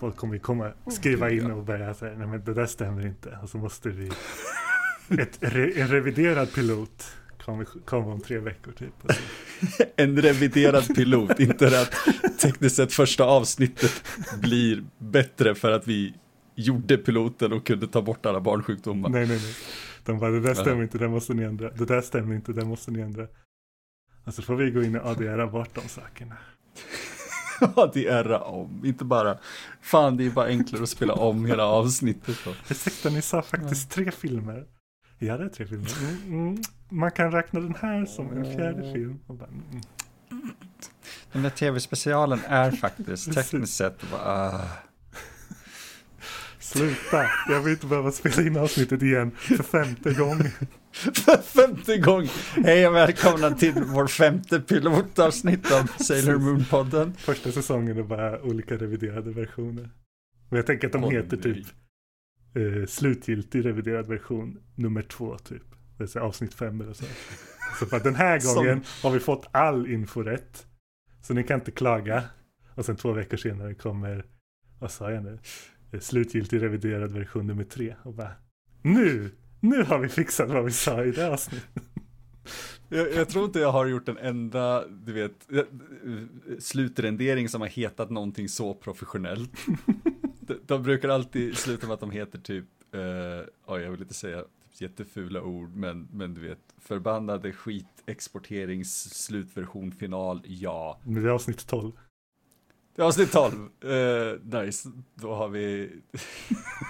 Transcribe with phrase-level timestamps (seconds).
[0.00, 3.38] Folk kommer ju komma, skriva in och börja säga, nej men det där stämmer inte.
[3.42, 4.10] Och så måste vi,
[5.22, 7.12] ett, en reviderad pilot
[7.48, 8.94] kommer, kommer om tre veckor typ.
[9.96, 11.94] en reviderad pilot, inte att
[12.38, 14.04] tekniskt sett första avsnittet
[14.40, 16.14] blir bättre för att vi
[16.54, 19.08] gjorde piloten och kunde ta bort alla barnsjukdomar.
[19.08, 19.54] Nej, nej, nej.
[20.04, 21.70] De bara, det där stämmer inte, det måste ni ändra.
[21.70, 23.26] Det där stämmer inte, det måste ni ändra.
[24.24, 26.36] Alltså får vi gå in och ADRa bort de sakerna.
[27.76, 29.38] ADRa om, inte bara,
[29.80, 32.36] fan det är bara enklare att spela om hela avsnittet.
[32.70, 34.64] Ursäkta, ni sa faktiskt tre filmer.
[35.18, 35.90] Ja, det är tre filmer.
[36.00, 36.62] Mm, mm.
[36.88, 39.18] Man kan räkna den här som en fjärde film.
[39.26, 39.82] Bara, mm.
[41.32, 44.48] Den där tv-specialen är faktiskt tekniskt sett bara...
[44.48, 44.64] Uh...
[46.58, 50.50] Sluta, jag vill inte behöva spela in avsnittet igen för femte gången.
[50.92, 52.28] För femte gången!
[52.54, 57.12] Hej och välkomna till vår femte pilotavsnitt av Sailor Moon-podden.
[57.16, 59.90] Första säsongen är bara olika reviderade versioner.
[60.48, 61.66] Och jag tänker att de oh, heter typ
[62.54, 65.62] eh, slutgiltig reviderad version nummer två typ.
[65.70, 67.04] Det vill säga avsnitt fem eller så.
[67.78, 69.08] Så för att den här gången Som...
[69.08, 70.66] har vi fått all info rätt.
[71.22, 72.24] Så ni kan inte klaga.
[72.74, 74.24] Och sen två veckor senare kommer,
[74.78, 75.38] vad sa jag nu?
[75.92, 77.94] Eh, slutgiltig reviderad version nummer tre.
[78.02, 78.32] Och bara,
[78.82, 79.30] nu,
[79.60, 81.82] nu har vi fixat vad vi sa i det avsnittet.
[82.88, 85.62] Jag, jag, tror inte jag har gjort en enda, du vet, eh,
[86.58, 89.50] slutrendering som har hetat någonting så professionellt.
[90.40, 92.64] de, de brukar alltid sluta med att de heter typ,
[92.94, 93.00] uh,
[93.66, 94.44] oh, jag vill inte säga
[94.78, 101.00] typ jättefula ord, men, men du vet, förbannade skit, exporterings, slutversion, final, ja.
[101.04, 101.92] Det är avsnitt 12.
[102.98, 103.54] Det är avsnitt 12.
[103.84, 105.90] Uh, nice, då har vi...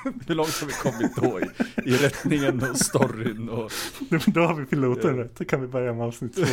[0.26, 1.44] Hur långt har vi kommit då i,
[1.90, 3.72] i rättningen och storyn och...
[4.26, 6.44] Då har vi piloten rätt, då kan vi börja med avsnitt 2.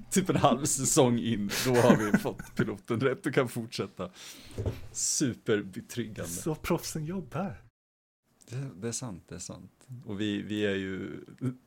[0.10, 4.10] typ en halv säsong in, då har vi fått piloten rätt och kan fortsätta.
[4.92, 6.30] Superbetryggande.
[6.30, 7.62] Så proffsen jobbar.
[8.50, 9.88] Det, det, är sant, det är sant.
[10.04, 11.20] Och vi, vi är ju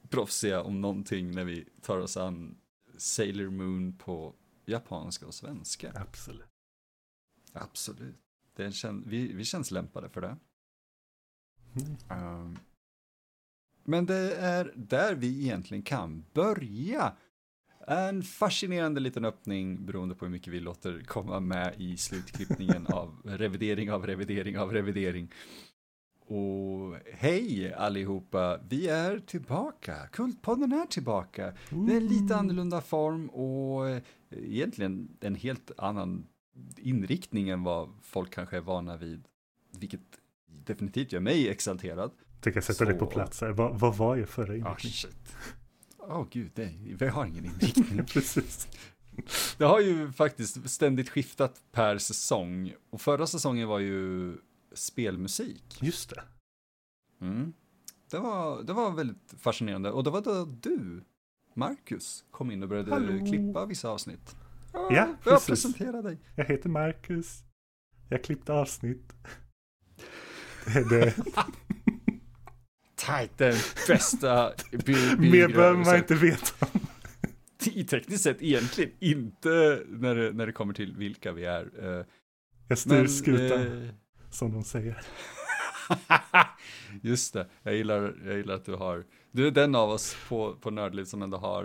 [0.09, 2.55] proffsiga om någonting när vi tar oss an
[2.97, 4.33] Sailor Moon på
[4.67, 5.91] japanska och svenska.
[5.95, 6.49] Absolut.
[7.53, 8.21] Absolut.
[8.55, 10.37] Det kän, vi, vi känns lämpade för det.
[11.75, 12.23] Mm.
[12.23, 12.59] Um,
[13.83, 17.15] men det är där vi egentligen kan börja.
[17.87, 23.21] En fascinerande liten öppning beroende på hur mycket vi låter komma med i slutklippningen av
[23.23, 25.31] revidering av revidering av revidering.
[26.19, 26.94] Och
[27.25, 30.07] hej allihopa, vi är tillbaka.
[30.11, 31.53] Kultpodden är tillbaka.
[31.69, 36.27] Det är lite annorlunda form och eh, egentligen en helt annan
[36.77, 39.27] inriktning än vad folk kanske är vana vid.
[39.79, 40.01] Vilket
[40.47, 42.11] definitivt gör mig exalterad.
[42.41, 42.85] Tänker sätta Så...
[42.85, 43.49] dig på plats här.
[43.49, 44.93] Vad, vad var er förra inriktning?
[45.99, 48.05] Åh oh, oh, gud, nej, vi har ingen inriktning.
[48.13, 48.67] Precis.
[49.57, 52.73] Det har ju faktiskt ständigt skiftat per säsong.
[52.89, 54.37] Och förra säsongen var ju
[54.73, 55.77] spelmusik.
[55.81, 56.23] Just det.
[57.21, 57.53] Mm.
[58.11, 59.91] Det, var, det var väldigt fascinerande.
[59.91, 61.03] Och det var då du,
[61.53, 63.25] Marcus, kom in och började Hallå.
[63.25, 64.35] klippa vissa avsnitt.
[64.73, 65.25] Ja, ja precis.
[65.31, 66.17] Jag presenterar dig.
[66.35, 67.43] Jag heter Marcus.
[68.09, 69.13] Jag klippte avsnitt.
[70.65, 71.15] Det är det.
[72.95, 73.55] Tajt, den
[73.87, 74.53] bästa
[75.17, 76.67] Mer behöver man inte veta.
[77.65, 81.69] I tekniskt sett egentligen inte när det, när det kommer till vilka vi är.
[81.99, 82.05] Eh,
[82.67, 83.83] jag styr skutan.
[83.83, 83.89] Eh,
[84.29, 85.01] som de säger.
[87.01, 90.55] Just det, jag gillar, jag gillar att du har, du är den av oss på,
[90.61, 91.63] på Nördliv som ändå har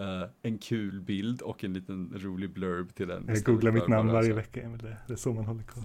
[0.00, 3.24] uh, en kul bild och en liten rolig blurb till den.
[3.28, 5.82] Jag googlar mitt namn varje vecka, Emil, det, det är så man håller koll.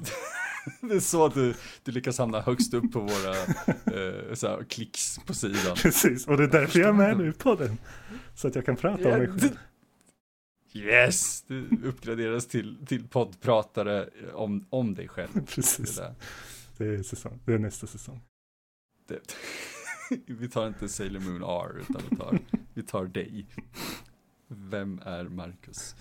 [0.90, 3.32] det är så att du, du lyckas hamna högst upp på våra
[3.98, 5.76] uh, så här, klicks på sidan.
[5.76, 7.78] Precis, och det är därför jag är med nu på den.
[8.36, 9.58] Så att jag kan prata om mig själv.
[10.74, 11.44] Yes!
[11.48, 15.46] Du uppgraderas till, till poddpratare om, om dig själv.
[15.46, 15.96] Precis.
[15.96, 16.16] Det,
[16.78, 17.40] det, är säsong.
[17.46, 18.22] det är nästa säsong.
[19.08, 19.36] Det.
[20.28, 22.40] vi tar inte Sailor Moon R, utan vi tar,
[22.74, 23.48] vi tar dig.
[24.48, 25.96] Vem är Marcus?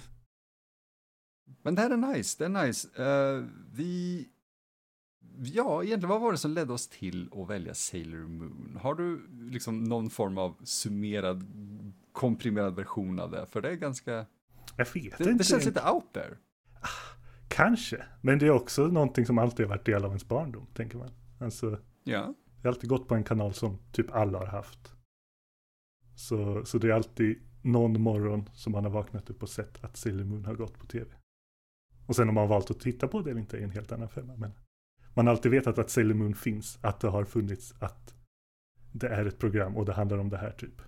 [1.63, 3.03] Men det här är nice, det är nice.
[3.03, 4.29] Uh, vi...
[5.39, 8.79] Ja, egentligen vad var det som ledde oss till att välja Sailor Moon?
[8.83, 11.45] Har du liksom någon form av summerad,
[12.13, 13.47] komprimerad version av det?
[13.47, 14.27] För det är ganska
[14.77, 15.33] jag vet det, inte.
[15.33, 16.37] Det känns lite out there.
[17.49, 20.99] Kanske, men det är också någonting som alltid har varit del av ens barndom, tänker
[20.99, 21.11] man.
[21.41, 22.35] Alltså, ja.
[22.57, 24.95] Jag har alltid gått på en kanal som typ alla har haft.
[26.15, 29.97] Så, så det är alltid någon morgon som man har vaknat upp och sett att
[29.97, 31.07] Sailor Moon har gått på tv.
[32.07, 33.93] Och sen om man har valt att titta på det eller inte är en helt
[33.93, 34.37] annan femma.
[34.37, 34.53] Men
[35.15, 38.15] man har alltid vetat att Sailor Moon finns, att det har funnits, att
[38.93, 40.83] det är ett program och det handlar om det här typ.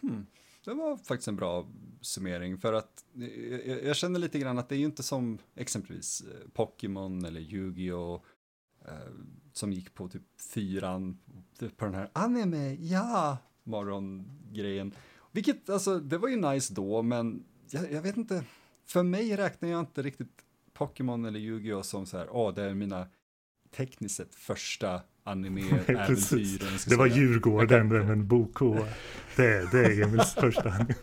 [0.00, 0.26] Hmm
[0.64, 1.66] det var faktiskt en bra
[2.00, 5.38] summering för att eh, jag, jag känner lite grann att det är ju inte som
[5.54, 8.20] exempelvis eh, Pokémon eller Yu-Gi-Oh!
[8.84, 9.12] Eh,
[9.52, 11.18] som gick på typ fyran
[11.58, 14.94] typ på den här anime, ja, morgongrejen.
[15.32, 18.44] Vilket, alltså, det var ju nice då, men jag, jag vet inte,
[18.84, 21.82] för mig räknar jag inte riktigt Pokémon eller Yu-Gi-Oh!
[21.82, 23.06] som så här, åh, oh, det är mina
[23.70, 26.78] tekniskt sett första anime-äventyren.
[26.88, 28.10] det var Djurgården, kan...
[28.10, 28.58] en bok
[29.36, 30.94] det, det är Emils första anime.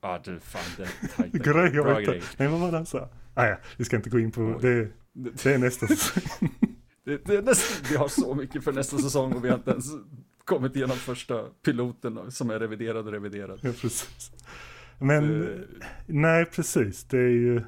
[0.00, 1.44] Ja, du, fan, det är tajt.
[1.44, 2.22] Bra grej.
[2.36, 3.08] Nej, vad var det han sa?
[3.34, 6.48] Ah, ja, vi ska inte gå in på, det, det är nästa säsong.
[7.04, 9.70] det, det är nästa, vi har så mycket för nästa säsong och vi har inte
[9.70, 9.86] ens
[10.44, 13.60] kommit igenom första piloten som är reviderad och reviderad.
[13.62, 14.32] Ja, precis.
[14.98, 15.66] Men, det...
[16.06, 17.04] nej, precis.
[17.04, 17.62] Det är ju,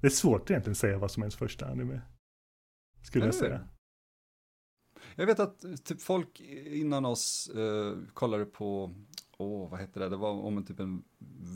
[0.00, 2.00] det är svårt egentligen att säga vad som är ens första anime.
[3.02, 3.60] Skulle jag säga.
[5.18, 8.94] Jag vet att typ folk innan oss uh, kollade på,
[9.38, 11.04] åh oh, vad heter det, det var om en typ en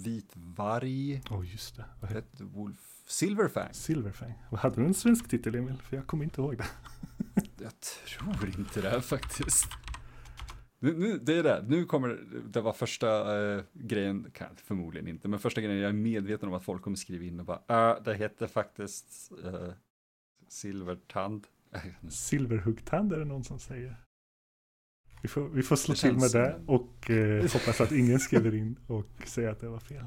[0.04, 1.22] vit varg.
[1.30, 1.84] Åh oh, just det.
[2.00, 3.04] Vad hette Wolf?
[3.06, 3.68] Silverfang.
[3.72, 4.32] Silverfang.
[4.50, 5.76] Vad hade du en svensk titel Emil?
[5.82, 6.66] För jag kommer inte ihåg det.
[7.62, 9.68] jag tror inte det faktiskt.
[10.78, 12.08] Nu, nu, det är det, nu kommer
[12.52, 16.64] det var första uh, grejen, förmodligen inte, men första grejen jag är medveten om att
[16.64, 19.70] folk kommer skriva in och bara, uh, det heter faktiskt uh,
[20.48, 21.46] Silvertand.
[22.08, 23.96] Silverhuggtand är det någon som säger.
[25.22, 28.76] Vi får, vi får slå till med det och eh, hoppas att ingen skriver in
[28.86, 30.06] och säger att det var fel.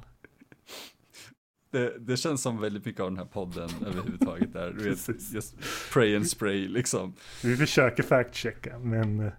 [1.71, 4.71] Det, det, känns som väldigt mycket av den här podden överhuvudtaget där.
[4.73, 5.55] Du vet, just
[5.93, 7.13] pray and spray liksom.
[7.43, 9.33] Vi försöker fact-checka men eh,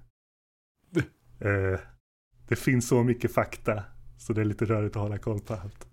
[1.38, 1.81] eh,
[2.49, 3.85] det finns så mycket fakta
[4.19, 5.88] så det är lite rörigt att hålla koll på allt.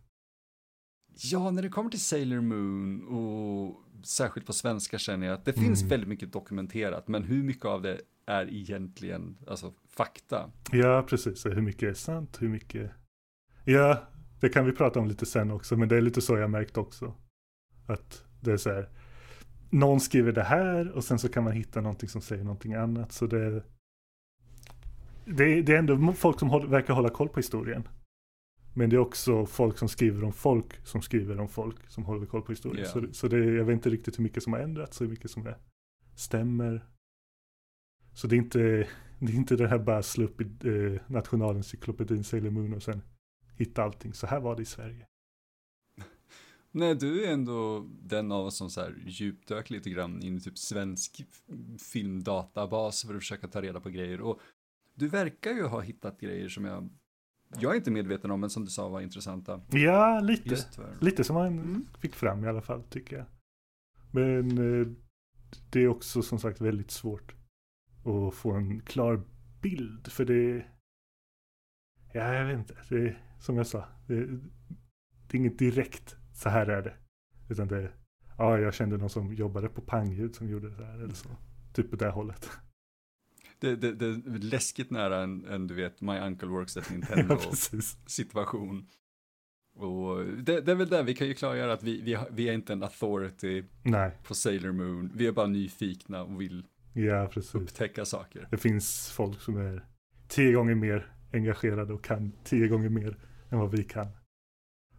[1.14, 5.54] Ja, när det kommer till Sailor Moon och särskilt på svenska känner jag att det
[5.54, 5.90] finns mm.
[5.90, 10.52] väldigt mycket dokumenterat, men hur mycket av det är egentligen alltså, fakta?
[10.72, 11.46] Ja, precis.
[11.46, 12.38] Hur mycket är sant?
[12.42, 12.92] Hur mycket?
[13.66, 14.04] Ja,
[14.40, 16.78] det kan vi prata om lite sen också, men det är lite så jag märkt
[16.78, 17.14] också.
[17.86, 18.90] Att det är så här,
[19.70, 23.12] någon skriver det här och sen så kan man hitta någonting som säger någonting annat.
[23.12, 23.64] Så det,
[25.26, 27.88] det, det är ändå folk som håll, verkar hålla koll på historien.
[28.74, 32.26] Men det är också folk som skriver om folk som skriver om folk som håller
[32.26, 32.86] koll på historien.
[32.86, 32.94] Yeah.
[32.94, 35.32] Så, så det, jag vet inte riktigt hur mycket som har ändrats och hur mycket
[35.32, 35.58] som är,
[36.16, 36.86] stämmer.
[38.14, 38.60] Så det är inte
[39.20, 43.02] det, är inte det här bara slå upp i eh, nationalencyklopedin Sailor Moon och sen
[43.58, 44.14] hitta allting.
[44.14, 45.08] Så här var det i Sverige.
[46.72, 50.42] Nej, du är ändå den av oss som så här djupdök lite grann in i
[50.42, 51.26] typ svensk
[51.92, 54.22] filmdatabas för att försöka ta reda på grejer.
[54.22, 54.40] Och
[54.94, 56.90] du verkar ju ha hittat grejer som jag
[57.60, 59.62] jag är inte medveten om, men som du sa var intressanta.
[59.70, 60.58] Ja, lite.
[61.00, 61.88] Lite som man mm.
[62.00, 63.26] fick fram i alla fall, tycker jag.
[64.12, 64.88] Men eh,
[65.70, 67.36] det är också som sagt väldigt svårt
[68.06, 69.24] att få en klar
[69.62, 70.66] bild, för det...
[72.14, 72.78] Ja, jag vet inte.
[72.90, 74.26] Det är, som jag sa, det,
[75.28, 76.94] det är inget direkt, så här är det.
[77.50, 77.96] Utan det är,
[78.38, 81.30] ja, jag kände någon som jobbade på pangljud som gjorde det där eller så.
[81.74, 82.50] Typ på det hållet
[83.62, 87.38] det, det, det är läskigt nära en, en, du vet, My Uncle Works at Nintendo
[87.44, 88.88] ja, situation.
[89.76, 92.54] Och det, det, är väl det, vi kan ju klargöra att vi, vi, vi är
[92.54, 94.12] inte en authority Nej.
[94.24, 95.12] på Sailor Moon.
[95.16, 98.48] Vi är bara nyfikna och vill ja, upptäcka saker.
[98.52, 99.86] Det finns folk som är
[100.28, 103.18] tio gånger mer engagerade och kan tio gånger mer
[103.50, 104.08] än vad vi kan.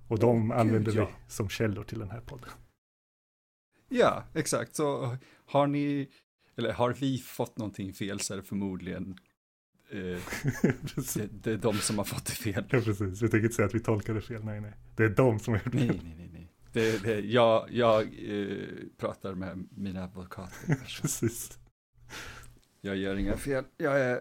[0.09, 1.07] Och de oh, använder Gud, ja.
[1.07, 2.50] vi som källor till den här podden.
[3.88, 4.76] Ja, exakt.
[4.76, 5.16] Så
[5.47, 6.09] har ni
[6.57, 9.19] eller har vi fått någonting fel så är det förmodligen
[9.91, 9.99] eh,
[11.15, 12.65] det, det, är de som har fått det fel.
[12.71, 13.23] Ja, precis.
[13.23, 14.45] Vi tänker inte säga att vi tolkar det fel.
[14.45, 14.73] Nej, nej.
[14.97, 16.49] Det är de som har gjort nej, Nej, nej, nej.
[16.73, 18.67] Det, det, jag jag eh,
[18.99, 20.75] pratar med mina advokater.
[21.01, 21.59] precis.
[22.81, 23.65] Jag gör inga fel.
[23.77, 24.21] Jag är eh,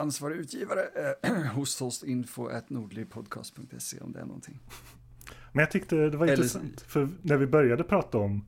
[0.00, 4.60] ansvarig utgivare eh, hos hostinfo.nordligpodcast.se om det är någonting.
[5.52, 6.36] Men jag tyckte det var Eller...
[6.36, 6.80] intressant.
[6.80, 8.44] För när vi började prata om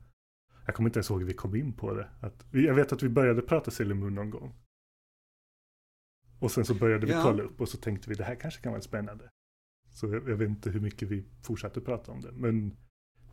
[0.65, 2.09] jag kommer inte ens ihåg hur vi kom in på det.
[2.19, 4.53] Att jag vet att vi började prata Sailor Moon någon gång.
[6.39, 7.23] Och sen så började vi ja.
[7.23, 9.29] kolla upp och så tänkte vi det här kanske kan vara spännande.
[9.91, 12.31] Så jag, jag, vet inte hur mycket vi fortsatte prata om det.
[12.31, 12.77] Men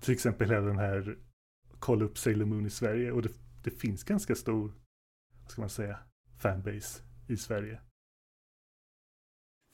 [0.01, 1.19] till exempel hela den här
[1.79, 3.13] kolla upp Sailor Moon i Sverige.
[3.13, 3.33] Och det,
[3.65, 4.73] det finns ganska stor,
[5.43, 5.99] vad ska man säga,
[6.39, 7.81] fanbase i Sverige.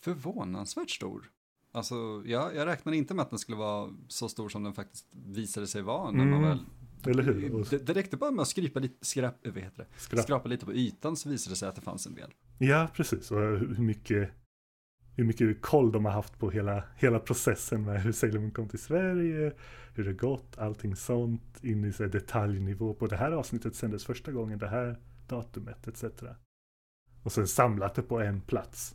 [0.05, 1.31] Förvånansvärt stor.
[1.73, 5.15] Alltså, jag, jag räknar inte med att den skulle vara så stor som den faktiskt
[5.15, 6.31] visade sig vara när mm.
[6.31, 6.65] man väl
[7.07, 7.67] eller hur?
[7.71, 10.01] Det, det räckte bara med att skrypa lite, skrap, vad heter det?
[10.01, 10.23] Skrap.
[10.23, 12.31] skrapa lite på ytan så visade det sig att det fanns en del.
[12.59, 13.31] Ja, precis.
[13.31, 14.31] Och hur mycket,
[15.17, 18.69] hur mycket koll de har haft på hela, hela processen med hur Sailor Moon kom
[18.69, 19.53] till Sverige,
[19.95, 24.33] hur det gått, allting sånt, in i så detaljnivå på det här avsnittet sändes första
[24.33, 26.05] gången, det här datumet etc.
[27.23, 28.95] Och sen samlat det på en plats.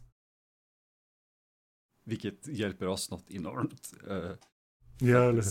[2.03, 3.93] vilket hjälper oss något enormt.
[4.07, 4.37] Uh, ja,
[4.99, 5.43] eller, eller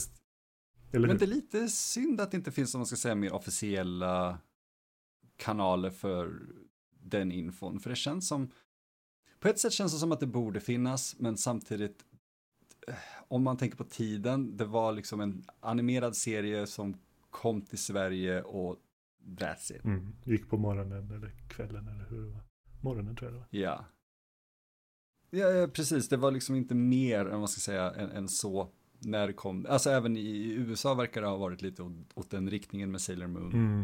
[0.90, 4.38] Men det är lite synd att det inte finns, som man ska säga, mer officiella
[5.36, 6.40] kanaler för
[6.90, 7.80] den infon.
[7.80, 8.50] För det känns som,
[9.40, 12.04] på ett sätt känns det som att det borde finnas, men samtidigt,
[12.88, 12.94] eh,
[13.28, 16.96] om man tänker på tiden, det var liksom en animerad serie som
[17.30, 18.76] kom till Sverige och
[19.24, 19.84] that's it.
[19.84, 22.42] Mm, gick på morgonen eller kvällen eller hur det var.
[22.80, 23.48] Morgonen tror jag det var.
[23.50, 23.84] Ja.
[25.30, 26.08] Ja, precis.
[26.08, 29.66] Det var liksom inte mer än vad ska säga än, än, så när kom.
[29.68, 33.26] Alltså även i USA verkar det ha varit lite åt, åt den riktningen med Sailor
[33.26, 33.52] Moon.
[33.52, 33.80] Mm.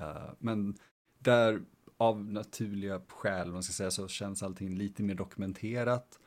[0.00, 0.74] Uh, men
[1.18, 1.60] där
[1.96, 6.18] av naturliga skäl, man ska säga så, känns allting lite mer dokumenterat.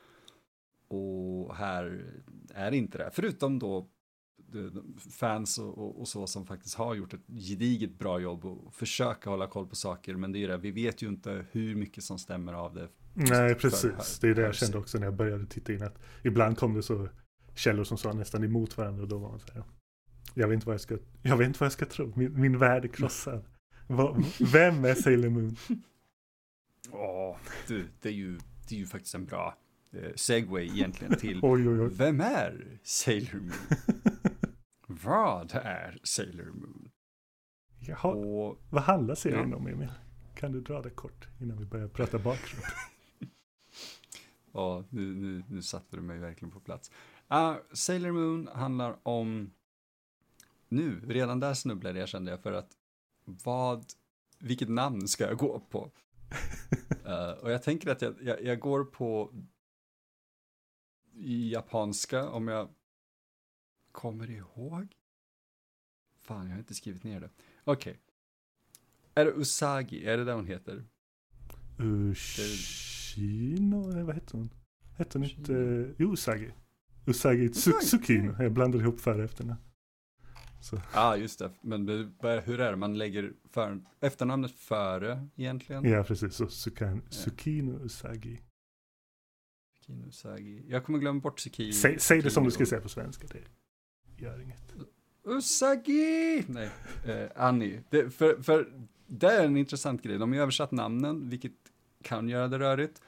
[0.87, 2.05] Och här
[2.53, 3.09] är det inte det.
[3.13, 3.89] Förutom då
[5.11, 9.29] fans och, och, och, så som faktiskt har gjort ett gediget bra jobb och försöka
[9.29, 10.15] hålla koll på saker.
[10.15, 12.87] Men det är det, vi vet ju inte hur mycket som stämmer av det.
[13.13, 14.19] Nej, precis.
[14.19, 15.83] det är det jag kände också när jag började titta in.
[15.83, 17.09] Att ibland kom det så
[17.55, 19.63] källor som sa nästan emot varandra och då var man så här.
[20.33, 22.13] Jag vet inte vad jag ska, jag vet inte vad jag ska tro.
[22.15, 23.45] Min, min värld är krossad.
[24.39, 25.55] Vem är Sailor Moon?
[26.91, 27.37] Ja,
[27.67, 28.39] du, det är ju,
[28.69, 29.57] det är ju faktiskt en bra
[29.91, 31.89] eh, segway egentligen till oj, oj, oj.
[31.93, 33.51] Vem är Sailor Moon?
[34.87, 36.89] Vad är Sailor Moon?
[37.79, 39.57] Jaha, och, vad handlar serien ja.
[39.57, 39.91] om Emil?
[40.35, 42.63] Kan du dra det kort innan vi börjar prata bakgrund?
[44.51, 46.91] ja, nu, nu, nu satte du mig verkligen på plats.
[47.33, 49.53] Uh, Sailor Moon handlar om,
[50.67, 52.77] nu, redan där snubblade jag kände jag för att
[53.25, 53.85] vad,
[54.39, 55.91] vilket namn ska jag gå på?
[57.05, 59.33] uh, och jag tänker att jag, jag, jag, går på
[61.23, 62.69] japanska om jag
[63.91, 64.95] kommer ihåg.
[66.19, 67.29] Fan, jag har inte skrivit ner det.
[67.63, 67.91] Okej.
[67.91, 68.03] Okay.
[69.13, 70.05] Är det Usagi?
[70.05, 70.83] Är det det hon heter?
[71.79, 74.03] Ushino?
[74.03, 74.49] Vad heter hon?
[74.97, 75.53] Hette hon inte...
[75.97, 76.51] Usagi.
[77.09, 78.35] Usagi Tsukino.
[78.39, 79.59] Jag blandade ihop före och efternamn.
[80.71, 81.51] Ja, ah, just det.
[81.61, 81.87] Men
[82.45, 82.77] hur är det?
[82.77, 85.89] Man lägger för, efternamnet före egentligen?
[85.89, 86.35] Ja, precis.
[86.35, 88.41] Så Sukan, Usagi.
[89.79, 90.65] Sukino Usagi.
[90.67, 91.73] Jag kommer glömma bort Sukino.
[91.73, 93.27] Säg, säg det som du ska säga på svenska.
[93.27, 93.43] Det
[94.23, 94.73] gör inget.
[95.23, 96.43] Usagi!
[96.47, 96.69] Nej,
[97.05, 97.83] eh, Annie.
[97.89, 100.17] Det, för, för det är en intressant grej.
[100.17, 101.53] De har översatt namnen, vilket
[102.03, 103.01] kan göra det rörigt.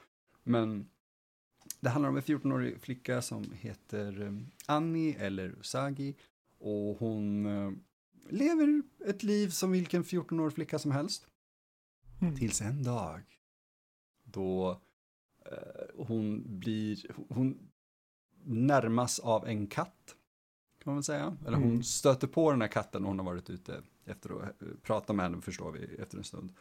[0.43, 0.89] Men
[1.81, 4.33] det handlar om en 14-årig flicka som heter eh,
[4.65, 6.15] Annie eller Usagi.
[6.59, 7.71] Och hon eh,
[8.29, 11.27] lever ett liv som vilken 14-årig flicka som helst.
[12.21, 12.35] Mm.
[12.35, 13.21] Tills en dag.
[14.23, 14.81] Då
[15.45, 17.71] eh, hon blir, hon
[18.43, 20.15] närmas av en katt.
[20.83, 21.37] Kan man väl säga.
[21.45, 21.83] Eller hon mm.
[21.83, 25.41] stöter på den här katten och hon har varit ute efter att prata med henne,
[25.41, 26.53] förstår vi, efter en stund.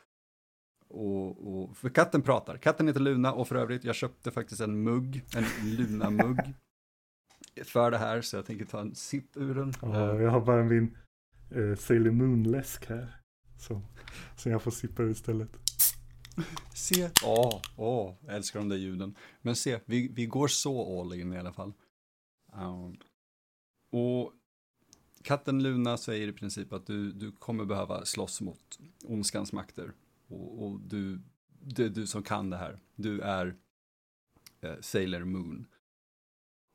[0.91, 2.57] Och, och, för katten pratar.
[2.57, 5.45] Katten heter Luna och för övrigt, jag köpte faktiskt en mugg, en
[5.77, 6.55] Luna-mugg
[7.65, 9.73] för det här så jag tänker ta en sipp ur den.
[9.83, 10.97] Ja, jag har bara min
[11.51, 13.17] eh, Sailor Moon-läsk här.
[13.59, 13.83] Som,
[14.37, 15.51] som jag får sippa ur istället.
[16.75, 19.15] Se, åh, åh, jag älskar de där ljuden.
[19.43, 21.73] Men se, vi, vi går så all in i alla fall.
[22.53, 22.97] Um,
[23.91, 24.33] och
[25.23, 29.93] katten Luna säger i princip att du, du kommer behöva slåss mot ondskans makter.
[30.31, 31.21] Och, och du,
[31.61, 32.79] det är du som kan det här.
[32.97, 33.57] Du är
[34.61, 35.67] eh, Sailor Moon.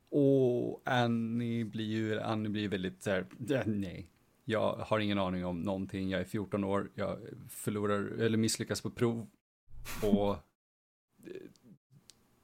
[0.10, 3.26] Och Annie blir ju, Annie blir väldigt så här,
[3.66, 4.10] nej.
[4.46, 7.20] Jag har ingen aning om någonting, jag är 14 år, jag
[7.50, 9.28] förlorar eller misslyckas på prov.
[10.02, 10.32] Och
[11.24, 11.42] eh,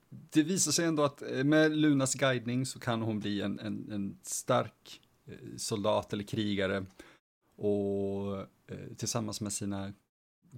[0.10, 3.92] det visar sig ändå att eh, med Lunas guidning så kan hon bli en, en,
[3.92, 6.86] en stark eh, soldat eller krigare.
[7.56, 8.48] Och
[8.98, 9.94] tillsammans med sina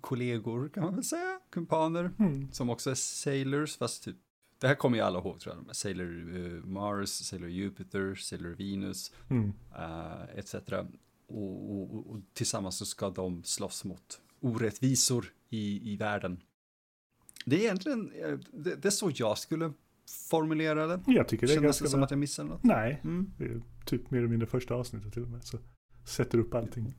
[0.01, 2.51] kollegor kan man väl säga, kumpaner, mm.
[2.51, 4.17] som också är sailors, fast typ
[4.63, 5.75] det här kommer ju alla ihåg tror jag.
[5.75, 9.43] Sailor uh, Mars, Sailor Jupiter, Sailor Venus, mm.
[9.43, 10.55] uh, eh, etc.
[11.27, 16.41] Och, och, och, tillsammans så ska de slåss mot orättvisor i, i världen.
[17.45, 19.73] Det är egentligen, eh, det, det är så jag skulle
[20.29, 21.03] formulera det.
[21.07, 22.05] Jag tycker det är Kändes ganska det som bra.
[22.05, 22.63] att jag missade något?
[22.63, 23.31] Nej, mm.
[23.85, 25.43] typ mer eller mindre första avsnittet till och med.
[25.43, 25.57] Så
[26.05, 26.93] sätter upp allting.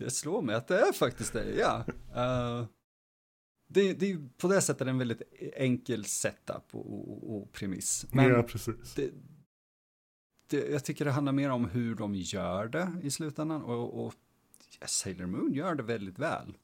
[0.00, 1.84] Det slår mig att det är faktiskt det, ja.
[2.16, 2.66] Uh,
[3.68, 5.22] det, det är på det sättet en väldigt
[5.56, 8.06] enkel setup och, och, och premiss.
[8.12, 8.94] Men ja, precis.
[8.94, 9.10] Det,
[10.46, 14.14] det, jag tycker det handlar mer om hur de gör det i slutändan och, och
[14.86, 16.56] Sailor Moon gör det väldigt väl.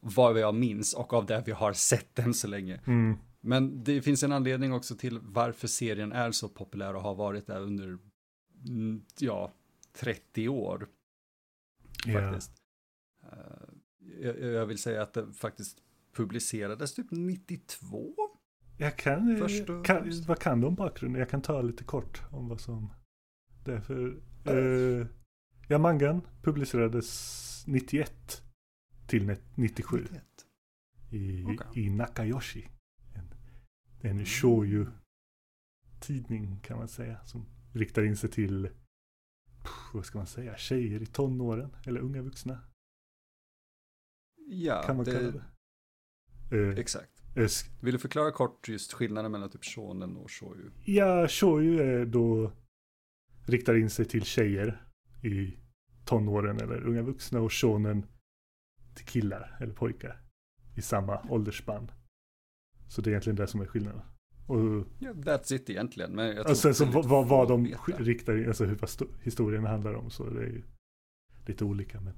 [0.00, 2.80] Vad jag minns och av det vi har sett än så länge.
[2.86, 3.16] Mm.
[3.40, 7.46] Men det finns en anledning också till varför serien är så populär och har varit
[7.46, 7.98] där under,
[8.66, 9.52] mm, ja,
[9.92, 10.88] 30 år.
[12.12, 12.52] Faktiskt.
[13.22, 14.36] Yeah.
[14.36, 15.78] jag, jag, vill säga att det faktiskt
[16.12, 18.14] publicerades typ 92.
[18.76, 21.20] Jag kan, eh, kan vad kan du om bakgrunden?
[21.20, 22.92] Jag kan ta lite kort om vad som
[23.64, 24.20] det är för.
[24.48, 25.06] Uh,
[25.68, 28.42] ja, mangan publicerades 91
[29.06, 29.98] till 97.
[30.02, 30.24] 91.
[31.10, 31.82] I, okay.
[31.82, 32.68] i Nakayoshi.
[33.14, 33.34] En,
[34.00, 34.24] en mm.
[34.24, 34.86] shouju
[36.00, 37.26] tidning kan man säga.
[37.26, 38.68] Som riktar in sig till,
[39.94, 41.76] vad ska man säga, tjejer i tonåren.
[41.86, 42.58] Eller unga vuxna.
[44.50, 45.30] Ja, kan man det, kalla
[46.50, 46.56] det.
[46.56, 47.22] Uh, exakt.
[47.80, 50.70] Vill du förklara kort just skillnaden mellan typ shonen och shouju?
[50.84, 52.52] Ja, shouju är då
[53.46, 54.86] riktar in sig till tjejer
[55.22, 55.56] i
[56.04, 58.06] tonåren eller unga vuxna och shonen
[58.94, 60.22] till killar eller pojkar
[60.76, 61.90] i samma åldersspann.
[62.88, 64.02] Så det är egentligen det som är skillnaden.
[64.48, 66.12] Och, yeah, that's it egentligen.
[66.12, 67.66] Men jag och sen så vad, vad de
[67.98, 68.78] riktar, alltså hur
[69.24, 70.62] historien handlar om så det är ju
[71.46, 72.00] lite olika.
[72.00, 72.14] Men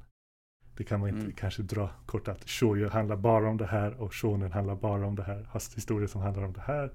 [0.76, 1.32] det kan man inte mm.
[1.32, 5.16] kanske dra kort att shoujo handlar bara om det här och shonen handlar bara om
[5.16, 5.44] det här.
[5.50, 6.92] Har historier som handlar om det här.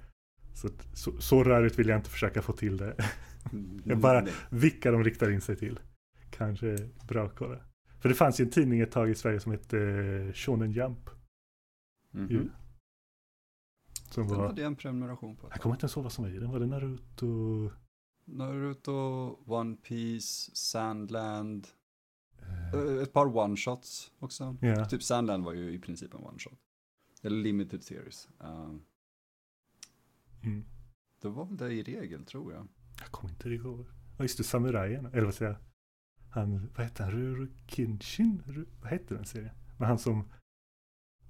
[0.54, 2.96] Så, så, så rörigt vill jag inte försöka få till det.
[3.84, 4.34] Jag bara Nej.
[4.50, 5.80] vilka de riktar in sig till.
[6.30, 6.78] Kanske
[7.08, 7.58] bra att kolla.
[8.00, 11.10] För det fanns ju en tidning ett tag i Sverige som hette uh, Shonen Jump.
[12.14, 12.50] Mm -hmm.
[14.10, 15.48] Som den var, hade jag en prenumeration på.
[15.52, 16.52] Jag kommer inte ens ihåg vad som var i den.
[16.52, 17.72] Var det Naruto?
[18.26, 18.94] Naruto,
[19.46, 21.68] One Piece, Sandland.
[22.74, 24.58] Uh, ett par one-shots också.
[24.62, 24.88] Yeah.
[24.88, 26.58] Typ Sandland var ju i princip en one-shot.
[27.22, 28.30] Eller limited series.
[28.44, 28.76] Uh,
[30.44, 30.66] mm.
[31.22, 32.68] Det var väl det i regel, tror jag.
[33.00, 33.86] Jag kommer inte ihåg.
[34.18, 35.06] Ja, just det, Samurajen.
[35.06, 35.60] Eller vad säger jag?
[36.30, 37.12] Han, vad hette han?
[37.12, 38.44] Ruru Kinshin?
[38.46, 39.56] Ru, vad hette den serien?
[39.78, 40.32] Men han som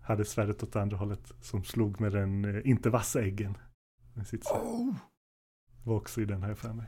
[0.06, 1.34] hade svärdet åt andra hållet.
[1.42, 3.58] Som slog med den eh, inte vassa äggen.
[4.14, 4.96] Med sitt oh.
[5.84, 6.88] Var också i den här för mig.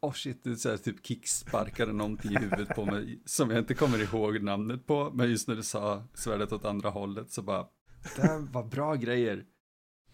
[0.00, 3.22] Oh shit, du så här, typ kicksparkade någonting i huvudet på mig.
[3.24, 5.10] Som jag inte kommer ihåg namnet på.
[5.14, 7.66] Men just när du sa svärdet åt andra hållet så bara.
[8.16, 9.44] Det här var bra grejer.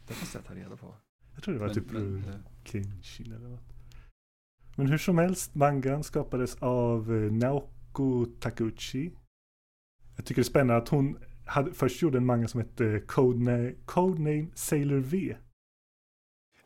[0.06, 0.94] Det måste jag ta reda på.
[1.34, 2.34] Jag tror det var men, typ men, uh,
[2.64, 3.74] Kenshin eller något.
[4.76, 9.12] Men hur som helst, mangan skapades av eh, Naoko Takuchi.
[10.16, 13.74] Jag tycker det är spännande att hon hade, först gjorde en manga som hette Codename,
[13.84, 15.36] Codename Sailor V.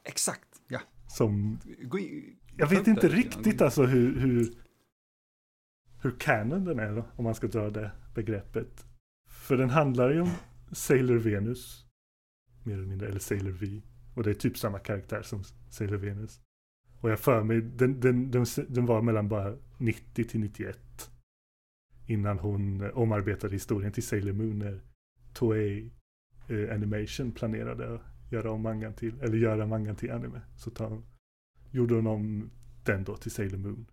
[0.04, 0.80] Exakt, ja.
[1.06, 1.58] Som...
[2.56, 4.54] Jag vet inte riktigt alltså hur, hur,
[6.02, 8.86] hur canon den är då, om man ska dra det begreppet.
[9.28, 10.30] För den handlar ju om
[10.72, 11.86] Sailor Venus.
[12.64, 13.82] Mer eller mindre, eller Sailor V.
[14.14, 16.40] Och det är typ samma karaktär som Sailor Venus.
[17.00, 21.10] Och jag för mig, den, den, den, den var mellan bara 90 till 91.
[22.08, 24.80] Innan hon omarbetade historien till Sailor Moon när
[25.34, 25.92] Toei
[26.48, 30.40] eh, Animation planerade att göra om mangan till, eller göra mangan till anime.
[30.56, 31.02] Så ta,
[31.70, 32.50] gjorde hon om
[32.84, 33.86] den då till Sailor Moon.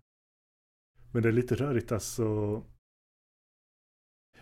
[1.12, 2.62] Men det är lite rörigt alltså.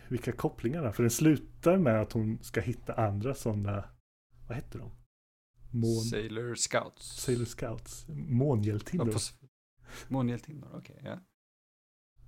[0.09, 0.93] Vilka kopplingar då?
[0.93, 3.85] För den slutar med att hon ska hitta andra sådana,
[4.49, 4.91] vad heter de?
[5.71, 6.05] Mån...
[6.05, 7.21] Sailor Scouts.
[7.21, 8.07] Sailor Scouts.
[8.09, 9.09] Månhjältinnor.
[9.13, 9.49] Ja,
[10.09, 10.97] Månhjältinnor, okej.
[10.99, 11.21] Okay, ja.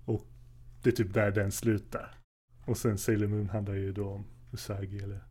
[0.06, 0.35] Och
[0.86, 2.18] det är typ där den slutar.
[2.66, 5.24] Och sen Sailor Moon handlar ju då om Usagi eller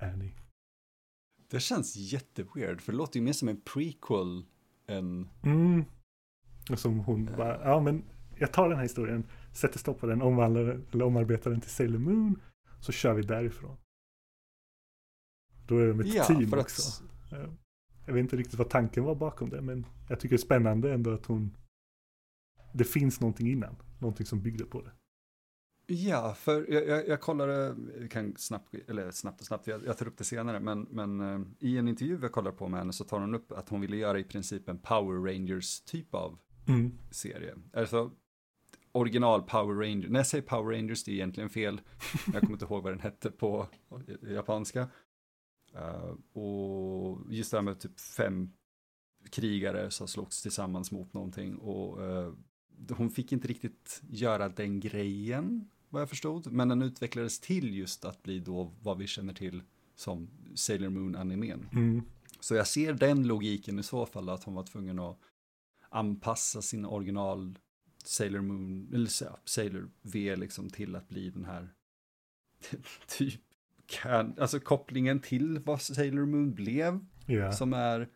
[0.00, 0.34] Annie.
[1.50, 4.44] Det känns jätteweird, för det låter ju mer som en prequel
[4.86, 5.28] än...
[5.42, 5.84] Mm.
[6.76, 7.36] Som hon uh...
[7.36, 8.04] bara, ja men
[8.38, 10.62] jag tar den här historien, sätter stopp på den, omvandlar
[10.92, 12.40] eller omarbetar den till Sailor Moon,
[12.80, 13.76] så kör vi därifrån.
[15.66, 17.04] Då är de ett ja, team också.
[17.24, 17.50] Att...
[18.06, 20.94] Jag vet inte riktigt vad tanken var bakom det, men jag tycker det är spännande
[20.94, 21.56] ändå att hon...
[22.72, 24.90] Det finns någonting innan, någonting som byggde på det.
[25.92, 27.76] Ja, för jag, jag, jag kollade,
[28.10, 31.46] kan snabbt, eller snabbt och snabbt, jag, jag tar upp det senare, men, men uh,
[31.58, 33.96] i en intervju jag kollade på med henne så tar hon upp att hon ville
[33.96, 36.98] göra i princip en Power Rangers typ av mm.
[37.10, 37.54] serie.
[37.72, 38.10] Alltså
[38.92, 41.80] original Power Rangers, när jag säger Power Rangers det är egentligen fel,
[42.32, 43.66] jag kommer inte ihåg vad den hette på
[44.22, 44.88] japanska.
[45.76, 48.52] Uh, och just det här med typ fem
[49.30, 52.34] krigare som slogs tillsammans mot någonting och uh,
[52.88, 58.04] hon fick inte riktigt göra den grejen vad jag förstod, men den utvecklades till just
[58.04, 59.62] att bli då vad vi känner till
[59.94, 61.68] som Sailor Moon-animen.
[61.72, 62.02] Mm.
[62.40, 65.18] Så jag ser den logiken i så fall, att hon var tvungen att
[65.88, 67.58] anpassa sin original
[68.04, 69.08] Sailor Moon, eller
[69.44, 71.68] Sailor V liksom till att bli den här
[73.06, 73.40] typ
[73.86, 77.06] kan, alltså kopplingen till vad Sailor Moon blev.
[77.26, 77.52] Yeah.
[77.52, 78.08] Som är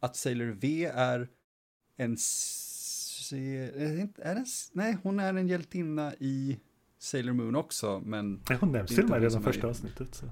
[0.00, 1.28] att Sailor V är
[1.96, 2.16] en...
[3.36, 6.58] Är det, nej, hon är en hjältinna i
[6.98, 8.40] Sailor Moon också, men...
[8.48, 10.14] Ja, hon nämns till och med redan första avsnittet.
[10.14, 10.26] Så.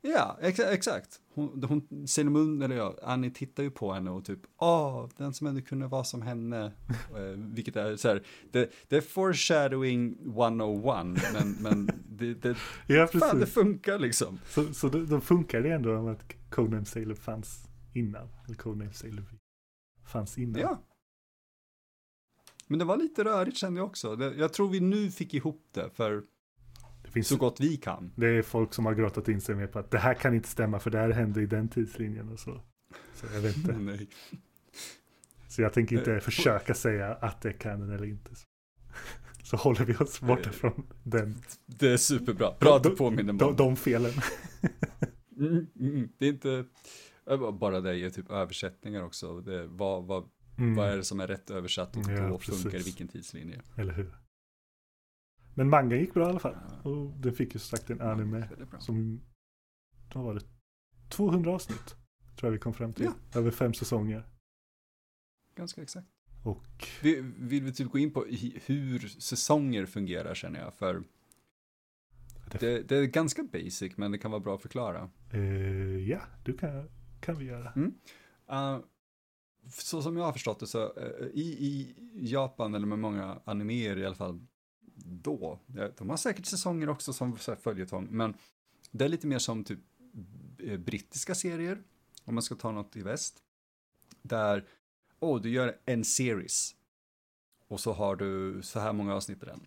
[0.00, 1.20] Ja, ex exakt.
[1.34, 5.34] Hon, hon, Sailor Moon, eller ja, Annie tittar ju på henne och typ, åh, den
[5.34, 6.64] som ändå kunde vara som henne.
[7.16, 13.06] eh, vilket är så här, det, det är foreshadowing 101, men, men det, det, Ja,
[13.06, 14.38] fan, det funkar liksom.
[14.48, 18.28] Så, så då, då funkar det ändå om att Codename Sailor fanns innan.
[18.46, 19.24] Eller Codename Sailor
[20.04, 20.60] fanns innan.
[20.60, 20.82] Ja.
[22.66, 24.32] Men det var lite rörigt kände jag också.
[24.36, 26.22] Jag tror vi nu fick ihop det för
[27.02, 28.12] Det, finns, så gott vi kan.
[28.16, 30.48] det är folk som har grottat in sig med på att det här kan inte
[30.48, 32.60] stämma för det här hände i den tidslinjen och så.
[33.14, 33.72] Så jag vet inte.
[33.78, 34.08] Nej.
[35.48, 38.30] Så jag tänker inte Eh, försöka säga att det är canon eller inte.
[39.42, 41.34] Så håller vi oss borta Eh, från den,
[41.66, 42.54] Det är superbra.
[42.60, 44.12] Bra att du påminner mig de, de felen.
[45.38, 46.64] Mm, mm, det är inte,
[47.52, 49.40] bara det är typ översättningar också.
[49.40, 52.68] Det, vad, vad, Mm, vad är det som är rätt översatt och Ja, då funkar
[52.68, 52.86] i precis.
[52.86, 53.62] vilken tidslinje?
[53.76, 54.16] Eller hur?
[55.54, 56.56] Men manga gick bra i alla fall.
[56.84, 56.90] Ja.
[56.90, 58.80] Och den fick ju som sagt en anime bra.
[58.80, 59.20] som,
[60.14, 60.40] vad var det?
[61.08, 61.96] 200 avsnitt.
[62.36, 63.10] Tror jag vi kom fram till.
[63.34, 64.28] Över fem säsonger.
[65.54, 66.06] Ganska exakt.
[66.44, 68.24] Och Vi, vill vi typ gå in på
[68.64, 71.02] hur säsonger fungerar känner jag, för
[72.60, 75.10] det, det, är ganska basic, men det kan vara bra att förklara.
[75.32, 76.88] eh, ja, det kan,
[77.20, 77.72] kan vi göra.
[77.76, 78.84] Uh,
[79.68, 83.96] så som jag har förstått det så, eh, i, i Japan, eller med många animer
[83.96, 84.46] i alla fall,
[85.04, 88.34] då, eh, de har säkert säsonger också som följetong, men
[88.90, 89.80] det är lite mer som typ
[90.58, 91.82] eh, brittiska serier,
[92.24, 93.42] om man ska ta något i väst,
[94.22, 94.64] där,
[95.20, 96.74] åh, du gör en series,
[97.68, 99.66] och så har du så här många avsnitt i den.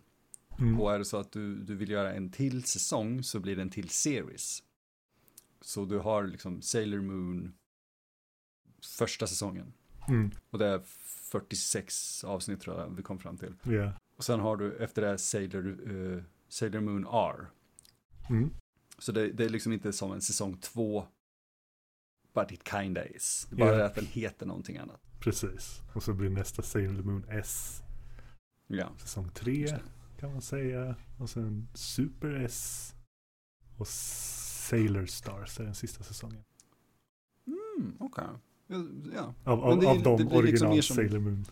[0.60, 0.82] Mm.
[0.82, 3.62] Och är det så att du, du vill göra en till säsong så blir det
[3.62, 4.64] en till series.
[5.62, 7.54] Så du har liksom Sailor Moon
[8.98, 9.74] första säsongen.
[10.10, 10.32] Mm.
[10.50, 13.54] Och det är 46 avsnitt tror jag vi kom fram till.
[13.64, 13.94] Ja.
[14.16, 17.48] Och sen har du efter det Sailor, eh, Sailor Moon R.
[18.30, 18.50] Mm.
[18.98, 21.06] Så det, det är liksom inte som en säsong två.
[22.34, 23.48] But it kinda is.
[23.50, 25.02] Det är bara det att den heter någonting annat.
[25.20, 25.82] Precis.
[25.94, 27.82] Och så blir nästa Sailor Moon S.
[28.68, 28.90] Ja.
[28.98, 29.82] Säsong 3 Just det.
[30.20, 30.96] kan man säga.
[31.18, 32.96] Och sen Super S.
[33.78, 36.44] Och Sailor Stars är den sista säsongen.
[37.48, 38.24] Mm, okej.
[38.28, 38.40] Ja,
[39.14, 41.46] Ja, Av, av, det- av de liksom original mer som- Sailor Moon.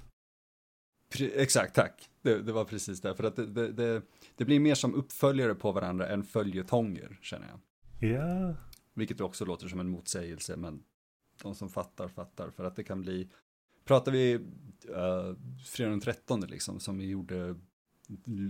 [1.13, 2.09] Pre- exakt, tack.
[2.21, 3.15] Det, det var precis det.
[3.15, 4.01] För att det, det,
[4.35, 7.59] det, blir mer som uppföljare på varandra än följetonger, känner jag.
[8.11, 8.55] Ja,
[8.93, 10.83] Vilket också låter som en motsägelse, men
[11.41, 12.49] de som fattar, fattar.
[12.49, 13.29] För att det kan bli,
[13.85, 17.55] pratar vi uh, fredag den 13 liksom, som vi gjorde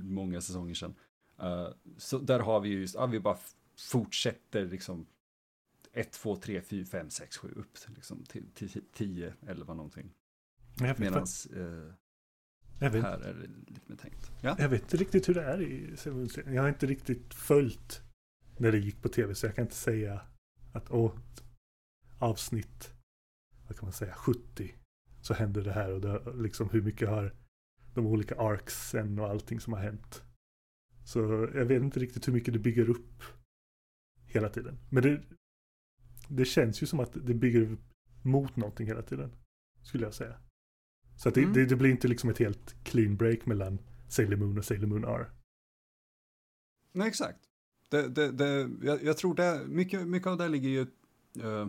[0.03, 0.95] många säsonger sedan.
[1.39, 3.37] eh, så där har vi ju, just, ja, vi bara
[3.91, 5.05] fortsätter liksom
[5.97, 10.13] 1, 2, 3, 4, 5, 6, 7 upp liksom, till, till 10, 11 någonting.
[10.79, 11.25] Medan
[12.91, 14.31] vet, här är det lite mer tänkt.
[14.41, 15.95] Ja, jag vet inte riktigt hur det är i.
[16.45, 18.01] Jag har inte riktigt följt
[18.57, 19.35] när det gick på tv.
[19.35, 20.21] Så jag kan inte säga
[20.73, 21.19] att åh,
[22.19, 22.93] avsnitt,
[23.67, 24.75] vad kan man säga, 70.
[25.21, 27.35] Så händer det här och det, liksom hur mycket har
[27.93, 30.23] de olika arcsen och allting som har hänt.
[31.05, 31.19] Så
[31.53, 33.23] jag vet inte riktigt hur mycket det bygger upp
[34.25, 34.77] hela tiden.
[34.89, 35.23] Men det,
[36.29, 37.79] det känns ju som att det bygger upp
[38.21, 39.31] mot någonting hela tiden.
[39.81, 40.37] Skulle jag säga.
[41.15, 41.53] Så att det, Mm.
[41.53, 45.05] det, det blir inte liksom ett helt clean break mellan Sailor Moon och Sailor Moon
[45.05, 45.31] R.
[46.91, 47.39] nej exakt.
[47.89, 50.81] Det, det, det, jag, jag tror det, mycket, mycket av det ligger ju
[51.43, 51.67] eh,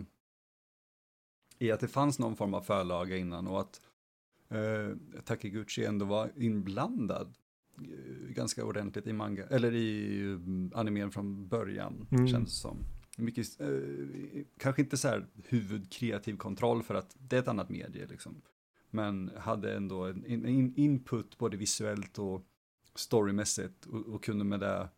[1.59, 3.81] i att det fanns någon form av förlaga innan och att
[4.53, 4.95] uh,
[5.25, 7.33] Takiguchi ändå var inblandad
[7.77, 12.27] eh, ganska ordentligt i manga, eller i um, animen från början, Mm.
[12.27, 12.77] känns det som.
[13.19, 13.67] Mycket, eh,
[14.57, 18.41] kanske inte så här huvudkreativ kontroll för att det är ett annat medie liksom.
[18.89, 22.45] Men hade ändå en, en input både visuellt och
[22.95, 24.89] storymässigt och, och kunde med det,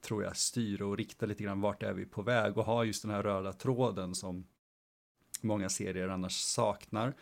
[0.00, 3.02] tror jag, styra och rikta lite grann vart är vi på väg och ha just
[3.02, 4.46] den här röda tråden som
[5.40, 7.14] många serier annars saknar.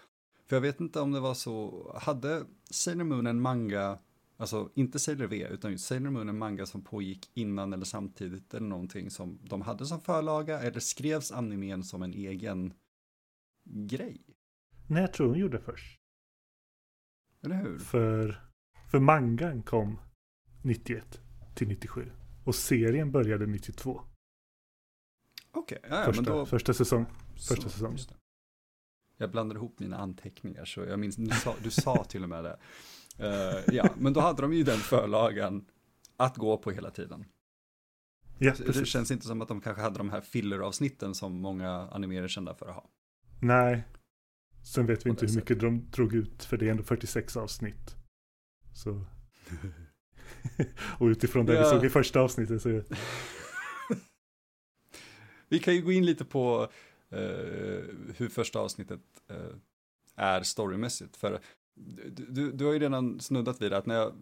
[0.47, 3.99] För jag vet inte om det var så, hade Sailor Moon en manga,
[4.37, 8.55] alltså inte Sailor V, utan just Sailor Moon en manga som pågick innan eller samtidigt
[8.55, 12.75] eller någonting som de hade som förlaga eller skrevs animen som en egen
[13.65, 14.21] grej?
[14.89, 16.01] Nej, jag tror hon gjorde först.
[17.43, 17.79] Eller hur?
[17.79, 18.41] För,
[18.91, 19.99] för mangan kom
[20.63, 21.21] 91
[21.55, 22.11] till 97.
[22.45, 24.03] Och serien började 92.
[25.51, 26.47] Okej, ja, ja, första, men då...
[26.47, 27.07] första säsong.
[27.49, 28.17] första det.
[29.17, 32.45] Jag blandade ihop mina anteckningar, så jag minns, du sa, du sa till och med
[32.45, 32.59] det.
[33.19, 35.65] Eh, ja, men då hade de ju den förlagan
[36.17, 37.25] att gå på hela tiden.
[38.39, 42.25] Ja, Det känns inte som att de kanske hade de här filler-avsnitten som många animerare
[42.25, 42.91] är kända för att ha.
[43.41, 43.85] Nej.
[44.65, 46.45] Sen vet vi inte hur mycket de drog ut.
[46.45, 47.97] För det är ändå 46 avsnitt.
[48.75, 49.05] Så.
[50.99, 51.71] och utifrån det vi Ja.
[51.71, 52.83] såg i första avsnittet så.
[55.49, 56.69] Vi kan ju gå in lite på
[57.11, 57.19] eh,
[58.17, 59.55] hur första avsnittet eh,
[60.17, 61.17] är storymässigt.
[61.17, 61.41] För
[61.77, 64.13] du, du, du har ju redan snuddat vid det, att när jag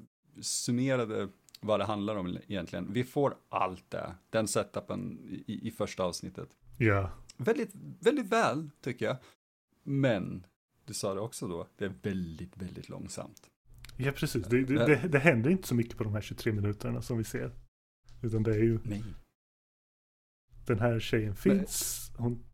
[0.41, 1.29] summerade
[1.61, 2.93] vad det handlar om egentligen.
[2.93, 6.49] Vi får allt det, den setupen i, i första avsnittet.
[6.79, 7.11] Ja.
[7.37, 9.17] Väldigt, väldigt väl, tycker jag.
[9.83, 10.47] Men,
[10.85, 13.51] du sa det också då, det är väldigt, väldigt långsamt.
[13.97, 14.47] Ja, precis.
[14.47, 17.25] Det, det, det, det händer inte så mycket på de här 23 minuterna som vi
[17.25, 17.53] ser.
[18.23, 18.79] Utan det är ju...
[18.85, 19.05] Nej.
[20.67, 22.45] Den här tjejen finns, hon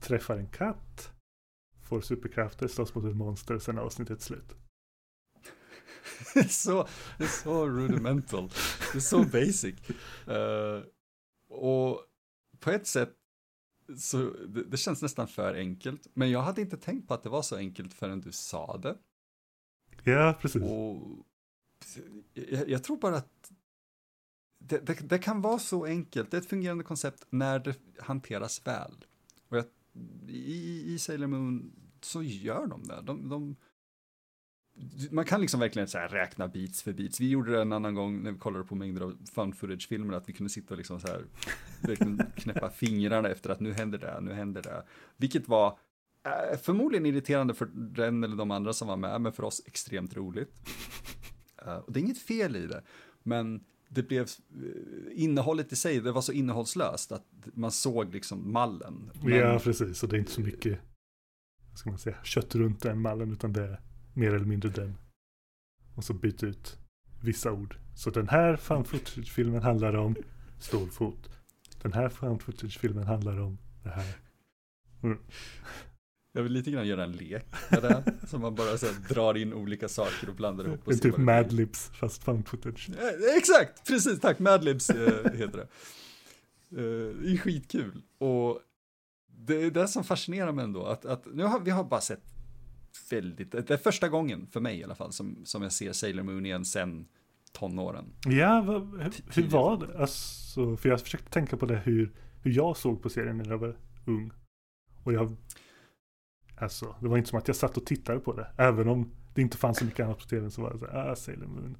[0.00, 1.13] träffar en katt,
[1.84, 4.54] får superkrafter, slåss mot ett monster, sen är avsnittet slut.
[6.34, 8.48] det, är så, det är så rudimental,
[8.92, 9.74] det är så basic.
[10.28, 10.82] Uh,
[11.48, 12.00] och
[12.60, 13.16] på ett sätt
[13.98, 17.28] så det, det, känns nästan för enkelt, men jag hade inte tänkt på att det
[17.28, 18.98] var så enkelt förrän du sa det.
[20.02, 20.62] Ja, precis.
[20.62, 21.26] Och
[22.34, 23.52] jag, jag tror bara att
[24.58, 28.66] det, det, det, kan vara så enkelt, det är ett fungerande koncept när det hanteras
[28.66, 29.04] väl.
[29.48, 29.64] Och jag,
[30.28, 33.02] i, i Sailor Moon så gör de det.
[33.02, 33.56] De, de,
[35.10, 37.20] man kan liksom verkligen så här räkna beats för beats.
[37.20, 40.28] Vi gjorde det en annan gång när vi kollade på mängder av fun footage-filmer, att
[40.28, 41.24] vi kunde sitta och liksom så här,
[42.36, 44.84] knäppa fingrarna efter att nu händer det, nu händer det.
[45.16, 45.78] Vilket var
[46.24, 50.16] äh, förmodligen irriterande för den eller de andra som var med, men för oss extremt
[50.16, 50.68] roligt.
[51.66, 52.82] Uh, och det är inget fel i det,
[53.22, 58.52] men det blev eh, innehållet i sig, det var så innehållslöst att man såg liksom
[58.52, 59.10] mallen.
[59.22, 59.38] Men...
[59.38, 60.78] Ja, precis, och det är inte så mycket,
[61.70, 63.80] vad ska man säga, kött runt den mallen, utan det är
[64.14, 64.94] mer eller mindre den.
[65.94, 66.78] Och så byta ut
[67.22, 67.76] vissa ord.
[67.94, 68.84] Så den här fan
[69.34, 70.16] filmen handlar om
[70.58, 71.30] stor fot.
[71.82, 72.38] Den här fan
[72.80, 74.16] filmen handlar om det här.
[75.02, 75.18] Mm.
[76.36, 78.14] Jag vill lite grann göra en lek med det.
[78.28, 80.80] Så man bara så här, drar in olika saker och blandar ihop.
[80.84, 82.88] Och en typ Madlibs fast found footage.
[82.88, 84.38] Eh, exakt, precis, tack.
[84.38, 85.68] Madlibs eh, heter det.
[86.70, 88.02] Eh, det är skitkul.
[88.18, 88.60] Och
[89.26, 90.84] det är det som fascinerar mig ändå.
[90.84, 92.22] Att, att nu har vi har bara sett
[93.10, 96.22] väldigt, det är första gången för mig i alla fall som, som jag ser Sailor
[96.22, 97.06] Moon igen sen
[97.52, 98.04] tonåren.
[98.26, 99.98] Ja, vad, hur, hur var det?
[99.98, 103.58] Alltså, för jag försökte tänka på det hur, hur jag såg på serien när jag
[103.58, 104.32] var ung.
[105.04, 105.36] Och jag
[106.56, 108.50] Alltså, det var inte som att jag satt och tittade på det.
[108.56, 111.10] Även om det inte fanns så mycket annat på tv så var det så här,
[111.10, 111.76] ah, Sailor Moon.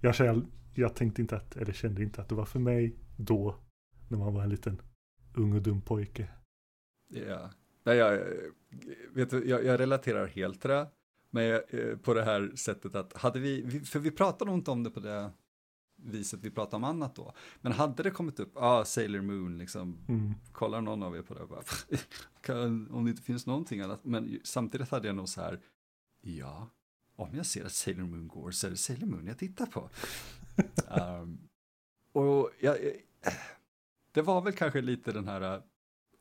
[0.00, 0.42] Jag, själv,
[0.74, 3.54] jag tänkte inte att, eller kände inte att det var för mig då.
[4.08, 4.82] När man var en liten
[5.34, 6.28] ung och dum pojke.
[7.08, 7.50] Ja,
[7.88, 8.24] Nej, jag,
[9.10, 10.86] vet du, jag, jag relaterar helt till det.
[11.30, 14.70] Men jag, eh, på det här sättet att hade vi, för vi pratade nog inte
[14.70, 15.30] om det på det
[16.02, 17.32] viset vi pratade om annat då.
[17.60, 20.34] Men hade det kommit upp, ah, Sailor Moon, liksom, mm.
[20.52, 21.62] kollar någon av er på det, bara,
[22.90, 24.04] om det inte finns någonting annat.
[24.04, 25.60] Men samtidigt hade jag nog så här,
[26.20, 26.68] ja,
[27.16, 29.90] om jag ser att Sailor Moon går så är det Sailor Moon jag tittar på.
[30.90, 31.48] um,
[32.12, 32.76] och jag,
[34.12, 35.62] det var väl kanske lite den här uh,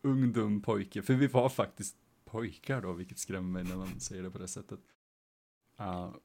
[0.02, 4.24] ung dum pojke, för vi var faktiskt pojkar då, vilket skrämmer mig när man säger
[4.24, 4.80] det på det sättet.
[5.80, 6.16] Uh,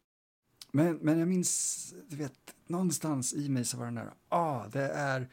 [0.73, 4.89] men, men jag minns, du vet, någonstans i mig så var den där, ah, det
[4.89, 5.29] är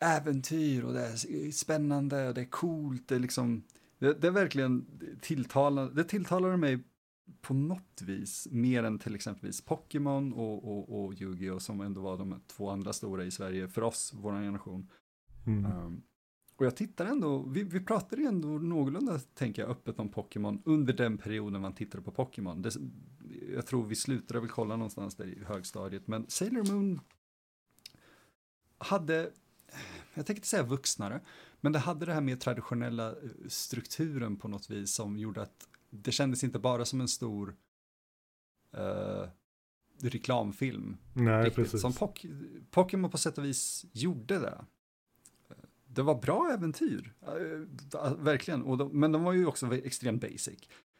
[0.00, 3.62] äventyr och det är spännande och det är coolt, det är liksom,
[3.98, 4.86] det, det är verkligen
[5.20, 6.78] tilltalande, det tilltalade mig
[7.40, 12.18] på något vis mer än till exempelvis Pokémon och, och, och Yu-Gi-Oh som ändå var
[12.18, 14.90] de två andra stora i Sverige för oss, vår generation.
[15.46, 15.64] Mm.
[15.64, 16.02] Um,
[16.56, 20.92] och jag tittar ändå, vi, vi pratade ändå någorlunda, tänker jag, öppet om Pokémon under
[20.92, 22.62] den perioden man tittade på Pokémon.
[22.62, 22.70] Det,
[23.54, 27.00] jag tror vi slutade väl kolla någonstans där i högstadiet, men Sailor Moon
[28.78, 29.30] hade,
[30.14, 31.20] jag tänkte säga vuxnare,
[31.60, 33.14] men det hade det här med traditionella eh,
[33.48, 37.56] strukturen på något vis som gjorde att det kändes inte bara som en stor
[38.78, 39.28] uh,
[40.02, 40.96] reklamfilm.
[41.12, 41.80] Nej, riktigt, precis.
[41.80, 41.92] Som
[42.70, 44.64] Pokémon på sätt och vis gjorde det
[45.94, 48.62] det var bra äventyr, äh, verkligen.
[48.62, 50.58] Och de, men de var ju också extremt basic.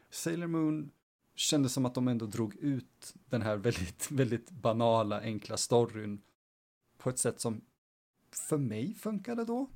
[0.09, 0.91] Sailor Moon
[1.35, 6.21] kändes som att de ändå drog ut den här väldigt, väldigt banala, enkla storyn
[6.97, 7.61] på ett sätt som
[8.49, 9.69] för mig funkade då.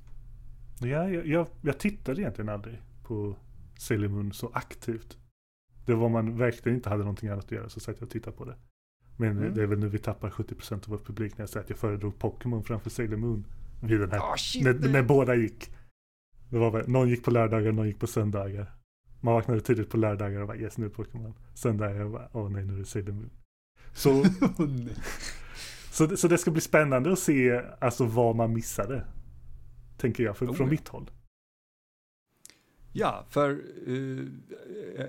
[0.80, 3.36] Ja, jag, jag, jag tittade egentligen aldrig på
[3.78, 5.18] Sailor Moon så aktivt.
[5.86, 8.36] Det var man verkligen inte hade någonting annat att göra så satt jag och tittade
[8.36, 8.56] på det.
[9.16, 9.54] Men mm.
[9.54, 11.78] det är väl nu vi tappar 70% av vår publik när jag säger att jag
[11.78, 13.44] föredrog Pokémon framför Sailor Moon
[13.80, 15.70] vid den här, oh, shit, när, när, båda gick.
[16.50, 18.72] Det var väl, någon gick på lördagar, någon gick på söndagar.
[19.20, 21.34] Man vaknade tidigt på lördagar och bara yes nu är Pokémon.
[21.54, 23.30] Söndagar och bara åh oh, nej nu är det Sailor Moon.
[23.92, 24.10] Så,
[24.58, 24.88] oh,
[25.90, 29.04] så, så det ska bli spännande att se alltså vad man missade.
[29.96, 31.10] Tänker jag, för, oh, från mitt håll.
[32.92, 33.50] Ja, för
[33.88, 34.28] uh,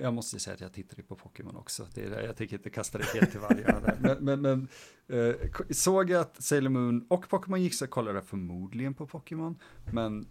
[0.02, 1.88] jag måste säga att jag tittade på Pokémon också.
[1.94, 3.98] Det är, jag tänker inte kasta det helt till vargarna där.
[4.02, 4.68] Men, men, men
[5.20, 5.36] uh,
[5.70, 9.60] såg jag att Sailor Moon och Pokémon gick så kollade jag förmodligen på Pokémon.
[9.94, 10.28] Men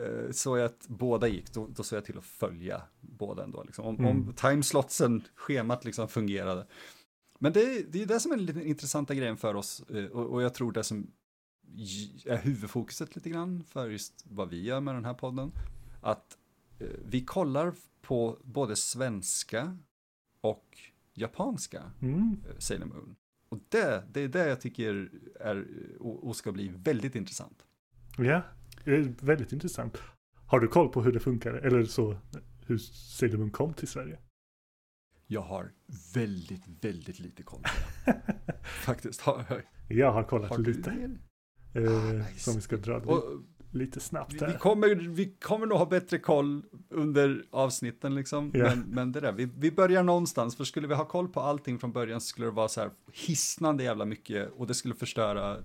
[0.00, 3.62] uh, såg jag att båda gick, då, då såg jag till att följa båda ändå.
[3.62, 3.84] Liksom.
[3.84, 4.10] Om, mm.
[4.10, 6.66] om timeslotsen, schemat liksom fungerade.
[7.38, 10.42] Men det, det är det som är den intressanta grejen för oss eh, och, och
[10.42, 11.10] jag tror det som
[12.26, 15.52] är huvudfokuset lite grann för just vad vi gör med den här podden.
[16.00, 16.38] Att
[16.78, 19.76] eh, vi kollar på både svenska
[20.40, 20.78] och
[21.14, 22.36] japanska Mm.
[22.48, 23.16] eh, Sailor Moon.
[23.48, 25.66] Och det, det är det jag tycker är
[26.00, 27.64] och, och ska bli väldigt intressant.
[28.18, 28.42] Ja,
[28.84, 29.98] det är väldigt intressant.
[30.46, 31.54] Har du koll på hur det funkar?
[31.54, 32.16] Eller så,
[32.66, 34.18] hur Sailor kom till Sverige?
[35.26, 35.72] Jag har
[36.14, 38.22] väldigt, väldigt lite koll på det.
[38.64, 39.20] Faktiskt.
[39.20, 40.90] Har, Jag har kollat har lite.
[41.74, 42.38] Eh, Ah, nice.
[42.38, 44.58] Som vi ska dra Och, lite snabbt vi, vi, här.
[44.58, 48.50] kommer, vi kommer nog ha bättre koll under avsnitten liksom.
[48.54, 48.64] Ja.
[48.64, 50.56] Men, men det där, vi, vi börjar någonstans.
[50.56, 52.90] För skulle vi ha koll på allting från början så skulle det vara så här
[53.12, 54.50] hisnande jävla mycket.
[54.52, 55.56] Och det skulle förstöra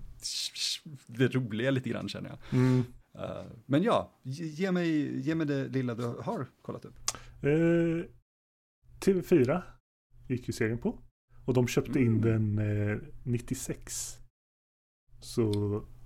[1.08, 2.60] det roliga lite grann känner jag.
[2.60, 2.84] Mm.
[3.19, 6.95] Eh, men ja, ge, mig, ge mig det lilla du har kollat upp.
[7.41, 8.06] Eh,
[8.99, 9.62] TV4
[10.28, 10.99] gick ju serien på.
[11.45, 14.17] Och de köpte in den eh, 96.
[15.19, 15.52] Så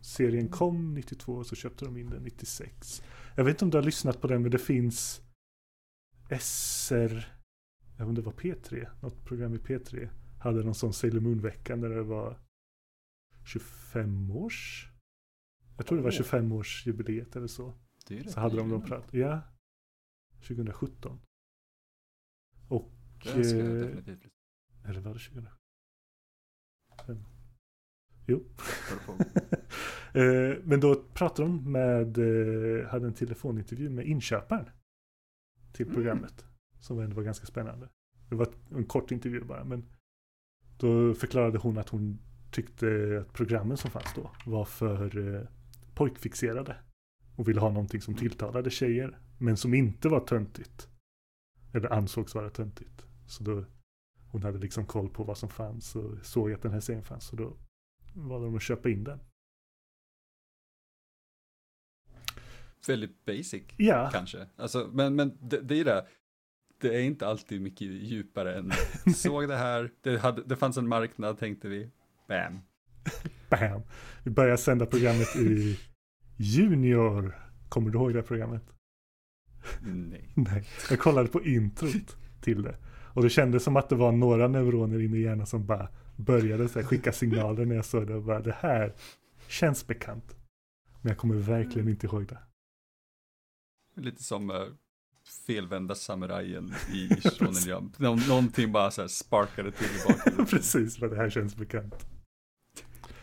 [0.01, 3.03] serien kom 92 och så köpte de in den 96.
[3.35, 5.21] Jag vet inte om du har lyssnat på den men det finns
[6.39, 7.25] SR,
[7.97, 10.09] jag vet om det var P3, något program i P3.
[10.39, 12.39] Hade någon sån Sailor Moon-vecka när det var
[13.45, 14.91] 25 års.
[15.77, 16.17] Jag tror det var Åh.
[16.17, 17.73] 25 års jubileet eller så.
[18.07, 19.13] Det är rätt Så hade de de prat.
[19.13, 19.41] Ja.
[20.47, 21.19] 2017.
[22.67, 22.91] Och...
[23.23, 24.31] Det ska jag eh, definitivt
[24.85, 27.25] Eller var det 2017?
[28.27, 28.43] Jo.
[30.13, 34.69] Eh, Men då pratade de med, eh, hade en telefonintervju med inköparen.
[35.73, 35.95] Till Mm.
[35.95, 36.45] programmet.
[36.79, 37.89] Som ändå var ganska spännande.
[38.29, 39.63] Det var en kort intervju bara.
[39.63, 39.85] Men
[40.77, 42.19] då förklarade hon att hon
[42.51, 42.87] tyckte
[43.27, 45.47] att programmen som fanns då var för eh,
[45.97, 46.75] pojkfixerade.
[47.35, 49.19] Och ville ha någonting som tilltalade tjejer.
[49.37, 50.87] Men som inte var töntigt.
[51.73, 53.05] Eller ansågs vara töntigt.
[53.27, 53.65] Så då
[54.31, 57.27] hon hade liksom koll på vad som fanns och såg att den här serien fanns.
[57.27, 57.57] Så då
[58.13, 59.19] valde de att köpa in den.
[62.87, 63.63] Väldigt basic.
[63.77, 64.47] Ja, Kanske.
[64.55, 66.07] Alltså, men men det, det är det.
[66.77, 68.71] Det är inte alltid mycket djupare än
[69.15, 71.89] såg det här, det, hade, det fanns en marknad tänkte vi.
[72.27, 72.61] Bam.
[73.49, 73.81] bam.
[74.23, 75.79] Vi börjar sända programmet i
[76.37, 77.35] Junior.
[77.69, 78.63] Kommer du ihåg det här programmet?
[79.81, 80.31] Nej.
[80.35, 82.75] Nej, jag kollade på introt till det.
[83.13, 86.69] Och det kändes som att det var några neuroner inne i hjärnan som bara började
[86.69, 88.15] så här, skicka signaler när jag såg det.
[88.15, 88.93] Och bara, det här
[89.47, 90.35] känns bekant.
[91.01, 92.37] Men jag kommer verkligen inte ihåg det.
[94.01, 94.67] Lite som uh,
[95.47, 97.99] felvända samurajen i Shonen Jump.
[97.99, 100.45] Nå, någonting bara så här sparkade till i bakgrunden.
[100.45, 102.07] Precis vad det här känns bekant.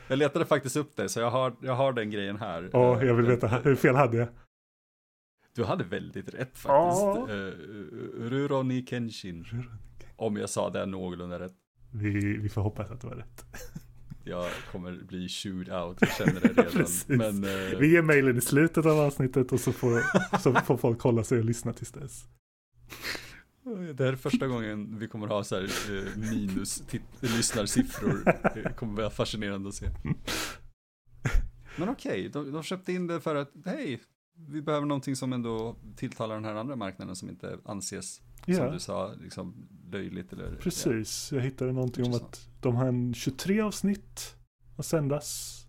[0.08, 2.70] Jag letade faktiskt upp det, så jag har, jag har den grejen här.
[2.72, 4.28] Ja, Eh, jag vill den- veta, hur fel hade jag?
[5.54, 7.02] Du hade väldigt rätt faktiskt.
[7.02, 7.26] Ja.
[7.30, 7.52] Uh,
[8.18, 9.44] Rurouni Kenshin.
[10.16, 11.52] Om jag sa det någorlunda rätt.
[11.92, 13.44] Vi, vi får hoppas att det var rätt.
[14.26, 16.86] Jag kommer bli chewed out, jag känner det redan.
[17.08, 20.00] Men eh, Vi ger mejlen i slutet av avsnittet och så får,
[20.38, 22.24] så får folk hålla sig och lyssna tills dess.
[23.64, 26.82] Det här är första gången vi kommer ha så här eh, minus
[27.20, 28.24] lyssnarsiffror.
[28.54, 29.90] Det kommer vara fascinerande att se.
[31.78, 34.00] Men okej, de, de köpte in det för att, hej,
[34.36, 38.70] vi behöver någonting som ändå tilltalar den här andra marknaden som inte anses, som Ja,
[38.70, 40.56] du sa, liksom löjligt eller...
[40.56, 41.32] precis.
[41.32, 44.36] Jag hittade någonting om att de har en 23 avsnitt
[44.76, 45.60] att sändas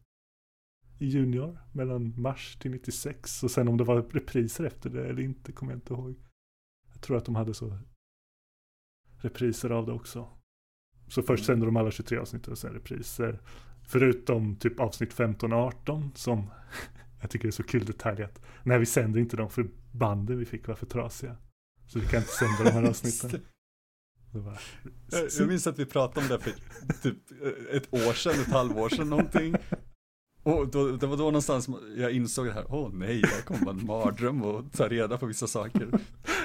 [0.99, 3.43] i Junior mellan mars till 96.
[3.43, 6.15] Och sen om det var repriser efter det eller inte kommer jag inte ihåg.
[7.05, 7.77] Tror att de hade så
[9.17, 10.29] repriser av det också.
[11.07, 11.45] Så först Mm.
[11.45, 13.41] sände de alla 23 avsnitt och sen repriser.
[13.87, 16.49] Förutom typ avsnitt 15 och 18 som
[17.21, 20.45] jag tycker är så kul detalj att nej vi sänder inte dem för banden vi
[20.45, 21.37] fick var för trasiga.
[21.87, 23.41] Så vi kan inte sända de här avsnitten.
[24.31, 24.59] Var,
[25.11, 26.51] Jag, jag minns att vi pratade om det för
[27.01, 27.17] typ
[27.71, 29.55] ett år sedan, ett halvår sedan någonting.
[30.45, 33.65] Och då, det var då någonstans jag insåg det här, åh nej, det här kommer
[33.65, 35.87] vara en mardröm och ta reda på vissa saker.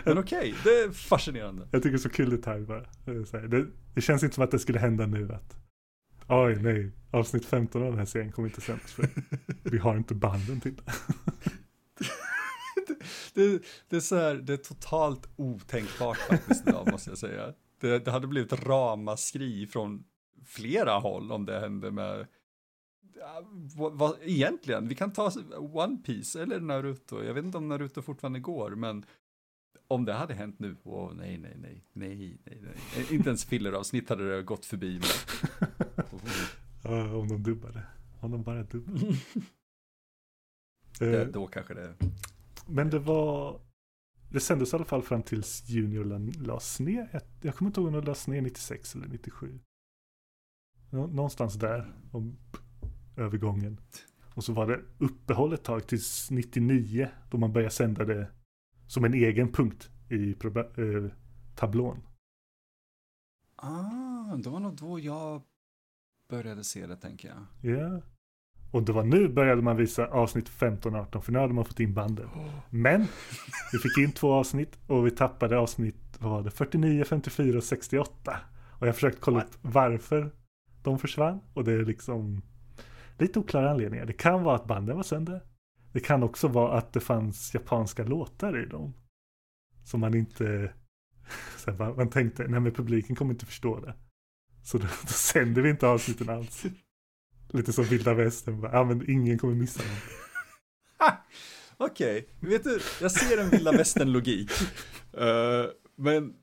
[0.04, 1.68] Men okej, det är fascinerande.
[1.70, 2.80] Jag tycker det är så kul bara.
[3.04, 5.56] Det, här, det, det känns inte som att det skulle hända nu att
[6.28, 9.08] Oj nej, avsnitt 15 av den här serien kommer inte sändas för
[9.62, 10.82] vi har inte banden till det.
[13.34, 17.54] Det, det är så här, det är totalt otänkbart faktiskt idag måste jag säga.
[17.80, 20.04] Det, det hade blivit ramaskri från
[20.46, 22.26] flera håll om det hände med
[23.76, 27.22] vad, vad, egentligen, vi kan ta One Piece eller Naruto.
[27.22, 29.04] Jag vet inte om Naruto fortfarande går, men
[29.88, 33.06] om det hade hänt nu, åh nej, nej, nej, nej, nej, nej.
[33.14, 35.08] Inte ens filleravsnitt hade det gått förbi mig.
[37.14, 37.82] Om de dubbade.
[38.20, 38.98] Om de bara dubbade.
[40.98, 41.94] Det, Eh, då kanske det,
[42.66, 43.60] Men det var
[44.30, 47.08] Det sändes i alla fall fram tills Junior la- lades ner.
[47.12, 49.58] Jag, jag kommer inte ihåg om det lades ner 96 eller 97.
[50.90, 52.36] Någonstans där, om
[53.16, 53.80] övergången.
[54.34, 58.30] Och så var det uppehåll ett tag tills 99, då man började sända det
[58.86, 61.12] som en egen punkt i eh,
[61.54, 62.02] tablån.
[63.56, 65.42] Ah, det var nog då jag
[66.28, 67.46] började se det tänker jag.
[67.60, 67.78] Ja.
[67.78, 68.00] Yeah.
[68.70, 71.64] Och det var nu började man visa avsnitt 15 och 18, för nu hade man
[71.64, 72.28] fått in banden.
[72.70, 73.06] Men
[73.72, 77.64] vi fick in två avsnitt och vi tappade avsnitt, vad var det, 49, 54 och
[77.64, 78.36] 68.
[78.78, 80.30] Och jag försökt kolla upp varför
[80.82, 81.40] de försvann.
[81.54, 82.42] Och det är liksom
[83.20, 84.06] lite oklara anledningar.
[84.06, 85.42] Det kan vara att banden var sönder.
[85.92, 88.94] Det kan också vara att det fanns japanska låtar i dem.
[89.84, 90.72] Som man inte,
[91.96, 93.94] man tänkte, nej men publiken kommer inte förstå det.
[94.62, 96.66] Så då, då sänder vi inte avsnitten alls.
[97.48, 99.96] Lite som vilda västern, ja men ingen kommer missa dem.
[101.76, 102.50] Okej, okay.
[102.50, 104.50] vet du, jag ser en vilda västern-logik.
[105.18, 106.34] Uh, men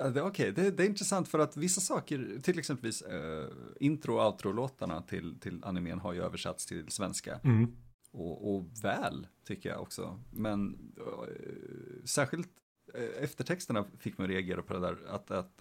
[0.00, 0.50] Okej, okay.
[0.50, 3.48] det, det, är intressant för att vissa saker, till exempel uh,
[3.80, 7.40] intro och outro-låtarna till, till animen har ju översatts till svenska.
[7.44, 7.76] Mm.
[8.10, 10.20] Och, och, väl, tycker jag också.
[10.30, 12.50] Men uh, särskilt
[12.98, 15.60] uh, eftertexterna fick mig att reagera på det där, att, att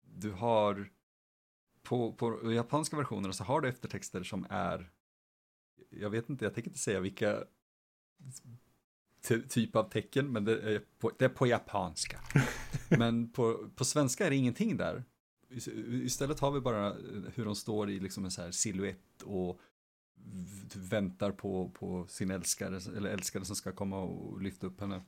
[0.00, 0.90] du har
[1.82, 4.90] på, på japanska versionerna så har du eftertexter som är,
[5.90, 7.44] jag vet inte, jag tänker inte säga vilka
[9.48, 12.20] typ av tecken, men det är på, det är på japanska.
[12.98, 15.04] men på, på svenska är det ingenting där.
[16.04, 16.96] Istället har vi bara
[17.34, 19.60] hur de står i liksom en så här silhuett och
[20.74, 25.02] väntar på, på sin älskare, eller älskare som ska komma och lyfta upp henne.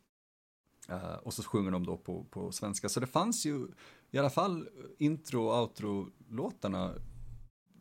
[0.90, 2.88] Uh, och så sjunger de då på, på svenska.
[2.88, 3.68] Så det fanns ju
[4.10, 6.94] i alla fall intro och outro-låtarna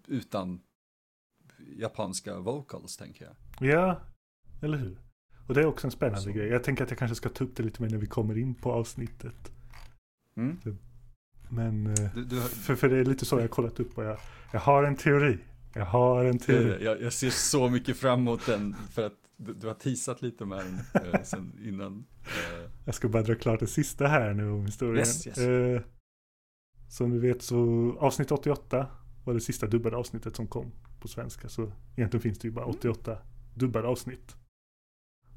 [0.08, 0.62] utan
[1.78, 3.36] japanska vocals, tänker jag.
[3.70, 4.02] Ja,
[4.62, 5.07] eller hur?
[5.48, 6.32] Och det är också en spännande så.
[6.32, 6.48] grej.
[6.48, 8.56] Jag tänker att jag kanske ska ta upp det lite mer när vi kommer in
[8.56, 9.52] på avsnittet.
[10.38, 10.58] Mm.
[11.50, 14.04] Men, eh, du, du, för, för det är lite så jag har kollat upp och
[14.04, 14.18] jag,
[14.52, 15.38] jag har en teori.
[15.74, 16.84] Jag har en teori.
[16.84, 20.46] Jag, jag ser så mycket fram emot den för att du, du har teasat lite
[20.46, 20.60] med
[20.94, 22.06] den eh, sen innan.
[22.24, 22.70] Eh.
[22.86, 24.98] Jag ska bara dra klart det sista här nu om historien.
[24.98, 25.38] Yes, yes.
[25.38, 25.82] Eh,
[26.90, 27.58] som du vet så
[28.00, 28.88] avsnitt 88
[29.26, 31.50] var det sista dubbade avsnittet som kom på svenska.
[31.50, 33.24] Så egentligen finns det ju bara 88 mm.
[33.54, 34.36] dubbade avsnitt.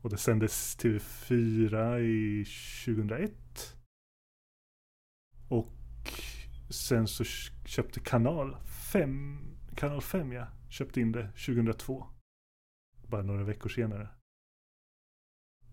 [0.02, 2.44] Och det sändes TV4 i
[2.84, 3.76] 2001.
[5.48, 5.72] Och
[6.70, 7.24] sen så
[7.64, 8.56] köpte kanal
[8.92, 9.38] 5,
[9.74, 12.06] kanal 5 ja, köpte in det 2002.
[13.06, 14.08] Bara några veckor senare.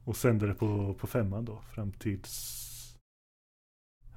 [0.03, 2.63] Och sände det på, på femman då fram tills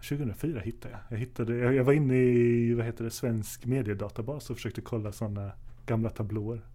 [0.09, 1.01] 2004 hittade jag.
[1.11, 5.13] Jag, hittade, jag, jag var inne i vad heter det, svensk mediedatabas och försökte kolla
[5.13, 5.53] sådana
[5.87, 6.67] gamla tablåer.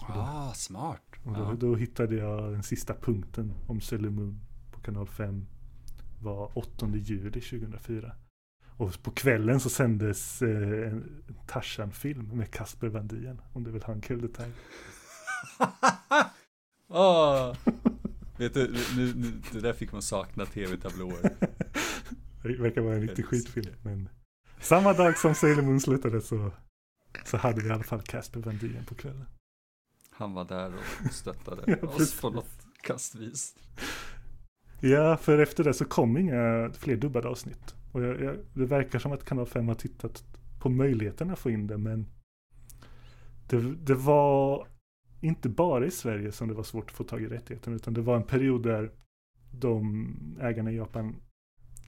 [0.00, 1.11] Ah, smart.
[1.24, 5.46] Och då, då, hittade jag den sista punkten om Sailor Moon på kanal 5.
[6.20, 8.12] var 8 juli 2004.
[8.76, 13.40] Och på kvällen så sändes eh, en Tarzan-film med Kasper Vandien.
[13.52, 14.52] Om du vill ha en kul detalj.
[16.88, 17.56] oh.
[18.36, 21.22] Vet du, nu, nu, det där fick man sakna tv-tablåer.
[22.42, 23.74] det verkar vara en riktig skitfilm.
[23.82, 24.08] Men
[24.60, 26.50] samma dag som Sailor Moon slutade så,
[27.24, 29.26] så hade vi i alla fall Casper Van Dien på kvällen.
[30.22, 33.56] Han var där och stöttade ja, oss på något kastvis.
[34.80, 37.74] Ja, för efter det så kom inga fler dubbade avsnitt.
[37.92, 40.24] Och jag, jag, det verkar som att Kanal 5 har tittat
[40.60, 42.06] på möjligheten att få in det, men
[43.48, 44.66] det, det var
[45.20, 48.00] inte bara i Sverige som det var svårt att få tag i rättigheten, utan det
[48.00, 48.92] var en period där
[49.50, 51.16] de ägarna i Japan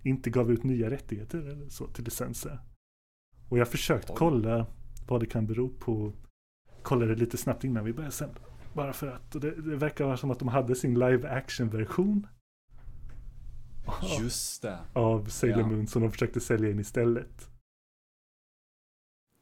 [0.02, 2.58] inte gav ut nya rättigheter eller så till licenser.
[3.48, 4.16] Och jag försökt Oj.
[4.18, 4.66] kolla
[5.08, 6.12] vad det kan bero på.
[6.84, 8.40] Kollade lite snabbt innan vi började sända.
[8.72, 12.26] Bara för att det, det verkar vara som att de hade sin live action version.
[14.20, 14.78] Just det.
[14.92, 15.66] Av Sailor ja.
[15.66, 17.50] Moon som de försökte sälja in istället.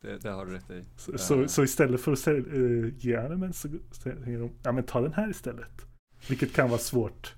[0.01, 0.85] Det, det, har du rätt i.
[0.97, 5.01] Så, så, så istället för att uh, ge animen så säger de, ja men ta
[5.01, 5.87] den här istället.
[6.29, 7.35] Vilket kan vara svårt.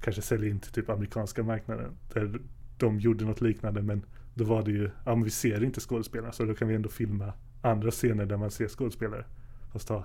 [0.00, 1.96] Kanske sälja in till typ amerikanska marknaden.
[2.12, 2.40] Där
[2.78, 4.04] de gjorde något liknande men
[4.34, 6.88] då var det ju, ja men vi ser inte skådespelarna så då kan vi ändå
[6.88, 7.32] filma
[7.62, 9.26] andra scener där man ser skådespelare.
[9.72, 10.04] Fast ta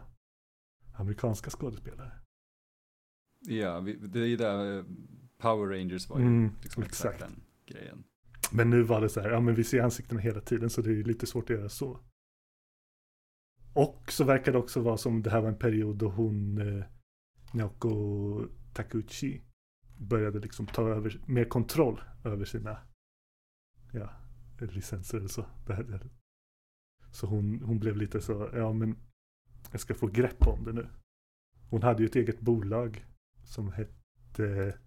[0.94, 2.12] amerikanska skådespelare.
[3.40, 4.86] Ja, det är ju där eh,
[5.38, 8.04] Power Rangers var ju mm, liksom exakt den grejen.
[8.52, 10.92] Men nu var det så här, ja men vi ser ansiktena hela tiden så det
[10.92, 12.00] är lite svårt att göra så.
[13.74, 16.86] Och så verkar det också vara som det här var en period då hon, eh,
[17.54, 19.42] Naoko Takuchi,
[19.98, 22.78] började liksom ta över mer kontroll över sina
[23.92, 24.10] ja,
[24.60, 25.46] licenser eller så.
[27.14, 28.96] Så hon, hon blev lite så, ja men
[29.72, 30.90] jag ska få grepp om det nu.
[31.70, 33.06] Hon hade ju ett eget bolag
[33.44, 34.78] som hette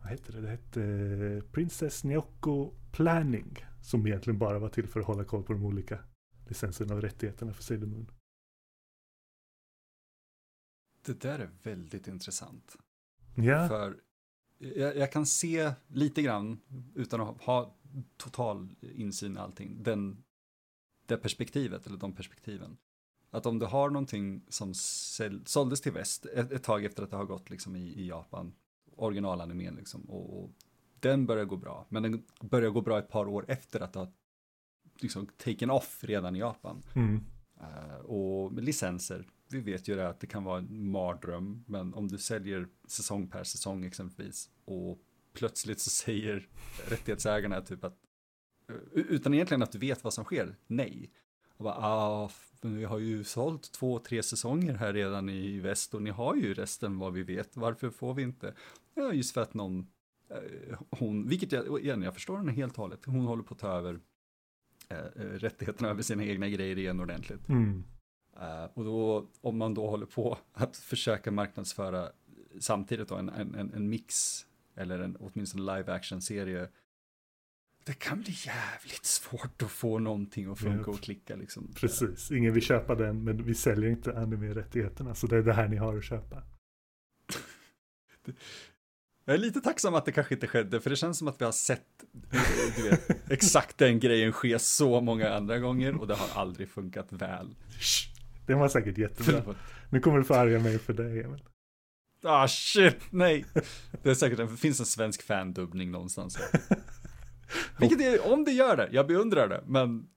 [0.00, 0.40] vad hette det?
[0.40, 3.56] Det hette Princess Nyoko Planning.
[3.82, 6.04] Som egentligen bara var till för att hålla koll på de olika
[6.46, 8.10] licenserna och rättigheterna för Sailor Moon.
[11.04, 12.76] Det där är väldigt intressant.
[13.34, 13.68] Ja.
[13.68, 14.00] För
[14.58, 16.60] jag, jag, kan se lite grann,
[16.94, 17.76] utan att ha
[18.16, 20.24] total insyn i allting, den,
[21.08, 22.76] det perspektivet, eller de perspektiven.
[23.30, 24.74] Att om du har någonting som
[25.44, 28.52] såldes till väst ett, ett, tag efter att det har gått liksom i, i Japan,
[28.96, 30.50] originalanimen liksom, och, och,
[31.00, 33.98] den börjar gå bra, men den börjar gå bra ett par år efter att det
[33.98, 34.12] har
[35.00, 36.82] liksom taken off redan i Japan.
[36.94, 37.24] Mm.
[37.60, 41.94] Uh, och med licenser, vi vet ju det att det kan vara en mardröm, men
[41.94, 44.98] om du säljer säsong per säsong exempelvis och
[45.32, 46.48] plötsligt så säger
[46.88, 47.98] rättighetsägarna typ att
[48.92, 51.10] utan egentligen att du vet vad som sker, nej.
[51.56, 56.02] Och bara, ah, vi har ju sålt två, tre säsonger här redan i väst och
[56.02, 58.54] ni har ju resten vad vi vet, varför får vi inte?
[58.94, 59.86] Ja, just för att någon,
[60.30, 63.60] eh, hon, vilket jag, igen, jag förstår henne helt och hållet, hon håller på att
[63.60, 64.00] ta över
[64.88, 67.48] eh, eh rättigheterna över sina egna grejer igen ordentligt.
[67.48, 67.84] Mm.
[68.36, 72.08] Uh, och då, om man då håller på att försöka marknadsföra
[72.60, 76.68] samtidigt då en, en, en mix eller en åtminstone live action-serie
[77.88, 81.72] det kan bli jävligt svårt att få någonting att funka och klicka liksom.
[81.76, 85.68] Precis, ingen vill köpa den men vi säljer inte anime-rättigheterna så det är det här
[85.68, 86.42] ni har att köpa.
[89.24, 91.44] Jag är lite tacksam att det kanske inte skedde, för det känns som att vi
[91.44, 92.04] har sett
[92.90, 97.54] vet, exakt den grejen ske så många andra gånger och det har aldrig funkat väl.
[98.46, 99.54] Den var säkert jättebra.
[99.90, 101.44] Nu kommer du få arga mig för det, Emil.
[102.22, 103.44] Ah shit, nej.
[104.02, 106.38] Det är säkert, det finns en svensk fandubbning någonstans.
[107.78, 110.08] Vilket är, om det gör det, jag beundrar det, men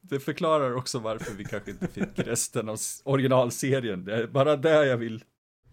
[0.00, 4.04] det förklarar också varför vi kanske inte fick resten av originalserien.
[4.04, 5.24] Det är bara det jag vill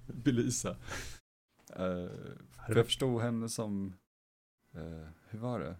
[0.07, 0.69] belysa.
[0.69, 2.09] Uh,
[2.65, 3.93] för jag förstod henne som,
[4.75, 5.75] uh, hur var det?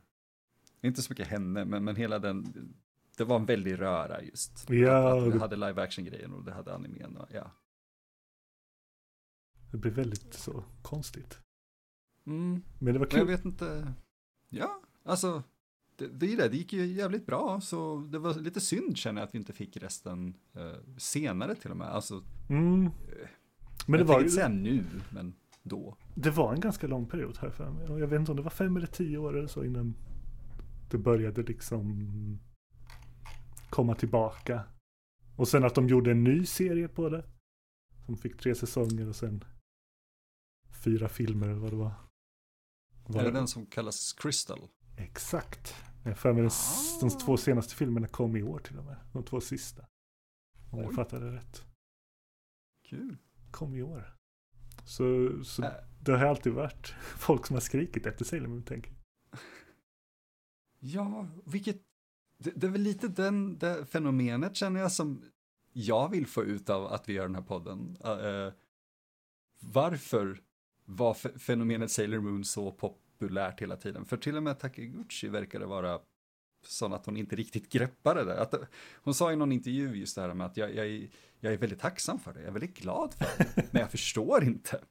[0.82, 2.54] Inte så mycket henne, men, men hela den,
[3.18, 4.70] det var en väldig röra just.
[4.70, 7.52] Ja, att, det hade live action-grejen och det hade animen och ja.
[9.72, 11.40] Det blev väldigt så konstigt.
[12.26, 12.64] Mm.
[12.80, 13.20] Men det var kul.
[13.20, 13.94] Men jag vet inte,
[14.50, 15.44] ja, alltså,
[15.96, 19.22] det, det är det, det gick ju jävligt bra, så det var lite synd känner
[19.22, 21.88] jag att vi inte fick resten eh, senare till och med.
[21.88, 22.86] Alltså, mm.
[22.86, 22.92] Eh,
[23.88, 24.22] men det var ju...
[24.22, 25.34] inte säga nu, men
[25.64, 25.98] då.
[26.16, 28.00] Det var en ganska lång period här för mig.
[28.00, 29.96] Jag vet inte om det var fem eller tio år eller så innan
[30.90, 32.40] det började liksom
[33.70, 34.64] komma tillbaka.
[35.36, 37.24] Och sen att de gjorde en ny serie på det.
[38.06, 39.44] Som fick tre säsonger och sen
[40.84, 41.92] fyra filmer eller vad det var.
[43.08, 44.70] Var är det, det den som kallas Crystal?
[44.96, 45.76] Exakt.
[46.04, 47.00] Jag för mig ah.
[47.02, 48.96] de två senaste filmerna kom i år till och med.
[49.14, 49.86] De två sista.
[50.72, 50.86] Om Oj.
[50.86, 51.66] jag fattade rätt.
[52.90, 53.18] Kul.
[53.52, 54.16] Kom i år.
[54.86, 55.72] Så, så äh.
[56.00, 56.88] det har alltid varit
[57.18, 58.94] folk som har skrikit efter Sailor Moon, tänker.
[60.80, 61.82] Ja, vilket...
[62.38, 65.24] Det, det är väl lite den, det fenomenet känner jag som
[65.74, 67.98] jag vill få ut av att vi gör den här podden.
[68.06, 68.54] Uh,
[69.60, 70.42] varför
[70.86, 72.72] var fenomenet Sailor Moon så
[73.24, 74.06] populärt hela tiden.
[74.06, 76.00] För till och med Takiguchi verkade vara
[76.66, 78.42] sån att hon inte riktigt greppade det.
[78.42, 78.54] Att,
[79.04, 81.10] hon sa i någon intervju just det här med att jag, jag, är,
[81.40, 84.44] jag är väldigt tacksam för det, jag är väldigt glad för det, men jag förstår
[84.44, 84.82] inte.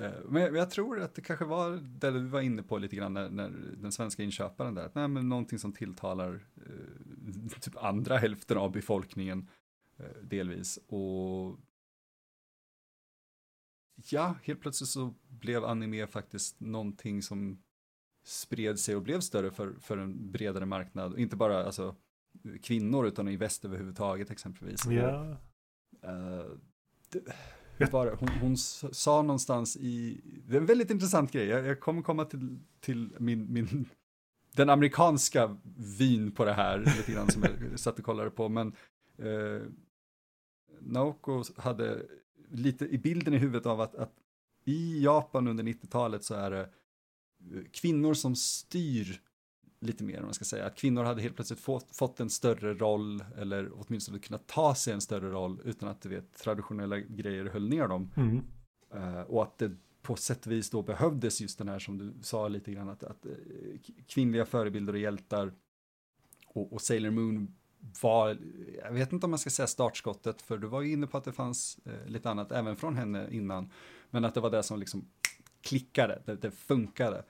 [0.00, 1.70] Eh, men jag tror att det kanske var
[2.00, 5.08] det du var inne på lite grann när, när den svenska inköparen där, att nej,
[5.08, 9.48] men någonting som tilltalar eh, typ andra hälften av befolkningen
[9.98, 10.78] eh, delvis.
[10.86, 11.58] Och
[14.04, 17.62] ja, helt plötsligt så blev anime faktiskt någonting som
[18.24, 21.18] spred sig och blev större för, för en bredare marknad.
[21.18, 21.96] Inte bara alltså,
[22.62, 24.86] kvinnor utan i väst överhuvudtaget exempelvis.
[24.86, 25.36] Ja.
[26.06, 26.56] Uh,
[27.78, 31.80] det, bara, hon, hon, sa någonstans i, det är en väldigt intressant grej, jag, jag
[31.80, 33.88] kommer komma till, till min, min,
[34.52, 35.56] den amerikanska
[35.98, 38.76] vin på det här, lite grann som jag satt och kollade på, men
[39.22, 39.62] uh,
[40.80, 42.06] Naoko hade
[42.50, 44.12] lite i bilden i huvudet av att, att
[44.64, 49.20] i Japan under 90-talet så är det eh, kvinnor som styr
[49.80, 50.66] lite mer om man ska säga.
[50.66, 54.92] Att kvinnor hade helt plötsligt fått, fått en större roll eller åtminstone kunnat ta sig
[54.92, 58.12] en större roll utan att du vet, traditionella grejer höll ner dem.
[58.16, 58.42] Mm.
[58.94, 62.14] Uh, och att det på sätt och vis då behövdes just den här som du
[62.22, 63.32] sa lite grann att, att uh,
[64.06, 65.52] kvinnliga förebilder och hjältar
[66.46, 67.56] och, och Sailor Moon
[68.02, 68.38] var,
[68.84, 71.24] jag vet inte om man ska säga startskottet, för du var ju inne på att
[71.24, 73.72] det fanns eh, lite annat även från henne innan,
[74.10, 75.08] men att det var det som liksom
[75.60, 77.24] klickade, det, det funkade.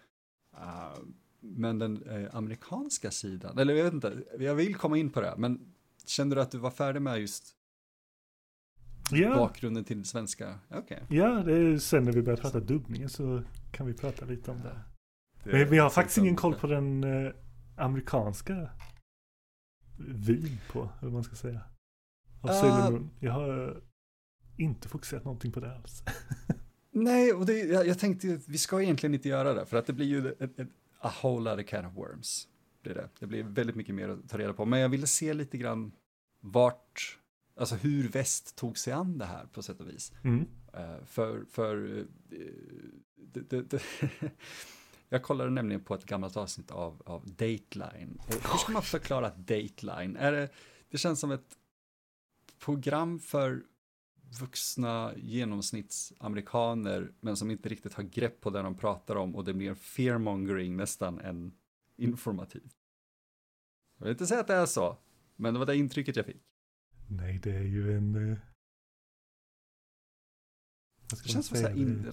[0.54, 0.98] Uh,
[1.40, 5.34] men den eh, amerikanska sidan, eller jag vet inte, jag vill komma in på det,
[5.38, 5.74] men
[6.06, 7.56] kände du att du var färdig med just
[9.10, 9.34] ja.
[9.34, 10.58] bakgrunden till svenska?
[10.70, 10.98] Okay.
[11.08, 13.42] Ja, det är sen när vi började prata dubbningen så
[13.72, 14.80] kan vi prata lite om det.
[15.44, 17.32] det Men vi har faktiskt ingen koll på den eh,
[17.76, 18.70] amerikanska
[20.08, 21.60] vin på, eller vad man ska säga.
[22.40, 23.80] Av uh, Jag har
[24.56, 26.02] inte fokuserat någonting på det alls.
[26.90, 29.86] nej, och det, jag, jag tänkte att vi ska egentligen inte göra det, för att
[29.86, 30.68] det blir ju ett, ett,
[31.00, 32.48] a whole of can of worms.
[32.82, 33.08] Det, det.
[33.18, 35.92] det blir väldigt mycket mer att ta reda på, men jag ville se lite grann
[36.40, 37.18] vart,
[37.56, 40.12] alltså hur väst tog sig an det här på sätt och vis.
[40.22, 40.38] Mm.
[40.78, 42.04] Uh, för, för uh,
[43.16, 43.82] det, det,
[45.12, 48.18] jag kollade nämligen på ett gammalt avsnitt av, av Dateline.
[48.28, 50.16] Hur ska man förklara Dateline?
[50.16, 50.48] Är det,
[50.88, 51.58] det känns som ett
[52.58, 53.62] program för
[54.40, 59.54] vuxna genomsnittsamerikaner men som inte riktigt har grepp på det de pratar om och det
[59.54, 61.52] blir fearmongering nästan än
[61.96, 62.76] informativt.
[63.96, 64.98] Jag vill inte säga att det är så,
[65.36, 66.42] men det var det intrycket jag fick.
[67.08, 68.30] Nej, det är ju en...
[68.32, 68.38] Eh...
[71.10, 72.12] Det känns som en in,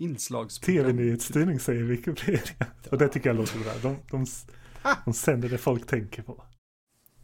[0.00, 0.84] inslagsprogram.
[0.84, 2.66] Tv-nyhetsstyrning säger Wikipedia.
[2.90, 3.72] Och det tycker jag låter bra.
[3.82, 4.26] De, de,
[5.04, 6.44] de sänder det folk tänker på.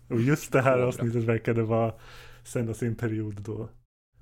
[0.09, 1.95] Och just det här avsnittet verkade vara
[2.45, 3.69] sändas i en period då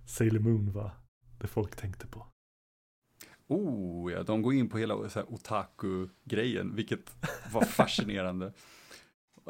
[0.07, 0.91] Sailor Moon var
[1.39, 2.27] det folk tänkte på.
[3.47, 4.95] Oh, ja, de går in på hela
[5.29, 7.13] otaku-grejen, vilket
[7.53, 8.47] var fascinerande.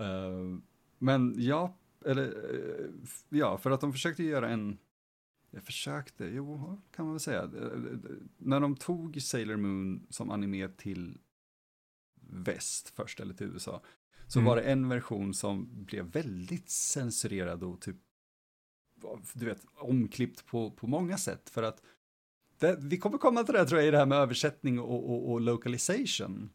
[0.00, 0.58] uh,
[0.98, 1.76] men ja,
[2.06, 2.90] eller uh,
[3.28, 4.78] ja, för att de försökte göra en,
[5.54, 7.50] jag försökte, jo, kan man väl säga,
[8.38, 11.18] när de tog Sailor Moon som anime till
[12.20, 13.82] väst först, eller till USA,
[14.26, 14.48] så mm.
[14.48, 17.96] var det en version som blev väldigt censurerad och typ
[19.32, 21.50] du vet, omklippt på, på många sätt.
[21.50, 21.82] För att
[22.58, 25.32] det, vi kommer komma till det tror jag i det här med översättning och, och,
[25.32, 26.50] och localization.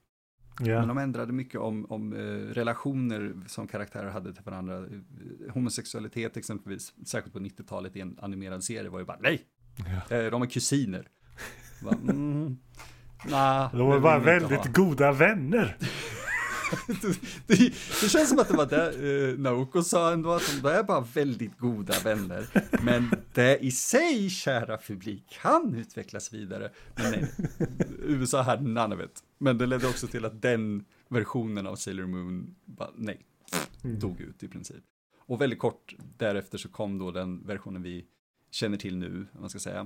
[0.61, 0.79] Yeah.
[0.79, 4.85] Men de ändrade mycket om, om eh, relationer som karaktärer hade till varandra.
[5.53, 9.41] Homosexualitet exempelvis, särskilt på 90-talet i en animerad serie var ju bara nej,
[9.87, 10.25] yeah.
[10.25, 11.07] eh, de är kusiner.
[11.83, 12.57] Bara, mm,
[13.29, 15.77] nah, de är bara väldigt goda vänner.
[17.47, 17.57] det,
[18.01, 21.01] det, känns som att det var det eh, Naoko sa ändå, att de är bara
[21.01, 22.47] väldigt goda vänner.
[22.83, 26.71] Men det i sig, kära publik, kan utvecklas vidare.
[26.95, 27.31] Men nej,
[27.99, 29.23] USA hade none of it.
[29.37, 33.25] Men det ledde också till att den versionen av Sailor Moon, bara, nej,
[33.83, 33.99] mm.
[33.99, 34.83] dog ut i princip.
[35.17, 38.05] Och väldigt kort därefter så kom då den versionen vi
[38.51, 39.81] känner till nu, om man ska säga.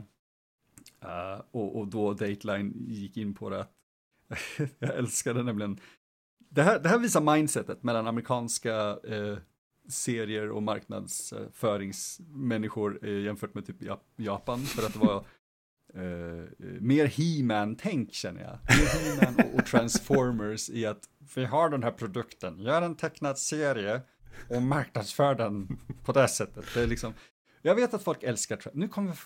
[1.03, 3.73] Uh, och, och då Dateline gick in på det att
[4.79, 5.79] jag älskade nämligen
[6.53, 9.37] det här, det här visar mindsetet mellan amerikanska eh,
[9.89, 13.77] serier och marknadsföringsmänniskor eh, jämfört med typ
[14.15, 14.59] Japan.
[14.59, 15.15] För att det var
[15.93, 16.45] eh, eh,
[16.79, 18.59] mer He-Man-tänk känner jag.
[18.77, 23.37] Mer He-Man och, och, Transformers i att vi har den här produkten, gör en tecknad
[23.37, 24.01] serie
[24.49, 26.65] och marknadsför den på det sättet.
[26.73, 27.13] Det är liksom,
[27.61, 29.17] jag vet att folk älskar, nu kommer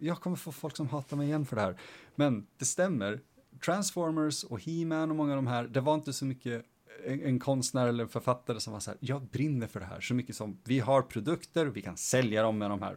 [0.00, 1.76] jag kommer få folk som hatar mig igen för det här,
[2.14, 3.20] men det stämmer,
[3.64, 6.64] Transformers och He-Man och många av de här, det var inte så mycket
[7.06, 10.00] en, en konstnär eller en författare som var så här, jag brinner för det här
[10.00, 12.96] så mycket som vi har produkter, vi kan sälja dem med de här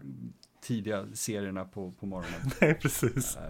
[0.62, 2.40] tidiga serierna på, på morgonen.
[2.62, 3.38] Nej, precis.
[3.38, 3.42] Uh,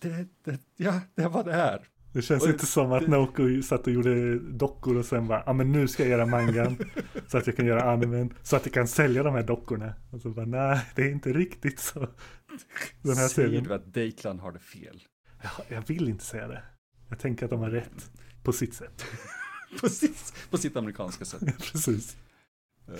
[0.00, 1.88] det, det, ja, det var det här.
[2.12, 3.08] Det känns och, inte som att det...
[3.08, 6.76] Naoko satt och gjorde dockor och sen bara, ja men nu ska jag göra mangan
[7.26, 9.94] så att jag kan göra animen, så att jag kan sälja de här dockorna.
[10.10, 12.00] Och så bara, nej, det är inte riktigt så.
[13.02, 13.64] Den här Säger serien.
[13.64, 15.02] du att Dejkland har det fel?
[15.42, 16.62] Ja, jag vill inte säga det.
[17.08, 18.10] Jag tänker att de har rätt
[18.42, 19.04] på sitt sätt.
[19.80, 21.58] på, sitt, på sitt amerikanska sätt.
[21.72, 22.16] Precis.
[22.88, 22.96] Uh,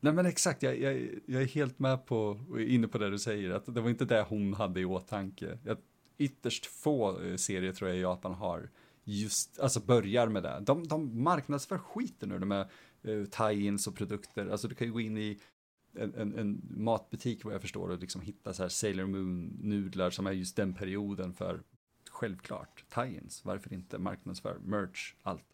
[0.00, 3.50] nej men exakt, jag, jag, jag, är helt med på, inne på det du säger,
[3.50, 5.58] att det var inte det hon hade i åtanke.
[5.64, 5.78] Jag,
[6.18, 8.70] ytterst få uh, serier tror jag Japan har
[9.04, 10.60] just, alltså börjar med det.
[10.60, 12.68] De, de marknadsför skiten nu, de med
[13.08, 14.48] uh, tie-ins och produkter.
[14.48, 15.40] Alltså du kan ju gå in i
[15.98, 20.26] en, en, en, matbutik vad jag förstår och liksom hitta så här Sailor Moon-nudlar som
[20.26, 21.62] är just den perioden för
[22.10, 25.44] självklart tie-ins, varför inte marknadsför, merch, allt.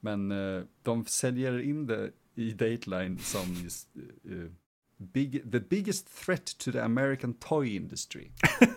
[0.00, 3.88] Men uh, de säljer in det i Dateline som just,
[4.30, 4.50] uh,
[4.96, 8.30] big, the biggest threat to the American toy industry.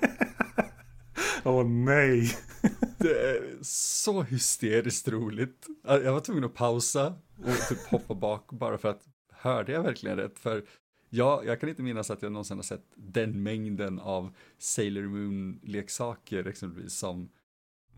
[1.43, 2.31] Åh oh, nej.
[2.97, 5.67] det är så hysteriskt roligt.
[5.83, 10.17] Jag var tvungen att pausa och typ hoppa bak bara för att hörde jag verkligen
[10.17, 10.39] rätt?
[10.39, 10.63] För
[11.09, 16.47] Ja, jag kan inte minnas att jag någonsin har sett den mängden av Sailor Moon-leksaker
[16.47, 17.29] exempelvis som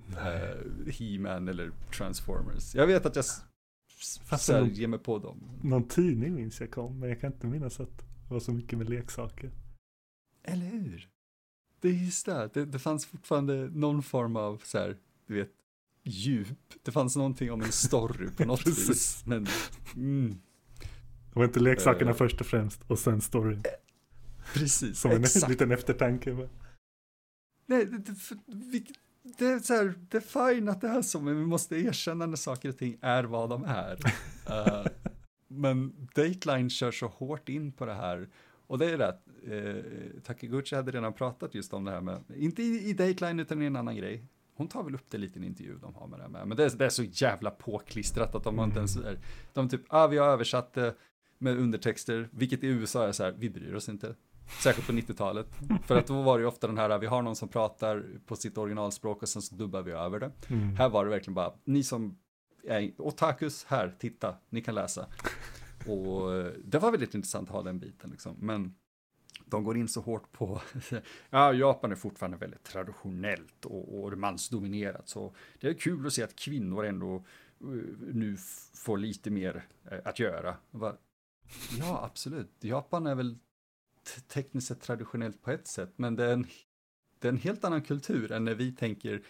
[0.10, 2.76] uh, He-Man eller Transformers.
[2.76, 3.26] Jag vet att jag
[4.40, 5.50] så ger mig på dem.
[5.64, 8.78] Någon tidning minns jag kom, men jag kan inte minnas att det var så mycket
[8.78, 9.52] med leksaker.
[10.44, 11.10] Eller hur?
[11.82, 14.98] Det är just det, det, det fanns fortfarande någon form av så här,
[15.28, 15.52] du vet,
[16.04, 16.58] djup.
[16.84, 19.24] Det fanns någonting om en story på något vis.
[19.26, 19.48] Men,
[19.96, 20.42] mm,
[21.40, 23.64] var inte leksakerna uh, först och främst och sen storyn.
[24.54, 25.50] Precis, Som en exakt.
[25.50, 26.48] liten eftertanke.
[27.66, 28.84] Nej, det, det,
[29.38, 32.26] det är så här, det är fine att det är så, men vi måste erkänna
[32.26, 33.98] när saker och ting är vad de är.
[34.50, 34.86] uh,
[35.48, 38.30] men Dateline kör så hårt in på det här.
[38.68, 42.64] Och det är rätt, eh, Takiguchi hade redan pratat just om det här med, inte
[42.64, 44.26] i, i Dateline utan i en annan grej.
[44.56, 46.48] Hon tar väl upp det lite i en intervju de har med det här med.
[46.48, 49.20] Men det är, det är så jävla påklistrat att de har inte ens, är,
[49.54, 50.96] de typ, ah vi har översatt det
[51.40, 54.16] med undertexter, vilket i USA är så här, vi bryr oss inte.
[54.64, 55.48] Särskilt på 90-talet.
[55.86, 58.36] För att då var det ju ofta den här, vi har någon som pratar på
[58.36, 60.32] sitt originalspråk och sen så dubbar vi över det.
[60.48, 60.76] Mm.
[60.76, 62.18] Här var det verkligen bara, ni som
[62.64, 65.08] är otakus, här, titta, ni kan läsa.
[65.88, 68.36] Och eh, det var väldigt intressant att ha den biten liksom.
[68.40, 68.76] Men
[69.46, 70.62] de går in så hårt på,
[71.30, 75.10] ja, Japan är fortfarande väldigt traditionellt och, och mansdominerat.
[75.10, 77.26] Så det är kul att se att kvinnor ändå
[77.64, 77.84] uh,
[78.14, 78.38] nu
[78.74, 80.56] får lite mer uh, att göra.
[81.80, 82.52] Ja, absolut.
[82.60, 83.38] Japan är väl
[84.28, 86.48] tekniskt sett traditionellt på ett sätt, men det är en,
[87.20, 89.22] det är en helt annan kultur än när vi tänker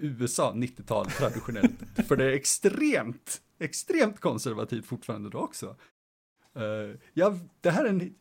[0.00, 1.78] USA 90-tal traditionellt.
[2.08, 5.76] För det är extremt, extremt konservativt fortfarande då också.
[6.56, 8.14] Uh, ja, det här är en,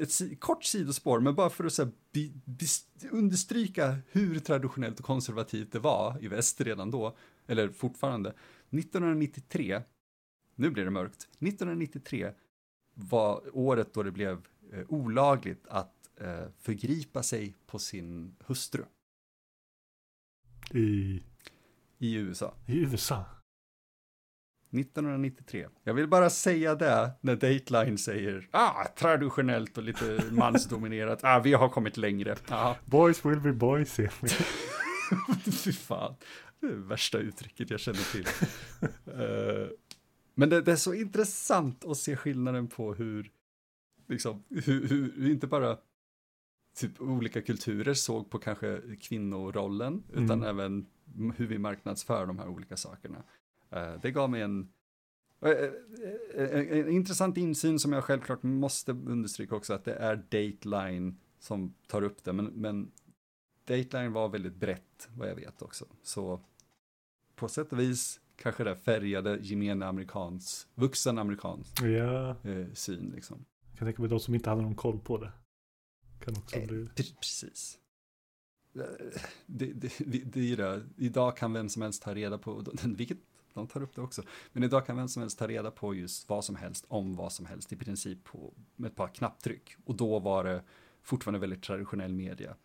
[0.00, 2.66] ett kort sidospår, men bara för att så här, bi, bi,
[3.10, 7.16] understryka hur traditionellt och konservativt det var i väst redan då,
[7.46, 8.30] eller fortfarande.
[8.70, 9.82] 1993,
[10.54, 12.32] nu blir det mörkt, 1993
[12.94, 18.84] var året då det blev eh, olagligt att eh, förgripa sig på sin hustru.
[20.70, 21.22] I?
[21.98, 22.54] I USA.
[22.66, 23.24] I USA?
[24.72, 25.68] 1993.
[25.84, 31.24] Jag vill bara säga det när Dateline säger ah, traditionellt och lite mansdominerat.
[31.24, 32.36] Ah, vi har kommit längre.
[32.48, 32.74] Ah.
[32.84, 33.96] Boys will be boys.
[35.64, 36.14] Fy fan.
[36.60, 38.26] Det är värsta uttrycket jag känner till.
[39.08, 39.68] uh,
[40.34, 43.30] men det, det, är så intressant att se skillnaden på hur,
[44.08, 45.78] liksom, hur, hur, inte bara
[46.76, 50.48] typ olika kulturer såg på kanske kvinnorollen, utan mm.
[50.48, 50.86] även
[51.36, 53.22] hur vi marknadsför de här olika sakerna.
[53.76, 54.72] Uh, det gav mig en,
[55.46, 55.50] uh,
[56.34, 61.74] en, en, intressant insyn som jag självklart måste understryka också, att det är Dateline som
[61.86, 62.92] tar upp det, men, men
[63.64, 65.86] Dateline var väldigt brett, vad jag vet också.
[66.02, 66.40] Så
[67.34, 72.36] på sätt och vis kanske det färgade gemene amerikans, vuxen amerikans ja.
[72.42, 73.44] eh, syn liksom.
[73.70, 75.32] Jag kan tänka mig de som inte hade någon koll på det.
[76.24, 76.88] Kan också eh, bli...
[76.96, 77.78] Precis.
[78.74, 78.82] Eh,
[79.46, 79.92] det, det,
[80.24, 80.82] det, är det.
[80.96, 83.18] Idag kan vem som helst ta reda på, vilket
[83.54, 84.22] de tar upp det också,
[84.52, 87.32] men idag kan vem som helst ta reda på just vad som helst om vad
[87.32, 89.76] som helst i princip på, med ett par knapptryck.
[89.84, 90.62] Och då var det
[91.02, 92.56] fortfarande väldigt traditionell media.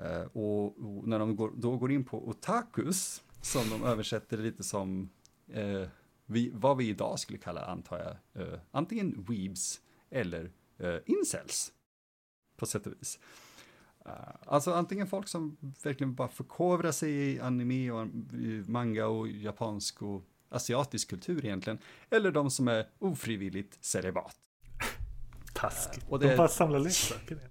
[0.00, 4.62] Uh, och, och, när de går, då går in på otakus, som de översätter lite
[4.62, 5.10] som
[5.56, 5.86] uh,
[6.26, 9.80] vi, vad vi idag skulle kalla, antar jag, uh, antingen weebs
[10.10, 10.50] eller
[11.06, 11.72] incels
[12.56, 13.18] på sätt och vis.
[14.06, 14.12] Uh,
[14.46, 18.08] alltså antingen folk som verkligen bara förkovrar sig i anime och
[18.66, 21.78] manga och japansk och asiatisk kultur egentligen,
[22.10, 24.36] eller de som är ofrivilligt celibat.
[25.54, 26.04] Taskigt.
[26.04, 27.49] Uh, och det de bara samlar leksaker.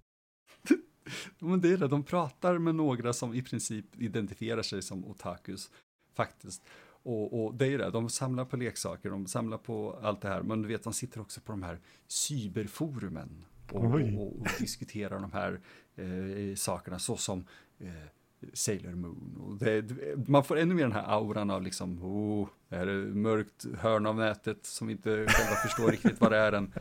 [1.40, 5.72] Men det är det, de pratar med några som i princip identifierar sig som otakus,
[6.16, 6.64] faktiskt.
[7.04, 10.42] Och, och, det är det, de samlar på leksaker, de samlar på allt det här,
[10.42, 15.32] men du vet, de sitter också på de här cyberforumen och, och, och diskuterar de
[15.32, 15.60] här
[15.96, 17.46] eh, sakerna såsom
[17.80, 17.90] eh,
[18.54, 19.38] Sailor Moon.
[19.42, 19.86] Och det,
[20.28, 24.16] man får ännu mer den här auran av liksom, oh, är det mörkt hörn av
[24.16, 26.74] nätet som inte själva förstår riktigt vad det är än.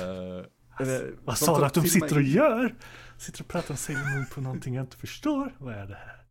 [0.00, 0.44] Uh,
[0.76, 2.74] alltså, vad sa du att de sitter och gör?
[3.18, 5.54] Sitter och pratar om Sailor Moon på någonting jag inte förstår?
[5.58, 6.24] Vad är det här?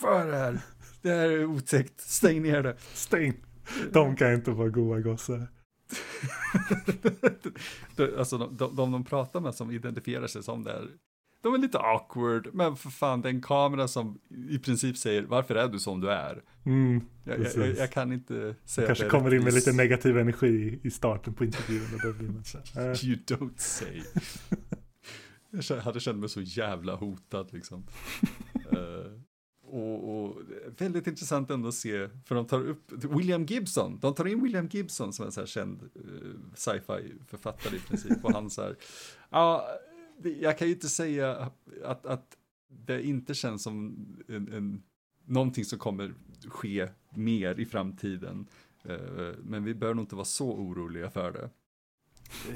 [0.00, 0.60] Vad är det här?
[1.02, 2.00] Det här är otäckt.
[2.00, 2.76] Stäng ner det.
[2.94, 3.34] Stäng.
[3.92, 5.48] De kan inte vara goa gossar.
[8.18, 10.88] alltså de, de, de, de pratar med som identifierar sig som det är,
[11.42, 15.22] de är lite awkward, men för fan det är en kamera som i princip säger
[15.22, 16.42] varför är du som du är?
[16.64, 20.90] Mm, jag, jag, jag, kan inte säga Kanske kommer in med lite negativ energi i
[20.90, 23.04] starten på intervjun och då blir man så här, äh.
[23.04, 24.02] You don't say.
[25.68, 27.86] jag hade känt mig så jävla hotad liksom.
[28.72, 29.20] uh,
[29.72, 30.36] och, och,
[30.78, 34.66] väldigt intressant ändå att se, för de tar upp William Gibson, de tar in William
[34.66, 38.76] Gibson som en så här känd uh, sci-fi författare i princip, och han så här,
[39.30, 39.68] ja,
[40.24, 41.50] jag kan ju inte säga
[41.84, 42.36] att, att
[42.68, 44.82] det inte känns som en, en,
[45.24, 46.14] någonting som kommer
[46.48, 48.46] ske mer i framtiden,
[48.84, 51.50] eh, men vi bör nog inte vara så oroliga för det.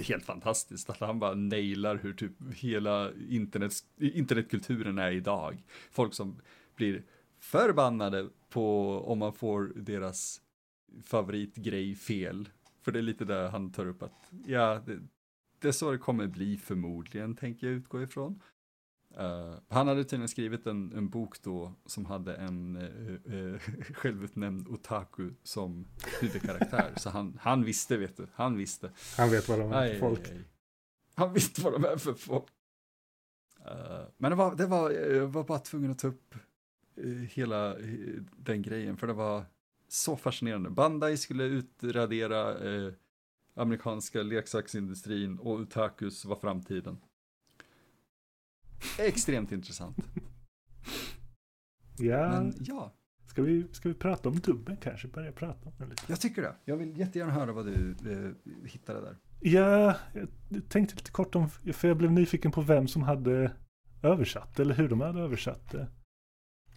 [0.03, 5.65] Helt fantastiskt att han bara nailar hur typ hela internet, internetkulturen är idag.
[5.91, 6.37] Folk som
[6.77, 7.03] blir
[7.39, 10.41] förbannade på om man får deras
[11.05, 12.49] favoritgrej fel.
[12.83, 14.99] För det är lite där han tar upp att, ja, det,
[15.59, 18.43] det är så det kommer bli förmodligen, tänker jag utgå ifrån.
[19.21, 23.59] Uh, han hade tydligen skrivit en, en bok då som hade en uh, uh,
[23.95, 25.87] självutnämnd otaku som
[26.21, 26.93] huvudkaraktär.
[26.97, 28.27] Så han, han visste, vet du.
[28.35, 28.91] Han visste.
[29.17, 30.29] Han vet vad de är för folk.
[30.29, 30.45] Aj, aj.
[31.15, 32.47] Han visste vad de är för folk.
[34.17, 36.35] men det var, det var, jag var bara tvungen att ta upp
[37.29, 37.77] hela
[38.37, 39.45] den grejen, för det var
[39.89, 40.71] så fascinerande.
[40.71, 42.55] Bandai skulle utradera
[43.57, 46.99] amerikanska leksaksindustrin och otakus var framtiden.
[48.99, 49.97] Extremt intressant.
[51.99, 52.29] ja.
[52.31, 52.93] Men ja.
[53.27, 55.09] Ska vi, ska vi prata om dubben kanske?
[55.09, 56.03] Börja prata om den lite.
[56.09, 56.57] Jag tycker det.
[56.65, 59.17] Jag vill jättegärna höra vad du eh, hittade där.
[59.41, 60.29] Ja, jag
[60.69, 63.53] tänkte lite kort om, för jag blev nyfiken på vem som hade
[64.03, 65.89] översatt, eller hur de hade översatt det.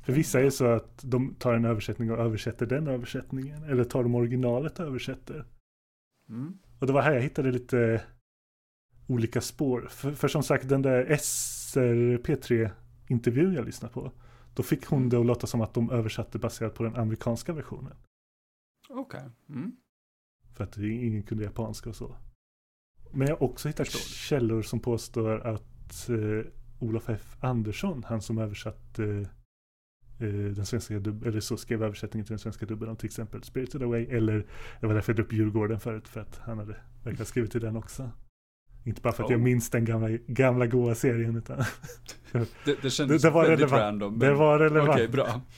[0.04, 4.04] För vissa är så att de tar en översättning och översätter den översättningen, eller tar
[4.04, 5.46] de originalet och översätter.
[6.30, 6.60] Mm.
[6.80, 8.04] Och det var här jag hittade lite
[9.08, 9.88] olika spår.
[9.90, 14.12] För, för som sagt den där SR P3-intervjun jag lyssnade på.
[14.54, 15.10] Då fick hon mm.
[15.10, 17.98] det att låta som att de översatte baserat på den amerikanska versionen.
[18.90, 19.02] Okej.
[19.02, 19.30] Okay.
[19.50, 19.76] Mm.
[20.54, 22.16] För att ingen kunde japanska och så.
[23.12, 27.38] Men jag har också hittat källor som påstår att eh, Olof F.
[27.40, 29.30] Andersson, han som översatte
[30.26, 34.06] den svenska eller så skrev översättningen till den svenska dubben om till exempel Spirited Away,
[34.06, 34.46] eller
[34.80, 37.62] det var därför jag drog upp Djurgården förut, för att han hade verkligen skrivit till
[37.62, 38.12] den också.
[38.84, 39.34] Inte bara för att oh.
[39.34, 41.58] jag minns den gamla, gamla goa serien utan
[42.66, 43.82] det, det kändes det, det var väldigt relevant.
[43.82, 44.18] random.
[44.18, 44.20] Men...
[44.20, 44.90] Det var relevant.
[44.90, 45.42] Okej, okay, bra.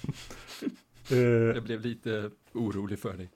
[1.11, 3.29] Eh, jag blev lite orolig för dig.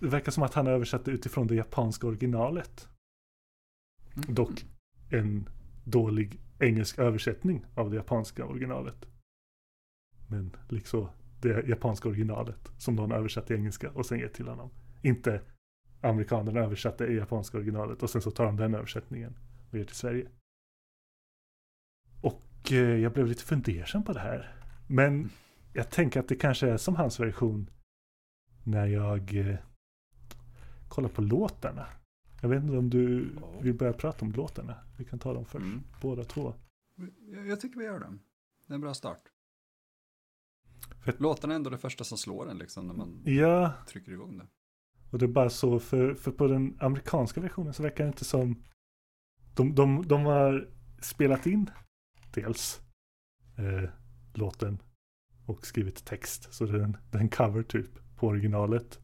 [0.00, 2.88] Det verkar som att han översatte utifrån det japanska originalet.
[4.16, 4.34] Mm.
[4.34, 4.64] Dock
[5.10, 5.48] en
[5.84, 9.06] dålig engelsk översättning av det japanska originalet.
[10.32, 11.08] Men liksom
[11.40, 14.70] det japanska originalet som någon översatt till engelska och sen gett till honom.
[15.02, 15.40] Inte
[16.00, 19.34] amerikanerna översatte i japanska originalet och sen så tar de den översättningen
[19.70, 20.28] och ger till Sverige.
[22.20, 24.54] Och eh, jag blev lite fundersam på det här.
[24.86, 25.30] Men
[25.72, 27.70] jag tänker att det kanske är som hans version
[28.64, 29.56] när jag eh,
[30.88, 31.86] kollar på låtarna.
[32.40, 33.30] Jag vet inte om du
[33.60, 34.74] vill börja prata om låtarna.
[34.98, 35.82] Vi kan ta dem först, mm.
[36.00, 36.54] båda två.
[37.48, 38.18] Jag tycker vi gör det.
[38.66, 39.31] Det är en bra start.
[41.02, 41.14] För...
[41.18, 43.72] Låtarna är ändå det första som slår en liksom när man ja.
[43.86, 44.46] trycker igång det.
[45.10, 48.24] Och det är bara så, för, för på den amerikanska versionen så verkar det inte
[48.24, 48.62] som
[49.54, 50.68] de, de, de har
[51.00, 51.70] spelat in
[52.34, 52.80] dels
[53.56, 53.90] eh,
[54.34, 54.82] låten
[55.46, 56.54] och skrivit text.
[56.54, 59.00] Så det är en, det är en cover typ på originalet.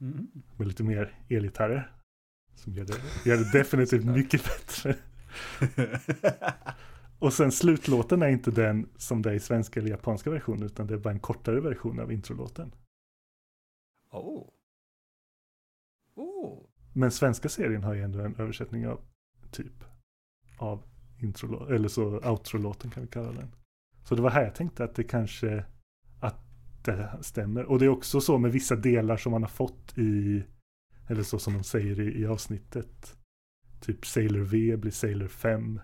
[0.00, 0.30] Mm.
[0.56, 1.92] Med lite mer elgitarrer.
[2.54, 4.96] Som gör det, gör det definitivt mycket bättre.
[7.20, 10.86] och sen slutlåten är inte den som det är i svenska eller japanska versionen utan
[10.86, 12.74] det är bara en kortare version av introlåten.
[14.10, 14.48] Oh.
[16.14, 16.66] Oh.
[16.92, 19.00] Men svenska serien har ju ändå en översättning av
[19.50, 19.84] typ
[20.58, 20.82] av
[21.18, 23.54] intro eller så outro-låten kan vi kalla den.
[24.04, 25.64] Så det var här jag tänkte att det kanske
[26.20, 26.40] att
[26.84, 27.64] det stämmer.
[27.64, 30.44] Och det är också så med vissa delar som man har fått i
[31.08, 33.16] eller så som de säger i, i avsnittet.
[33.80, 35.80] Typ Sailor V blir Sailor 5.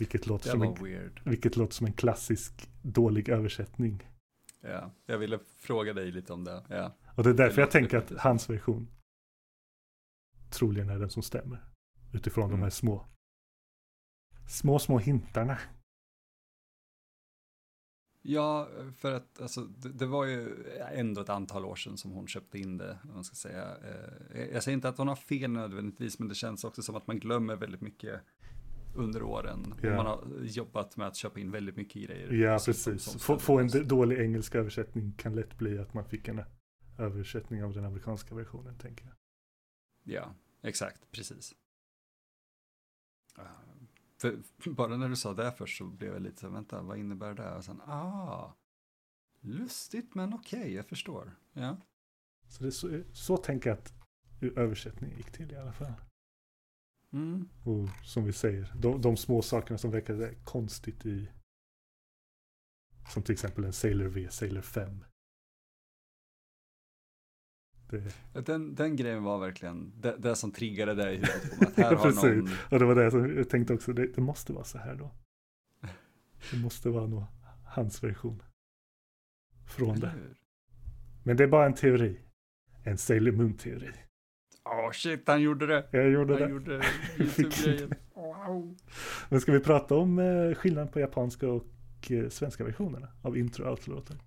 [0.00, 1.20] Vilket låter, som en, weird.
[1.24, 4.10] vilket låter som en klassisk dålig översättning.
[4.60, 6.64] Ja, jag ville fråga dig lite om det.
[6.68, 6.96] Ja.
[7.16, 8.88] Och det är därför det jag tänker att hans version
[10.50, 11.64] troligen är den som stämmer.
[12.12, 12.60] Utifrån mm.
[12.60, 13.06] de här små,
[14.48, 15.58] små, små hintarna.
[18.22, 22.28] Ja, för att alltså, det, det, var ju ändå ett antal år sedan som hon
[22.28, 22.98] köpte in det.
[23.04, 23.76] Man ska säga.
[24.34, 27.06] Eh, jag säger inte att hon har fel nödvändigtvis, men det känns också som att
[27.06, 28.20] man glömmer väldigt mycket
[28.94, 29.72] under åren.
[29.72, 32.32] Och man har jobbat med att köpa in väldigt mycket grejer.
[32.32, 33.22] Ja, precis.
[33.22, 36.42] Få, få en dålig engelsk översättning kan lätt bli att man fick en
[36.98, 39.14] översättning av den amerikanska versionen, tänker jag.
[40.14, 41.54] Ja, exakt, precis.
[44.20, 44.38] För
[44.70, 47.54] bara när du sa det först så blev jag lite så vänta, vad innebär det?
[47.54, 48.52] Och sen, ah,
[49.40, 51.36] lustigt men okej, okay, jag förstår.
[51.52, 51.76] Ja.
[52.48, 53.92] Så, det så, så tänker jag att
[54.56, 55.92] översättningen gick till i alla fall.
[57.12, 57.48] Mm.
[57.64, 61.28] Och som vi säger, de, de små sakerna som verkar konstigt i
[63.08, 65.04] som till exempel en Sailor V, Sailor 5.
[67.90, 68.14] Det...
[68.46, 71.68] Den, den grejen var verkligen det, det som triggade dig i huvudet på mig.
[71.68, 72.48] Att här har någon...
[72.70, 75.10] Och det var det som jag tänkte också, det, det måste vara så här då.
[76.50, 77.24] Det måste vara nog
[77.64, 78.42] hans version.
[79.66, 80.12] Från det.
[81.22, 82.20] Men det är bara en teori.
[82.84, 83.92] En Sailor Moon-teori.
[84.72, 85.86] Åh oh, shit, han gjorde det.
[85.90, 86.50] Jag gjorde han det.
[86.50, 86.82] gjorde
[87.18, 87.94] YouTube-grejen.
[88.14, 88.76] Wow.
[89.28, 91.66] Men ska vi prata om eh, skillnaden på japanska och
[92.10, 94.18] eh, svenska versionerna av intro och outro-låten?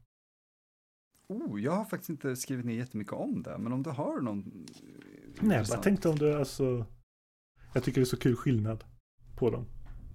[1.27, 4.65] Oh, jag har faktiskt inte skrivit ner jättemycket om det, men om du har någon
[5.39, 6.85] Nej, jag bara tänkte om du, alltså,
[7.73, 8.83] jag tycker det är så kul skillnad
[9.35, 9.65] på dem.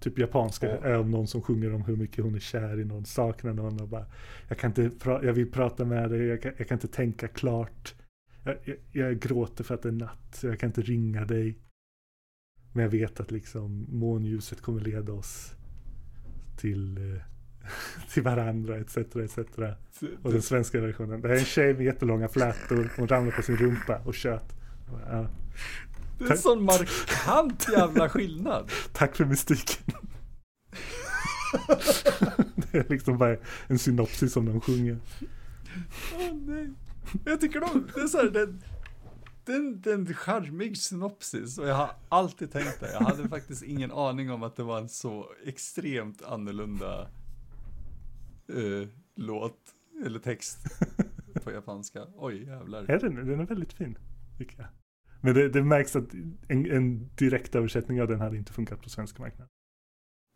[0.01, 0.77] Typ japanska Ja.
[0.77, 3.81] är om någon som sjunger om hur mycket hon är kär i någon, saknar någon
[3.81, 4.07] och bara
[4.49, 7.95] Jag kan inte, jag vill prata med dig, jag kan, jag kan inte tänka klart.
[8.45, 11.59] Jag, jag, jag gråter för att det är natt, så jag kan inte ringa dig.
[12.73, 15.55] Men jag vet att liksom månljuset kommer leda oss
[16.57, 17.23] till, eh,
[18.13, 18.97] till varandra etc.
[18.97, 19.39] etc.
[20.23, 21.21] Och den svenska versionen.
[21.21, 22.91] Det här är en tjej med jättelånga flätor.
[22.97, 24.57] Hon ramlar på sin rumpa och tjöt.
[25.07, 25.27] Ja,
[26.19, 28.71] Det är en sån markant jävla skillnad.
[28.93, 29.95] tack för mystiken.
[32.55, 33.37] det är liksom bara
[33.67, 34.99] en synopsis som de sjunger.
[36.15, 36.71] Åh nej.
[37.25, 38.63] Jag tycker de, det är så här, den,
[39.45, 42.93] den, den charmig synopsis och jag har alltid tänkt det.
[42.93, 47.11] Jag hade faktiskt ingen aning om att det var en så extremt annorlunda
[48.49, 49.59] eh, låt
[50.07, 50.59] eller text
[51.45, 52.07] på japanska.
[52.17, 52.91] Oj jävlar.
[52.91, 53.99] Är den, den är väldigt fin,
[54.39, 54.69] tycker jag.
[55.21, 56.15] Men det, det märks att
[56.49, 59.49] en, en direkt översättning av den hade inte funkat på svenska marknaden.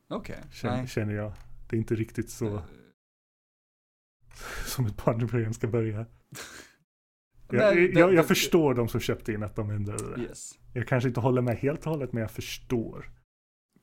[0.09, 0.87] Okej, Känner, nej.
[0.87, 1.33] känner jag.
[1.71, 2.63] Det är inte riktigt så
[4.33, 6.07] Eh, som ett barnprogram ska börja.
[7.51, 10.23] Jag, jag, det- jag förstår de som köpte in att de ändrade det.
[10.23, 13.11] Yes, Jag kanske inte håller med helt och hållet, men jag förstår.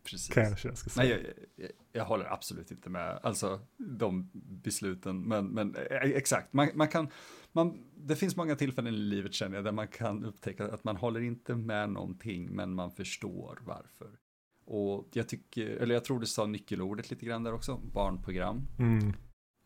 [0.04, 0.34] precis.
[0.34, 1.16] Kanske jag ska säga.
[1.16, 4.30] Nej, jag, jag, jag håller absolut inte med, alltså de
[4.64, 7.08] besluten, men, men eh, exakt, man, man kan,
[7.52, 10.96] man, det finns många tillfällen i livet känner jag, där man kan upptäcka att man
[10.98, 14.10] håller inte med någonting, men man förstår varför.
[14.66, 18.62] Och jag tycker, eller jag tror du sa nyckelordet lite grann där också, barnprogram.
[18.80, 19.14] Mm.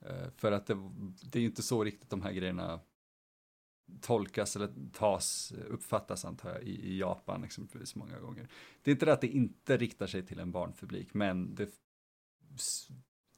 [0.05, 0.77] Eh, för att det,
[1.21, 2.79] det är ju inte så riktigt de här grejerna
[4.01, 8.47] tolkas eller tas, uppfattas antar jag i, i Japan exempelvis många gånger.
[8.81, 11.69] Det är inte det att det inte riktar sig till en barnpublik, men det,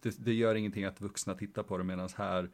[0.01, 2.51] det, det gör ingenting att vuxna tittar på det medan här,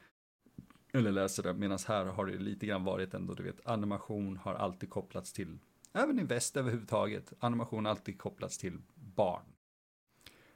[0.94, 4.54] eller läser det, medan här har det lite grann varit ändå, du vet, animation har
[4.54, 5.60] alltid kopplats till,
[5.94, 9.46] även i väst överhuvudtaget, animation har alltid kopplats till barn.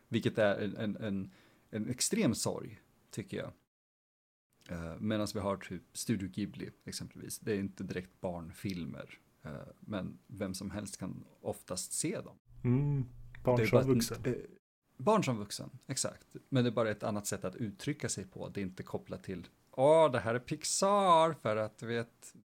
[0.07, 1.31] Vilket är en, en, en,
[1.69, 2.81] en extrem sorg,
[3.15, 3.51] tycker jag.
[4.71, 7.39] Uh, Medan vi har typ Studio Ghibli exempelvis.
[7.39, 9.19] Det är inte direkt barnfilmer.
[9.43, 12.37] eh, men vem som helst kan oftast se dem.
[12.63, 13.05] Mm.
[13.43, 14.25] Barn som bara ett- vuxen.
[14.25, 14.33] eh,
[14.97, 16.27] barn som vuxen, exakt.
[16.49, 18.49] Men det är bara ett annat sätt att uttrycka sig på.
[18.49, 22.35] Det är inte kopplat till, åh, det här är Pixar för att du vet,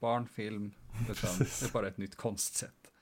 [0.00, 0.74] barnfilm.
[1.10, 2.92] Utan det är bara ett nytt konstsätt.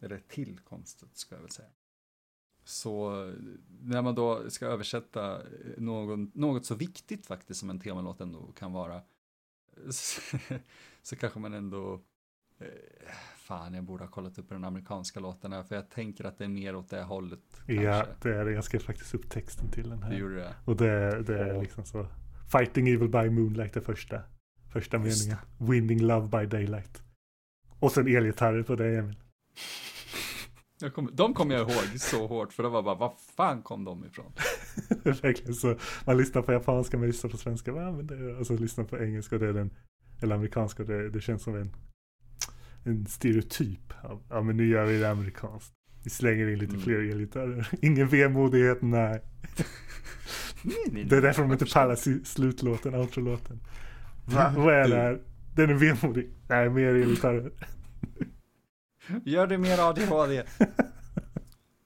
[0.00, 1.70] Eller till konstsätt, ska jag väl säga.
[2.68, 3.10] Så
[3.82, 5.38] när man då ska översätta
[5.78, 9.00] någon, något så viktigt faktiskt som en temalåt ändå kan vara,
[9.90, 10.20] så,
[11.02, 12.00] så kanske man ändå,
[12.58, 12.66] eh,
[13.36, 16.44] fan jag borde ha kollat upp den amerikanska låten här, för jag tänker att det
[16.44, 17.40] är mer åt det hållet.
[17.56, 17.74] Kanske.
[17.74, 18.52] Ja, det är det.
[18.52, 20.14] Jag skrev faktiskt upp texten till den Det här.
[20.14, 20.54] gjorde det.
[20.64, 22.06] Och det, det är liksom så.
[22.52, 24.22] Fighting Evil by Moonlight är första.
[24.72, 25.44] Första Just meningen.
[25.58, 27.02] Winning Love by Daylight.
[27.78, 29.16] Och sen elgitarrer på det Emil.
[30.80, 33.84] Jag kom, de kommer jag ihåg så hårt, för det var bara, vad fan kom
[33.84, 34.32] de ifrån?
[35.04, 35.76] Verkligen så.
[36.06, 37.70] Man lyssnar på japanska, man lyssnar på svenska.
[37.70, 39.70] Ja, men det och så lyssnar på engelska det är den.
[40.22, 41.76] Eller amerikanska det, det känns som en.
[42.84, 43.92] En stereotyp.
[44.30, 45.72] Ja men nu gör vi det amerikanskt.
[46.04, 46.84] Vi slänger in lite Mm.
[46.84, 47.68] fler elgitarrer.
[47.82, 49.22] Ingen vemodighet, nej.
[50.92, 53.60] Det är därför de inte pallar slutlåten, outrolåten.
[54.26, 55.20] Va, vad är det här?
[55.54, 56.30] Den är vemodig.
[56.48, 57.50] Nej, mer elgitarrer.
[59.24, 60.42] Gör det mer ADHD.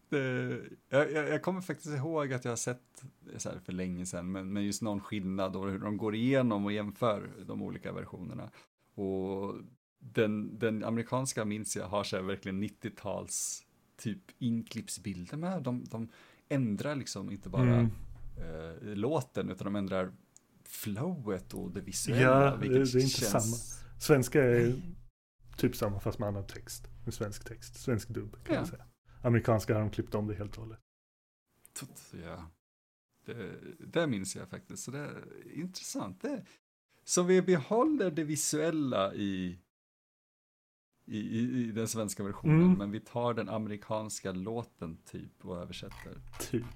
[0.08, 3.02] det, jag, jag, kommer faktiskt ihåg att jag har sett,
[3.36, 6.64] så här för länge sedan, men, men just någon skillnad och hur de går igenom
[6.64, 8.50] och jämför de olika versionerna.
[8.94, 9.54] Och
[9.98, 13.62] den, den amerikanska minns jag har så här verkligen 90-tals
[13.96, 15.62] typ inklippsbilder med.
[15.62, 16.08] De, de
[16.48, 17.90] ändrar liksom inte bara Mm.
[18.38, 20.12] eh, låten, utan de ändrar
[20.64, 22.22] flowet och det visuella.
[22.44, 23.82] Ja, det- det är inte känns...
[24.00, 24.72] Svenska är
[25.56, 26.88] typ samma fast med annan text.
[27.05, 27.74] Med svensk text.
[27.80, 28.61] Svensk dubb kan Ja.
[28.61, 28.84] man säga.
[29.22, 30.80] Amerikanska har de klippt om det helt och hållet.
[32.24, 32.51] Ja,
[33.24, 34.82] det, det minns jag faktiskt.
[34.84, 36.22] Så det är intressant.
[36.22, 36.44] Det,
[37.05, 39.59] så vi behåller det visuella i,
[41.05, 41.38] i, i,
[41.68, 42.78] i den svenska versionen, Mm.
[42.78, 46.20] men vi tar den amerikanska låten typ och översätter.
[46.40, 46.66] Typ.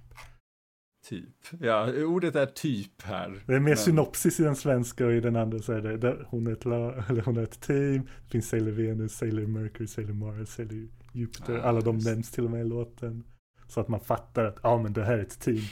[1.05, 1.29] Typ.
[1.61, 3.43] Ja, ordet är typ här.
[3.47, 5.97] Det är mer men- synopsis i den svenska och i den andra så är det
[5.97, 8.03] där hon, är ett la, eller hon är ett team.
[8.25, 11.59] Det finns Sailor Venus, Sailor Mercury, Sailor Mars, Sailor Jupiter.
[11.59, 12.07] Ah, Alla de just.
[12.09, 13.25] nämns till och med i låten.
[13.69, 15.63] Så att man fattar att ja men det här är ett team.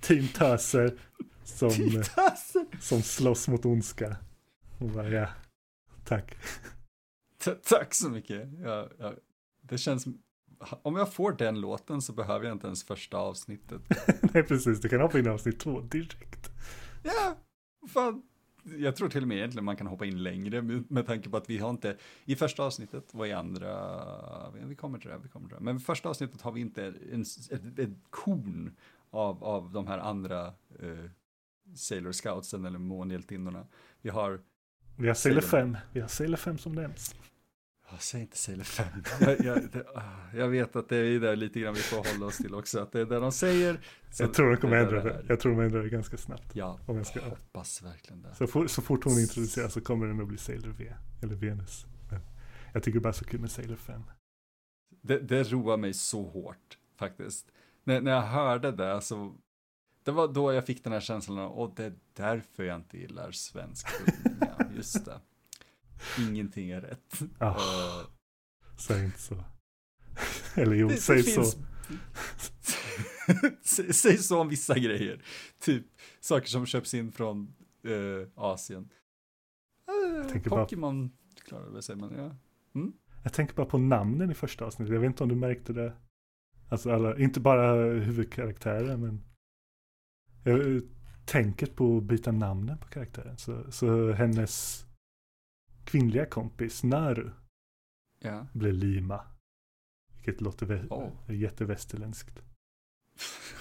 [0.00, 0.92] Team töser
[1.44, 2.66] som, Titasen!
[2.80, 4.16] som slåss mot ondska.
[4.78, 5.28] Och bara, ja,
[6.04, 6.36] tack.
[7.44, 8.48] Ta- Tack så mycket.
[8.64, 9.14] Ja, ja,
[9.62, 10.06] det känns,
[10.82, 13.82] om jag får den låten så behöver jag inte ens första avsnittet.
[14.34, 16.50] Nej precis, du kan hoppa in i avsnitt två direkt.
[17.02, 17.36] Ja,
[17.88, 18.22] fan.
[18.78, 21.36] jag tror till och med egentligen man kan hoppa in längre med, med tanke på
[21.36, 25.28] att vi har inte, i första avsnittet, vad i andra, vi kommer till det, vi
[25.28, 28.76] kommer till det, men i första avsnittet har vi inte en, ett, ett korn
[29.10, 30.46] av, av de här andra
[30.78, 31.10] eh,
[31.74, 33.66] Sailor Scoutsen eller månhjältinnorna.
[34.02, 34.40] Vi har
[34.96, 37.14] Vi har Sailor 5, vi har Sailor 5 som nämns.
[37.90, 38.86] Jag säger inte Sailor 5.
[39.20, 40.02] Jag, jag, det, ah,
[40.34, 42.80] jag, vet att det är där lite grann vi får hålla oss till också.
[42.80, 43.80] Att det är det de säger.
[44.18, 45.24] Jag tror de kommer ändra det.
[45.28, 46.50] Jag tror de ändrar det ganska snabbt.
[46.52, 47.20] Ja, om jag ska.
[47.20, 48.34] hoppas verkligen det.
[48.34, 50.92] Så, for, så fort hon introduceras så kommer den att bli Sailor V.
[51.22, 51.86] Eller Venus.
[52.10, 52.20] Men
[52.72, 54.02] jag tycker bara så kul med Sailor 5.
[55.02, 57.46] Det, det roar mig så hårt faktiskt.
[57.84, 59.34] När, när jag hörde det så
[60.04, 62.98] det var då jag fick den här känslan av, och det är därför jag inte
[62.98, 63.86] gillar svensk
[64.40, 65.20] ja, just det.
[66.18, 67.22] Ingenting är rätt.
[67.40, 68.06] Oh, uh,
[68.76, 69.44] säg inte så.
[70.60, 71.44] Eller jo, det, säg det så.
[73.92, 75.22] säg så om vissa grejer.
[75.58, 75.86] Typ
[76.20, 77.54] saker som köps in från
[77.86, 78.90] uh, Asien.
[80.22, 81.44] Uh, Pokémon, bara...
[81.44, 82.36] klarar det sig men ja.
[82.74, 82.92] Mm?
[83.22, 84.94] Jag tänker bara på namnen i första avsnittet.
[84.94, 85.92] Jag vet inte om du märkte det.
[86.68, 89.24] Alltså alla, inte bara huvudkaraktärer men
[90.44, 90.82] jag
[91.24, 93.38] tänker på att byta namnen på karaktären.
[93.38, 94.86] Så, så hennes
[95.90, 97.30] kvinnliga kompis Naru
[98.18, 98.46] ja.
[98.52, 99.24] blir Lima.
[100.14, 101.34] Vilket låter vä oh.
[101.34, 102.42] jättevästerländskt.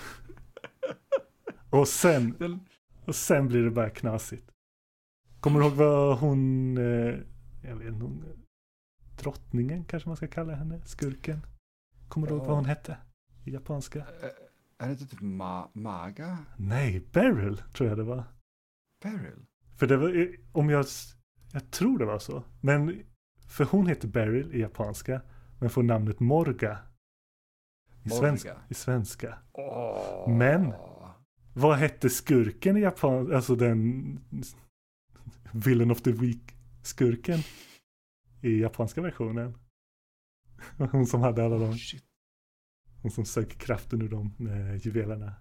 [1.69, 2.59] och, sen,
[3.05, 4.51] och sen blir det bara knasigt.
[5.39, 7.19] Kommer du ihåg vad hon, eh,
[7.63, 8.27] jag vet inte,
[9.17, 11.45] drottningen kanske man ska kalla henne, skurken?
[12.07, 12.97] Kommer du ihåg vad hon hette
[13.45, 14.05] i japanska?
[14.77, 16.37] Är det typ Ma Maga?
[16.57, 18.23] Nej, Beryl tror jag det var.
[19.03, 19.45] Beryl?
[19.77, 20.85] För det var, om jag
[21.51, 22.43] jag tror det var så.
[22.61, 23.03] Men,
[23.47, 25.21] för hon heter Beryl i japanska,
[25.59, 26.79] men får namnet Morga.
[28.03, 28.19] I, Morga.
[28.19, 29.37] Svenska, i svenska.
[29.53, 30.37] Oh.
[30.37, 30.73] Men,
[31.53, 34.19] vad hette skurken i japan, alltså den
[35.51, 37.39] Villain of the Week-skurken
[38.41, 39.57] i japanska versionen?
[40.91, 41.75] Hon som hade alla de, oh,
[43.01, 45.33] hon som söker kraften ur de eh, juvelerna.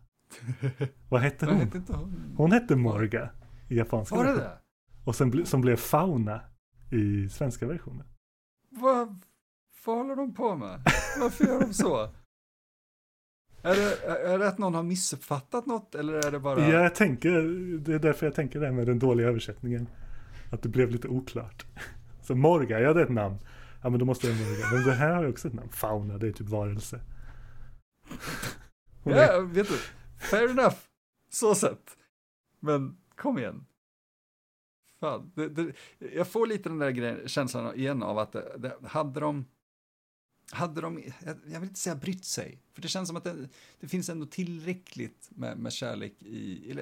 [1.09, 1.57] vad hette hon?
[1.57, 2.35] Hette hon?
[2.37, 3.31] hon hette Morga
[3.69, 4.59] i japanska Var det det?
[5.09, 6.41] Och sen som blev Fauna
[6.91, 8.07] i svenska versionen.
[8.71, 9.23] Vad,
[9.85, 10.83] vad håller de på med?
[11.21, 12.03] Varför gör de så?
[13.63, 16.61] Är det, är det att någon har missuppfattat något eller är det bara?
[16.61, 17.31] Ja, jag tänker,
[17.79, 19.87] det är därför jag tänker det här med den dåliga översättningen.
[20.53, 21.67] Att det blev lite oklart.
[22.23, 23.39] Så Morga, ja det är ett namn.
[23.83, 24.67] Ja men då måste jag Morga.
[24.73, 25.71] Men det här har ju också ett namn.
[25.71, 27.01] Fauna, det är typ varelse.
[29.03, 29.43] Ja, är...
[29.43, 29.77] vet du.
[30.19, 30.77] Fair enough.
[31.31, 31.97] Så sett.
[32.61, 33.65] Men kom igen.
[35.01, 39.21] Fan, det, det, jag får lite den där grejen, känslan igen av att det, hade
[39.21, 39.45] de
[40.51, 43.49] hade de, jag vill inte säga brytt sig, för det känns som att det,
[43.81, 46.73] det finns ändå tillräckligt med, med kärlek i,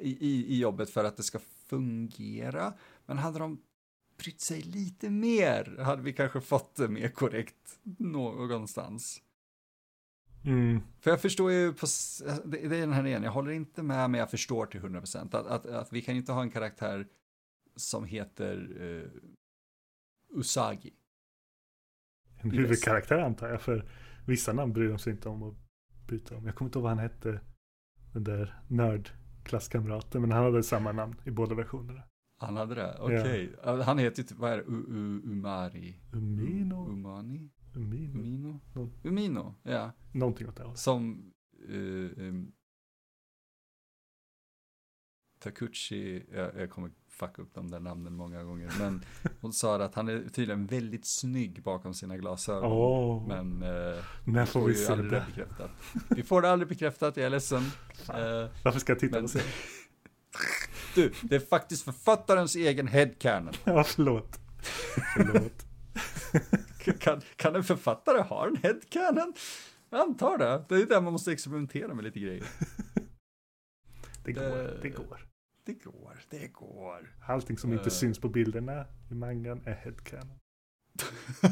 [0.00, 2.72] i, i, i jobbet för att det ska fungera.
[3.06, 3.62] Men hade de
[4.18, 9.22] brytt sig lite mer hade vi kanske fått det mer korrekt någonstans.
[10.44, 10.80] Mm.
[11.00, 11.86] För jag förstår ju, på,
[12.44, 15.46] det är den här igen, jag håller inte med men jag förstår till 100% att,
[15.46, 17.06] att, att vi kan inte ha en karaktär
[17.76, 19.10] som heter uh,
[20.38, 20.92] Usagi.
[22.36, 23.88] En huvudkaraktär antar jag, för
[24.26, 25.54] vissa namn bryr de sig inte om att
[26.06, 26.46] byta om.
[26.46, 27.40] Jag kommer inte ihåg vad han hette,
[28.12, 32.02] den där nördklasskamraten, men han hade samma namn i båda versionerna.
[32.38, 32.96] Han hade det?
[33.00, 33.20] Okej.
[33.20, 33.48] Okay.
[33.64, 33.82] Ja.
[33.82, 35.96] Han heter typ, vad är det, U -U Umari?
[36.12, 36.90] Umino?
[36.90, 37.50] Umani?
[37.74, 38.18] Umino?
[38.18, 38.60] Umino?
[38.74, 38.92] Någon...
[39.02, 39.92] Umino, ja.
[40.12, 40.78] Någonting åt det hållet.
[40.78, 41.32] Som
[41.68, 42.52] uh, um,
[45.44, 49.04] Takuchi, jag, jag kommer fucka upp de där namnen många gånger, men
[49.40, 52.72] hon sa att han är tydligen väldigt snygg bakom sina glasögon.
[52.72, 53.28] Oh.
[53.28, 55.02] Men uh, när får vi se det?
[55.02, 55.70] Bekräftat.
[56.10, 57.62] Vi får det aldrig bekräftat, jag är ledsen.
[57.62, 59.40] Uh, Varför ska jag titta men, och se?
[60.94, 63.54] Du, det är faktiskt författarens egen headcanon.
[63.64, 64.40] Ja, förlåt.
[65.16, 65.66] förlåt.
[66.92, 69.34] Kan, kan en författare ha en headcanon?
[69.90, 70.64] Jag antar det.
[70.68, 72.44] Det är där man måste experimentera med lite grejer.
[74.24, 75.26] Det går, det, det går.
[75.64, 77.16] Det går, det går.
[77.26, 77.90] Allting som inte uh.
[77.90, 80.38] syns på bilderna i mangan är headcanon.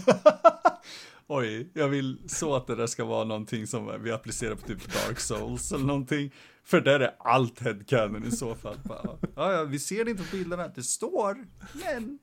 [1.27, 4.93] Oj, jag vill så att det där ska vara någonting som vi applicerar på typ
[4.93, 6.33] Dark Souls eller någonting.
[6.63, 8.79] För där är allt headcanon i så fall.
[8.85, 11.47] Bara, ja, ja, vi ser det inte på bilderna, det står,
[11.85, 12.19] men...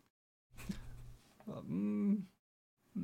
[1.47, 2.25] Mm.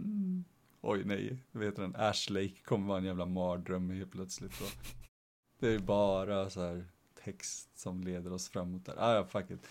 [0.04, 0.44] Mm.
[0.82, 4.60] Oj, nej, vet den, Ash Lake kommer vara en jävla mardröm helt plötsligt.
[4.60, 4.66] Då.
[5.60, 6.86] Det är bara så här
[7.24, 8.96] text som leder oss framåt där.
[8.98, 9.68] Ah, ja, fuck it.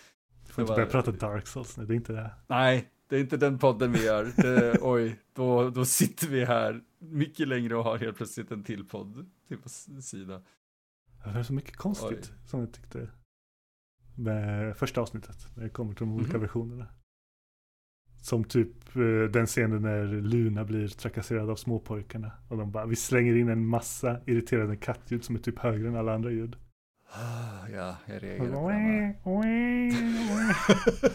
[0.47, 2.31] Du får inte börja prata Dark Souls nu, det är inte det.
[2.47, 4.33] Nej, det är inte den podden vi gör.
[4.37, 8.85] Det, oj, då, då sitter vi här mycket längre och har helt plötsligt en till
[8.85, 9.69] podd till på
[10.03, 10.43] sida.
[11.25, 12.49] Det är så mycket konstigt oj.
[12.49, 13.11] som jag tyckte.
[14.17, 15.47] Med första avsnittet.
[15.57, 16.41] När det kommer till de olika Mhm.
[16.41, 16.87] versionerna.
[18.25, 22.31] Som typ eh, den scenen när Luna blir trakasserad av småpojkarna.
[22.49, 25.97] Och de bara, vi slänger in en massa irriterande kattljud som är typ högre än
[25.97, 26.57] alla andra ljud.
[27.11, 28.75] Ah, Ja, jag Och reagerar på det.
[29.49, 29.95] med.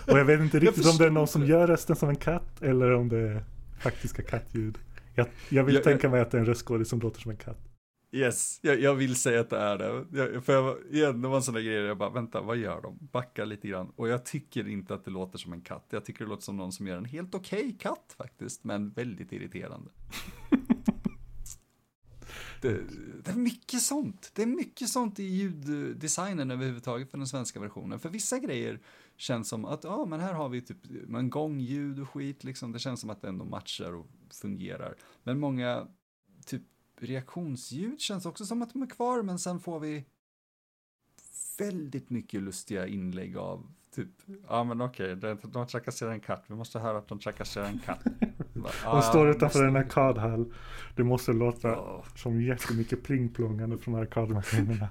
[0.19, 2.91] jag vet inte riktigt om det är någon som gör rösten som en katt eller
[2.93, 3.43] om det är
[3.79, 4.77] faktiska kattljud.
[5.15, 7.37] Jag, jag vill Jag- tänka mig att det är en röstskådis som låter som en
[7.37, 7.68] katt.
[8.11, 10.05] Yes, jag, jag vill säga att det är det.
[10.11, 12.81] Jag, för jag, igen, det var en sån där grej, jag bara, vänta, vad gör
[12.81, 12.97] de?
[13.11, 13.91] Backa lite grann.
[13.95, 15.87] Och jag tycker inte att det låter som en katt.
[15.89, 19.31] Jag tycker det låter som någon som gör en helt okej katt faktiskt, men väldigt
[19.31, 19.91] irriterande.
[22.61, 22.81] det,
[23.23, 24.31] det är mycket sånt.
[24.35, 27.99] Det är mycket sånt i ljuddesignen överhuvudtaget för den svenska versionen.
[27.99, 28.79] För vissa grejer
[29.17, 30.77] känns som att, ja, men här har vi typ
[31.07, 32.71] men gångljud och skit liksom.
[32.71, 34.07] Det känns som att det ändå matchar och
[34.41, 34.95] fungerar.
[35.23, 35.87] Men många
[36.45, 36.63] typ
[37.01, 40.05] reaktionsljud känns också som att de är kvar, men sen får vi
[41.57, 44.09] väldigt mycket lustiga inlägg av typ,
[44.47, 47.79] ja men okej, de, de trakasserar en katt, vi måste höra att de trakasserar en
[47.79, 48.03] katt.
[48.53, 50.53] Bara, De "Ah, står utanför måste- en arkadhall.
[50.95, 52.03] Det måste låta Ja.
[52.15, 54.87] som jättemycket plingplongande från arkadmaskinerna.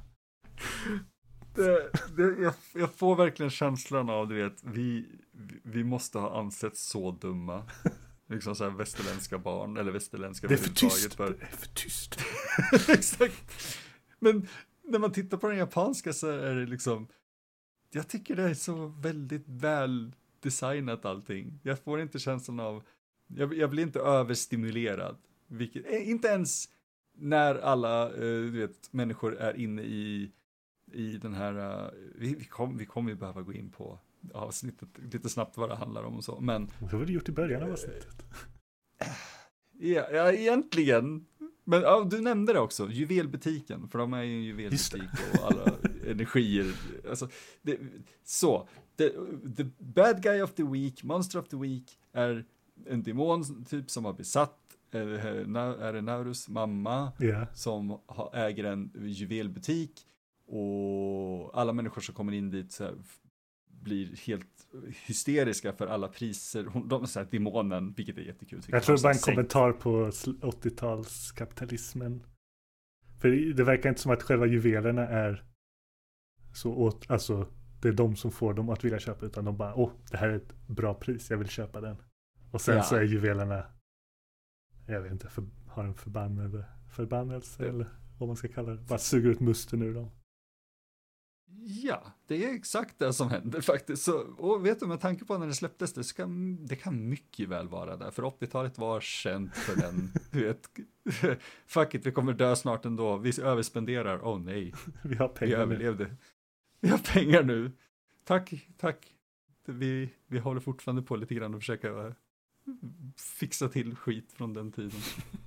[1.55, 5.06] det, det, jag, jag får verkligen känslan av, du vet, vi,
[5.62, 7.62] vi måste ha ansetts så dumma.
[8.30, 11.14] Liksom så här västerländska barn, eller västerländska Det är för tyst.
[11.14, 12.18] för- Det är för tyst.
[12.88, 13.52] Exakt.
[14.18, 14.48] Men
[14.84, 17.09] när man tittar på den japanska så är det liksom,
[17.90, 21.60] jag tycker det är så väldigt väl designat allting.
[21.62, 22.82] Jag får inte känslan av,
[23.26, 25.16] jag, jag blir inte överstimulerad.
[25.46, 26.68] Vilket, eh, inte ens
[27.16, 30.32] när alla, eh, du vet, människor är inne i,
[30.92, 33.98] i den här, eh, vi, vi, kom, vi kommer ju behöva gå in på
[34.34, 37.32] avsnittet lite snabbt vad det handlar om och så, men Det har vi gjort i
[37.32, 38.24] början av avsnittet.
[39.78, 41.26] Ja, ja egentligen.
[41.64, 45.72] Men ja, du nämnde det också, juvelbutiken, för de är ju en juvelbutik och alla
[46.06, 46.74] energier.
[47.08, 47.28] Alltså,
[47.62, 47.78] det,
[48.24, 48.68] så,
[48.98, 49.10] the,
[49.56, 52.44] the bad guy of the week, monster of the week, är
[52.86, 54.58] en demon typ som har besatt,
[54.90, 57.46] eh, är det Naurus mamma, Ja.
[57.54, 57.98] som
[58.32, 60.00] äger en juvelbutik
[60.46, 62.94] och alla människor som kommer in dit så här,
[63.82, 64.46] blir helt
[65.06, 66.64] hysteriska för alla priser.
[66.64, 68.62] Hon, de är så här demonen, vilket är jättekul.
[68.68, 72.20] Jag tror det var en här kommentar på sl- 80-talskapitalismen.
[73.20, 75.44] För det verkar inte som att själva juvelerna är
[76.55, 77.48] så åt, alltså
[77.82, 80.28] det är de som får dem att vilja köpa utan de bara, åh, det här
[80.28, 81.96] är ett bra pris, jag vill köpa den.
[82.50, 82.82] Och sen Ja.
[82.82, 83.64] så är juvelerna,
[84.86, 85.94] jag vet inte, för, har en
[86.88, 87.86] förbannelse eller
[88.18, 90.10] vad man ska kalla det, bara suger ut musten ur dem.
[91.60, 94.02] Ja, det är exakt det som händer faktiskt.
[94.02, 96.26] Så, och vet du, med tanke på när det släpptes, det, ska,
[96.60, 98.10] det kan mycket väl vara där.
[98.10, 100.70] För 80-talet var känt för den, du vet,
[101.66, 105.34] fuck it, vi kommer dö snart ändå, vi överspenderar, åh oh, nej, Vi har vi
[105.34, 105.62] pengar nu.
[105.62, 106.16] överlevde.
[106.80, 107.72] Vi har pengar nu.
[108.24, 109.14] Tack, tack.
[109.64, 112.12] Vi, vi håller fortfarande på lite grann och försöka eh,
[113.16, 115.00] fixa till skit från den tiden.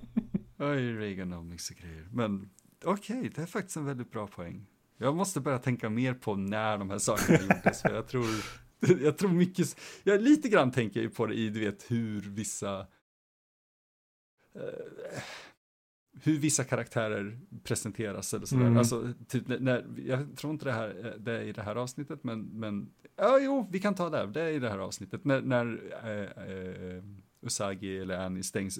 [0.58, 2.08] Oj, Reaganomics och grejer.
[2.12, 2.50] Men
[2.84, 4.66] okej, det är faktiskt en väldigt bra poäng.
[5.02, 8.24] Jag måste börja tänka mer på när de här sakerna gjordes, för jag tror,
[9.02, 12.80] jag tror mycket, jag lite grann tänker ju på det i, du vet, hur vissa,
[14.54, 15.22] eh,
[16.22, 18.62] hur vissa karaktärer presenteras eller sådär.
[18.66, 18.76] Mm.
[18.76, 22.24] Alltså, typ när- jag tror inte det här eh, det är i det här avsnittet,
[22.24, 24.26] men, men ja, jo, vi kan ta det, här.
[24.26, 25.24] det är i det här avsnittet.
[25.24, 26.56] När, när eh,
[26.96, 27.02] eh,
[27.42, 28.78] Usagi eller Annie stängs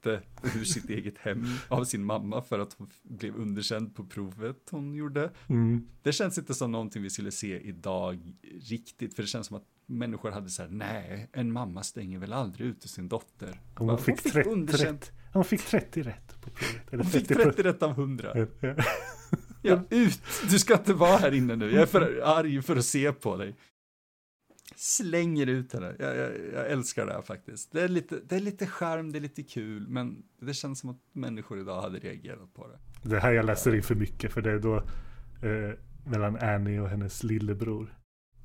[0.00, 0.20] ute
[0.58, 4.94] ur sitt eget hem av sin mamma för att hon blev underkänd på provet hon
[4.94, 5.30] gjorde.
[5.48, 5.86] Mm.
[6.02, 9.64] Det känns inte som någonting vi skulle se idag riktigt, för det känns som att
[9.86, 13.60] människor hade så här, nej, en mamma stänger väl aldrig ute sin dotter.
[13.74, 14.98] Hon, Bara, fick 30 underkänd.
[14.98, 15.12] rätt.
[15.32, 16.92] Hon fick 30 rätt på provet.
[16.92, 18.46] Eller Hon fick 30 30 rätt av 100.
[18.60, 18.74] Ja.
[19.62, 20.22] Ja, ut!
[20.50, 21.70] Du ska inte vara här inne nu.
[21.70, 23.56] Jag är för arg för att se på dig.
[24.76, 25.96] Slänger ut henne.
[25.98, 27.72] Jag, jag, jag älskar det här faktiskt.
[27.72, 30.90] Det är, lite, det är lite charm, det är lite kul, men det känns som
[30.90, 33.08] att människor idag hade reagerat på det.
[33.08, 35.78] Det här jag läser in för mycket för det är då eh,
[36.10, 37.96] mellan Annie och hennes lillebror.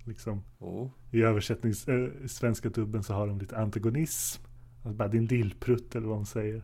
[0.06, 0.90] Liksom, Oh.
[1.12, 4.44] I översättnings, eh, i svenska dubben så har de lite antagonism.
[4.84, 6.64] Alltså bara din lillprutt eller vad hon säger.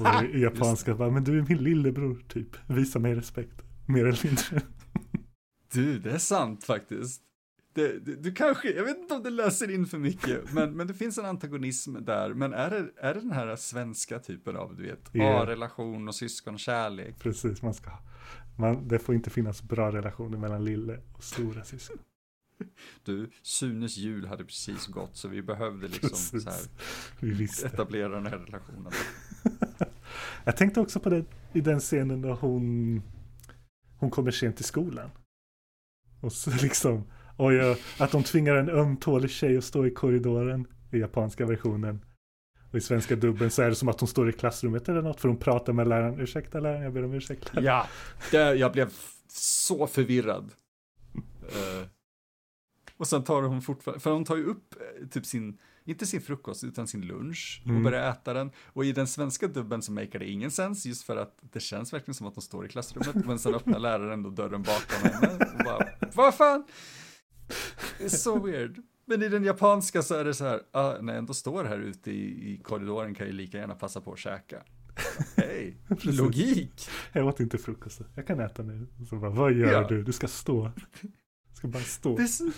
[0.00, 2.56] Och i, i japanska bara, men du är min lillebror typ.
[2.66, 3.62] Visa mig respekt.
[3.86, 4.66] Mer eller mindre.
[5.72, 7.22] Du, det är sant faktiskt.
[7.78, 10.86] Det, det, du kanske, jag vet inte om det läser in för mycket, men, men
[10.86, 12.34] det finns en antagonism där.
[12.34, 15.42] Men är det, är det den här svenska typen av, du vet, Ja.
[15.42, 17.18] A-relation och syskonkärlek?
[17.18, 17.90] Precis, man ska.
[18.56, 21.98] Man, det får inte finnas bra relationer mellan lille och stora syskon.
[23.04, 26.44] Du, Sunes jul hade precis gått, så vi behövde liksom Precis.
[27.56, 28.92] så här, etablera den här relationen.
[30.44, 33.02] Jag tänkte också på det i den scenen då hon,
[33.98, 35.10] hon kommer sent till skolan.
[36.20, 37.04] Och så liksom,
[37.38, 42.00] Och ja, att de tvingar en ömtålig tjej att stå i korridoren i japanska versionen.
[42.70, 45.20] Och i svenska dubben så är det som att hon står i klassrummet eller något
[45.20, 46.20] för hon pratar med läraren.
[46.20, 47.50] Ursäkta läraren, jag ber om ursäkt.
[47.60, 47.86] Ja,
[48.30, 48.92] det, jag blev
[49.28, 50.50] så förvirrad.
[51.42, 51.86] Uh,
[52.96, 56.20] och sen tar hon fortfarande, för hon tar ju upp eh, typ sin, inte sin
[56.20, 57.82] frukost utan sin lunch och mm.
[57.82, 58.50] börjar äta den.
[58.66, 61.92] Och i den svenska dubben så makar det ingen sens just för att det känns
[61.92, 63.26] verkligen som att hon står i klassrummet.
[63.26, 66.64] Men sen öppnar läraren då dörren bakom henne och bara, vad fan?
[67.98, 68.82] Det är så weird.
[69.04, 71.78] Men i den japanska så är det så här, ah, när jag ändå står här
[71.78, 74.62] ute i, i korridoren kan jag lika gärna passa på att käka.
[75.36, 76.88] Hej, logik.
[77.12, 78.86] Jag åt inte frukost, jag kan äta nu.
[79.08, 79.88] Så bara, vad gör ja.
[79.88, 80.02] du?
[80.02, 80.70] Du ska stå.
[81.00, 82.16] Du ska bara stå.
[82.16, 82.50] Det är, så,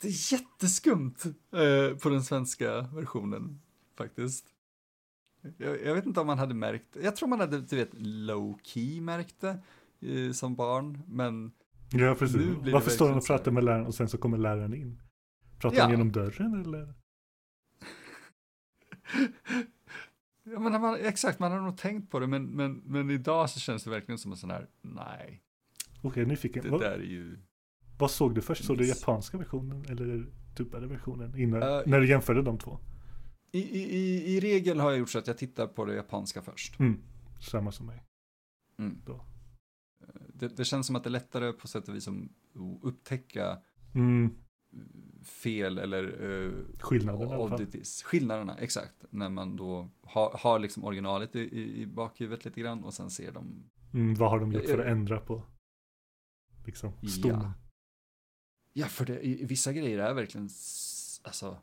[0.00, 1.16] det är jätteskumt
[1.52, 3.60] eh, på den svenska versionen
[3.96, 4.46] faktiskt.
[5.56, 8.58] Jag, jag, vet inte om man hade märkt, jag tror man hade, du vet, low
[8.62, 9.58] key märkt det
[10.00, 11.52] eh, som barn, men
[11.90, 12.46] Ja, precis.
[12.72, 15.00] Varför står han och pratar med läraren och sen så kommer läraren in?
[15.58, 15.82] Pratar ja.
[15.82, 16.94] han genom dörren eller?
[20.44, 23.60] ja, men man, exakt, man har nog tänkt på det, men, men, men idag så
[23.60, 25.42] känns det verkligen som en sån här, nej.
[25.98, 26.62] Okej, okay, nyfiken.
[26.62, 27.38] Det vad, där är ju...
[27.98, 28.64] Vad såg du först?
[28.64, 31.38] Såg du japanska versionen eller dubbade versionen?
[31.38, 32.78] Innan, uh, när du jämförde de två?
[33.52, 36.80] I, i, I regel har jag gjort så att jag tittar på det japanska först.
[36.80, 37.00] Mm,
[37.40, 38.04] samma som mig.
[38.78, 38.98] Mm.
[39.06, 39.24] Då.
[40.38, 42.14] Det, det, känns som att det är lättare på sätt och vis att
[42.82, 43.58] upptäcka
[43.94, 44.34] mm
[45.22, 47.38] fel eller uh, skillnaderna.
[47.38, 48.02] Oddities.
[48.02, 49.04] Skillnaderna, exakt.
[49.10, 53.32] När man då har, har liksom originalet i, i bakhuvudet lite grann och sen ser
[53.32, 53.70] de.
[53.94, 55.42] Mm, vad har de gjort för att ändra på?
[56.66, 57.40] Liksom, stommen.
[57.40, 57.52] Ja.
[58.72, 60.48] ja, för det, vissa grejer är verkligen,
[61.22, 61.58] alltså.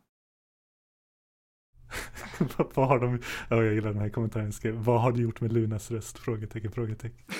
[2.76, 5.54] vad har de, ja, jag gillar den här kommentaren, skrev, vad har du gjort med
[5.54, 6.18] Lunas röst?
[6.18, 7.26] Frågetecken, frågetecken.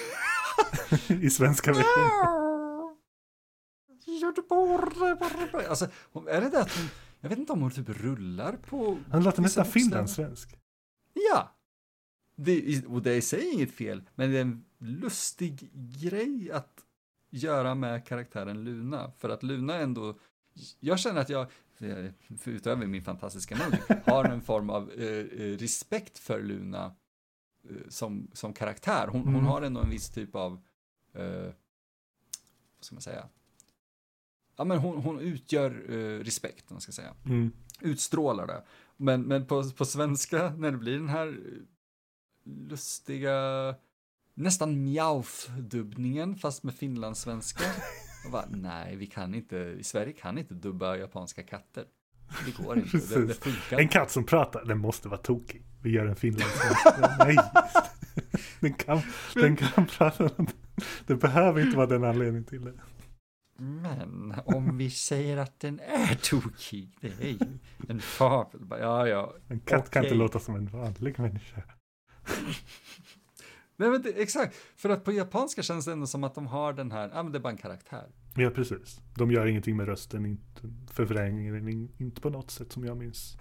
[1.08, 2.12] I svenska versionen.
[5.70, 5.86] Alltså,
[6.28, 6.88] är det det att hon,
[7.20, 8.98] jag vet inte om hon typ rullar på...
[9.12, 10.56] Han låter nästan finlandssvensk.
[11.14, 11.56] Ja.
[12.36, 16.86] Det, och det är i sig inget fel, men det är en lustig grej att
[17.30, 19.12] göra med karaktären Luna.
[19.18, 20.20] För att Luna ändå,
[20.80, 21.48] jag känner att jag,
[22.46, 26.92] utöver min fantastiska mun, har en form av eh, eh, respekt för Luna eh,
[27.88, 29.08] som, som karaktär.
[29.08, 29.34] Hon, mm.
[29.34, 30.54] hon, har ändå en viss typ av,
[31.14, 31.52] eh,
[32.78, 33.30] vad ska man säga,
[34.56, 37.14] ja, men hon, hon utgör uh, respekt, man ska säga.
[37.26, 37.52] Mm.
[37.82, 38.64] Utstrålar det.
[38.98, 41.40] Men, men på, på svenska, när det blir den här
[42.44, 43.36] lustiga,
[44.34, 47.64] nästan mjauf-dubbningen, fast med finlandssvenska.
[48.32, 51.86] bara, nej, vi kan inte, i Sverige kan inte dubba japanska katter.
[52.46, 55.64] Det går inte, det, det, funkar En katt som pratar, den måste vara tokig.
[55.86, 57.16] Vi gör en finlandssvenska.
[57.26, 57.38] nej.
[58.60, 59.02] Den kan,
[59.34, 60.30] den kan prata,
[61.06, 62.74] det behöver inte vara den anledningen till det.
[63.58, 67.58] Men om vi säger att den är tokig, det är ju
[67.90, 68.68] en fabel.
[68.70, 69.34] Ja, ja.
[69.48, 69.92] En katt okay.
[69.92, 71.62] kan inte låta som en vanlig människa.
[73.76, 76.74] Nej men det, exakt, för att på japanska känns det ändå som att de har
[76.74, 78.08] den här, ja men det är bara en karaktär.
[78.36, 82.98] Ja precis, de gör ingenting med rösten, inte förvrängning, inte på något sätt som jag
[82.98, 83.38] minns.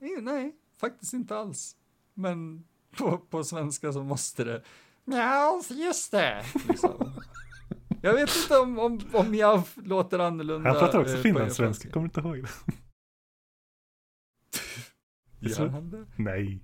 [0.00, 0.52] Nej, nej,
[0.84, 1.76] faktiskt inte alls.
[2.14, 2.64] Men
[2.96, 4.62] på, på svenska så måste det,
[5.04, 6.44] ja just det.
[6.68, 7.12] Liksom.
[8.02, 10.70] Jag vet inte om, om, om jag låter annorlunda.
[10.70, 12.48] Han pratar också eh, finlandssvenska, kommer inte ihåg det?
[15.48, 16.06] Gör han det?
[16.16, 16.60] Nej.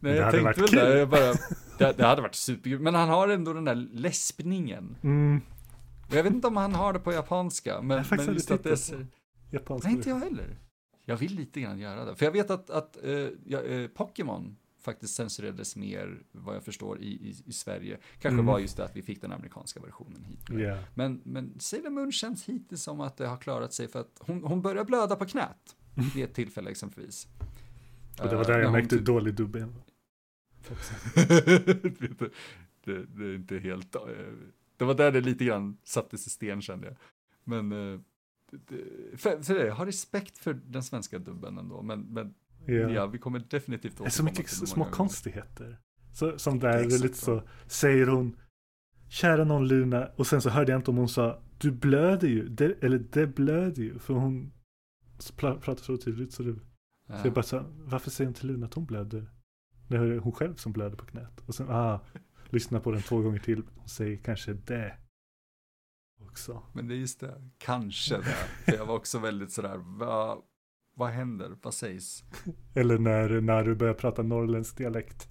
[0.00, 1.32] Nej, jag tänkte väl det, jag bara,
[1.78, 2.80] det, det hade varit superkul.
[2.80, 4.96] Men han har ändå den där läspningen.
[5.02, 5.40] Mm.
[6.10, 9.06] jag vet inte om han har det på japanska, men, men just att det är.
[9.50, 9.88] Japanska.
[9.88, 10.56] Nej, inte jag heller.
[11.08, 12.16] Jag vill lite grann göra det.
[12.16, 12.98] För jag vet att, att
[13.44, 17.98] ja, uh, Pokémon faktiskt censurerades mer, vad jag förstår, i, i, i Sverige.
[18.12, 18.46] Kanske mm.
[18.46, 20.50] var just det att vi fick den amerikanska versionen hit.
[20.50, 20.84] Yeah.
[20.94, 24.44] Men, men Sailor Moon känns hittills som att det har klarat sig för att hon,
[24.44, 25.76] hon börjar blöda på knät.
[26.14, 27.28] Vid ett tillfälle exempelvis.
[28.22, 29.74] Och det var där uh, jag märkte hur typ- dålig dubben
[32.84, 33.96] det, det, är inte helt...
[33.96, 34.02] Uh,
[34.76, 36.96] det var där det lite grann sattes i sten kände jag.
[37.44, 38.04] Men...
[39.16, 42.34] För, för det, jag har respekt för den svenska dubben ändå, men, men
[42.68, 42.92] Yeah.
[42.92, 45.78] Ja, vi kommer definitivt återkomma Det är så mycket små konstigheter.
[46.12, 48.36] Så, som där, det är lite så, säger hon,
[49.08, 52.48] kära någon Luna, och sen så hörde jag inte om hon sa, du blöder ju,
[52.48, 54.52] det, eller det blöder ju, för hon
[55.38, 56.56] pratar så tydligt så det,
[57.06, 57.18] ja.
[57.18, 59.30] så jag bara sa, varför säger hon till Luna att hon blöder?
[59.88, 61.40] Det är hon själv som blöder på knät.
[61.46, 62.00] Och sen, ah,
[62.44, 64.96] lyssna på den två gånger till, hon säger kanske det.
[66.28, 66.62] Också.
[66.72, 68.22] Men det är just det, kanske det.
[68.64, 70.38] För jag var också väldigt sådär, vad,
[70.96, 71.56] vad händer?
[71.62, 72.24] Vad sägs?
[72.74, 75.28] Eller när, när du börjar prata norrländsk dialekt.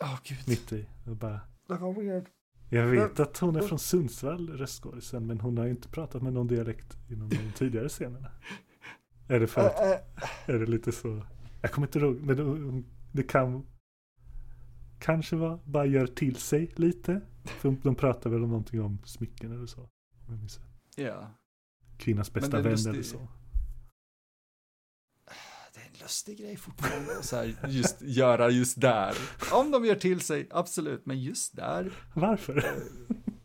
[0.00, 0.48] Ja, oh, gud.
[0.48, 0.86] Mitt i.
[1.06, 1.40] Och bara...
[1.68, 2.26] Det var weird.
[2.70, 6.46] Jag vet att hon är från Sundsvall, röstskådisen, men hon har inte pratat med någon
[6.46, 8.30] dialekt inom de tidigare scenerna.
[9.28, 9.78] Är det för att,
[10.46, 11.22] är det lite så,
[11.62, 13.66] jag kommer inte ihåg, men det kan
[14.98, 17.20] kanske vara, bara gör till sig lite.
[17.44, 19.88] För de pratar väl om någonting om smycken eller så.
[20.96, 21.30] Ja.
[21.98, 22.90] Kvinnans bästa vän lustig...
[22.90, 23.28] eller så.
[25.74, 29.16] Det är en lustig grej fortfarande, så här, just göra just där.
[29.52, 31.92] Om de gör till sig, absolut, men just där.
[32.14, 32.82] Varför?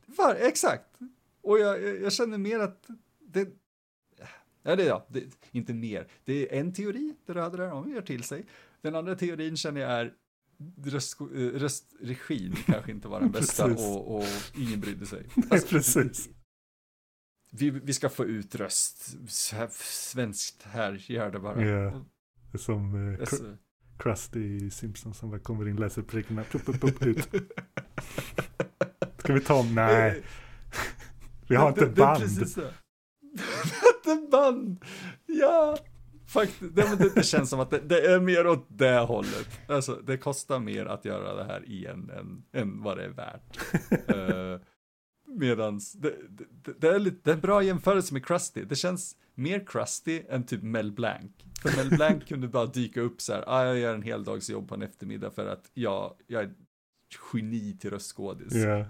[0.05, 0.99] Var, exakt.
[1.41, 2.87] Och jag, jag känner mer att
[3.19, 3.49] det,
[4.63, 6.07] Ja, det ja, det, inte mer.
[6.25, 8.45] Det är en teori du hade där, om vi gör till sig.
[8.81, 10.13] Den andra teorin känner jag är
[10.85, 14.25] röst, eh, röstregin kanske inte var den bästa och, och,
[14.57, 15.25] ingen brydde sig.
[15.49, 16.29] Alltså, precis.
[17.51, 19.17] Vi, vi ska få ut röst,
[19.81, 21.61] svenskt här, gör det bara.
[21.61, 22.01] Yeah.
[22.53, 23.57] Är som uh, alltså.
[23.99, 27.29] Krusty i Simpsons som bara kommer in, läser prickarna, upp, upp, upp, ut.
[29.17, 29.75] Ska vi ta om?
[29.75, 30.23] Nej.
[31.47, 32.21] Vi har inte band.
[32.21, 32.73] Det,
[34.05, 34.85] inte band!
[35.25, 35.77] Ja!
[36.27, 39.59] Faktiskt, det, det, det, känns som att det, det, är mer åt det hållet.
[39.67, 43.57] Alltså, det kostar mer att göra det här igen än, än vad det är värt.
[44.15, 44.61] uh,
[45.29, 46.15] medans, det,
[46.79, 48.65] det, är lite, det är en bra jämförelse med Krusty.
[48.65, 51.31] Det känns mer Krusty än typ Mel Blanc.
[51.61, 54.49] För Mel Blanc kunde bara dyka upp så här, ah, jag gör en hel dags
[54.49, 56.53] jobb på en eftermiddag för att jag, jag är
[57.33, 58.55] geni till röstskådis.
[58.55, 58.87] Yeah.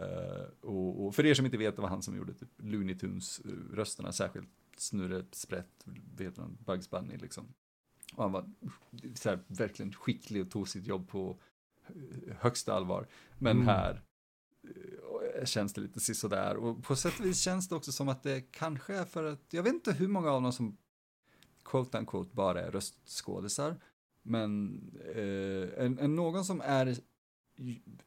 [0.00, 2.94] Uh, och, och, för er som inte vet, det var han som gjorde typ Looney
[2.94, 5.86] Tunes-rösterna, särskilt Snurre, Sprätt,
[6.16, 7.54] vet man, Bugs Bunny liksom.
[8.14, 8.50] Och han var
[9.14, 11.38] så här, verkligen skicklig och tog sitt jobb på
[12.38, 13.06] högsta allvar.
[13.38, 13.68] Men mm.
[13.68, 14.02] här
[15.34, 16.56] Eh, känns det lite sisådär.
[16.56, 19.40] Och på sätt och vis känns det också som att det kanske är för att,
[19.50, 20.76] jag vet inte hur många av dem som
[21.64, 23.76] quote unquote bara är röstskådisar.
[24.22, 24.80] Men
[25.14, 26.86] eh, en, en, någon som är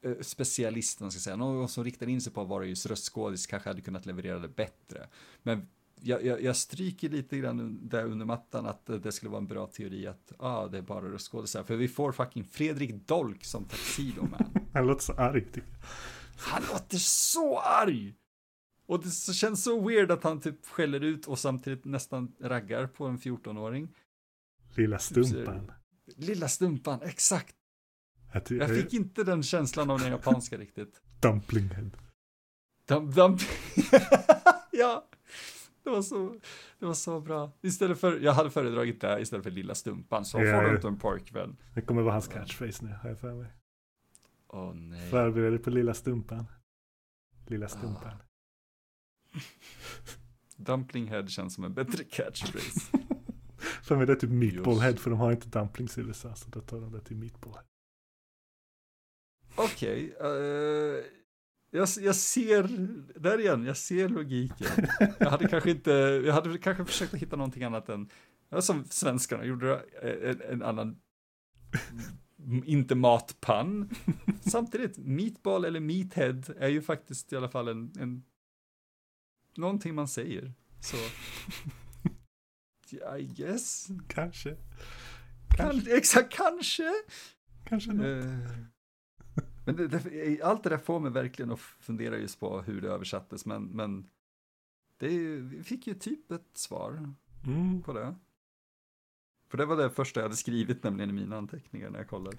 [0.02, 3.69] eh, specialisten ska säga, någon som riktar in sig på att vara just röstskådis kanske
[3.69, 5.07] hade kunnat leverera det bättre.
[5.44, 5.68] Men
[6.02, 9.68] jag, jag, jag, stryker lite grann där under mattan att det skulle vara en bra
[9.68, 11.64] teori att ah, det är bara röstskådisar.
[11.64, 14.45] För vi får fucking Fredrik Dolk som Tuxedo Man.
[14.73, 15.45] Han låter så arg.
[16.38, 18.15] Han låter så arg!
[18.85, 23.05] Och det känns så weird att han typ skäller ut och samtidigt nästan raggar på
[23.05, 23.95] en 14-åring.
[24.76, 25.72] Lilla stumpan.
[26.18, 27.55] Lilla stumpan, exakt.
[28.49, 31.01] Jag fick inte den känslan av den japanska riktigt.
[31.22, 31.91] Dumplinghead.
[32.88, 33.38] Dum, dum.
[34.72, 35.07] ja,
[35.84, 36.39] det var, så,
[36.80, 37.51] det var så bra.
[37.61, 40.61] Istället för, jag hade föredragit det istället för lilla stumpan, så yeah.
[40.61, 41.57] får du inte en pojkvän.
[41.73, 43.47] Det kommer vara hans catchphrase nu, har jag för mig.
[44.54, 45.10] Oh, nej.
[45.10, 46.46] Förbered dig på lilla stumpan.
[47.48, 48.12] Lilla stumpan.
[49.34, 49.40] Ah.
[50.58, 52.80] Dumplinghead känns som en bättre catchphrase.
[53.84, 56.62] för mig det är typ meatballhead, för de har inte dumplings i USA, så då
[56.62, 57.64] tar de det till meatballhead.
[59.56, 61.04] Okej, okay, uh, eh,
[61.72, 62.64] jag, jag ser,
[63.20, 64.88] där igen, jag ser logiken.
[65.20, 65.92] Jag hade kanske inte,
[66.26, 68.10] jag hade kanske försökt hitta någonting annat än,
[68.60, 71.02] som svenskarna gjorde, en, en annan,
[72.65, 73.90] inte matpann.
[74.41, 78.24] Samtidigt, meatball eller meathead är ju faktiskt i alla fall en, en
[79.56, 80.53] någonting man säger.
[80.80, 80.98] Så,
[83.18, 83.88] I guess.
[84.07, 84.56] Kanske.
[85.57, 85.98] kanske.
[85.98, 86.94] exakt, kanske.
[87.64, 88.06] Kanske något.
[88.06, 88.26] Uh,
[89.65, 92.90] men det, det, allt det där får mig verkligen att fundera just på hur det
[92.90, 94.10] översattes, men, men
[94.98, 97.14] det är, vi fick ju typ ett svar
[97.45, 97.82] mm.
[97.82, 98.15] på det.
[99.54, 102.38] För det var det första jag hade skrivit nämligen i mina anteckningar när jag kollade.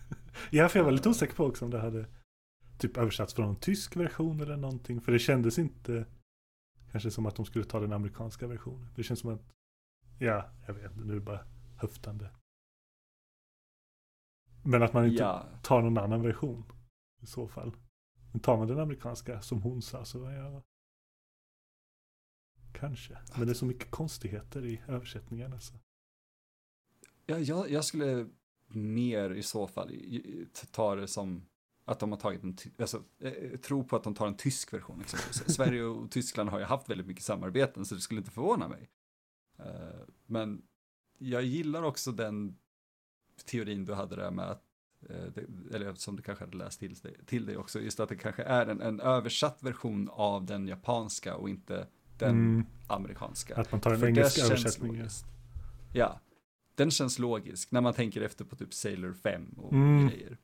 [0.50, 2.06] ja, för jag var lite osäker på också om det hade
[2.78, 5.00] typ översatts från en tysk version eller någonting.
[5.00, 6.06] För det kändes inte
[6.90, 8.88] kanske som att de skulle ta den amerikanska versionen.
[8.94, 9.42] Det känns som att,
[10.18, 12.30] ja, jag vet inte, nu är det bara höftande.
[14.64, 15.48] Men att man inte ja.
[15.62, 16.64] tar någon annan version
[17.22, 17.76] i så fall.
[18.32, 20.62] Men tar man den amerikanska som hon sa så ja.
[22.72, 23.18] Kanske.
[23.36, 25.52] Men det är så mycket konstigheter i översättningen.
[25.52, 25.74] Alltså.
[27.26, 28.26] Ja, jag, jag skulle
[28.68, 29.92] mer i så fall
[30.70, 31.46] ta det som
[31.84, 35.04] att de har tagit en, alltså, eh, tro på att de tar en tysk version.
[35.30, 38.90] Sverige och Tyskland har ju haft väldigt mycket samarbeten så det skulle inte förvåna mig.
[39.60, 40.62] Uh, men
[41.18, 42.56] jag gillar också den
[43.44, 44.62] teorin du hade där med att,
[45.08, 45.44] eh,
[45.74, 46.96] eller som du kanske hade läst till,
[47.26, 51.36] till dig också, just att det kanske är en, en översatt version av den japanska
[51.36, 51.86] och inte
[52.18, 52.66] den mm.
[52.86, 53.56] amerikanska.
[53.56, 55.02] Att man tar en För engelsk översättning.
[55.92, 56.20] Ja,
[56.76, 60.08] den känns logisk när man tänker efter på typ Sailor 5 och mm.
[60.08, 60.38] grejer.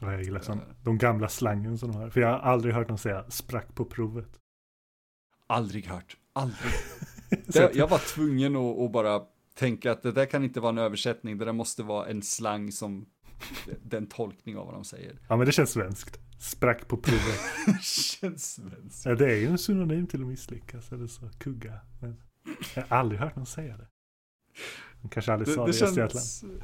[0.00, 2.10] Ja, jag gillar sån, uh, de gamla slangen som de har.
[2.10, 4.40] För jag har aldrig hört dem säga sprack på provet.
[5.46, 6.72] Aldrig hört, aldrig.
[7.46, 9.22] det, jag var tvungen att, att bara
[9.54, 12.72] tänka att det där kan inte vara en översättning, det där måste vara en slang
[12.72, 13.06] som
[13.82, 15.18] den tolkning av vad de säger.
[15.28, 16.18] Ja, men det känns svenskt.
[16.38, 17.40] Sprack på provet.
[17.82, 19.06] Känns svenskt.
[19.06, 21.30] Ja, det är ju en synonym till att misslyckas eller så.
[21.38, 21.80] Kugga.
[22.00, 22.22] Men
[22.74, 23.86] jag har aldrig hört någon säga det.
[25.10, 26.62] Kanske aldrig sa det, i Östergötland.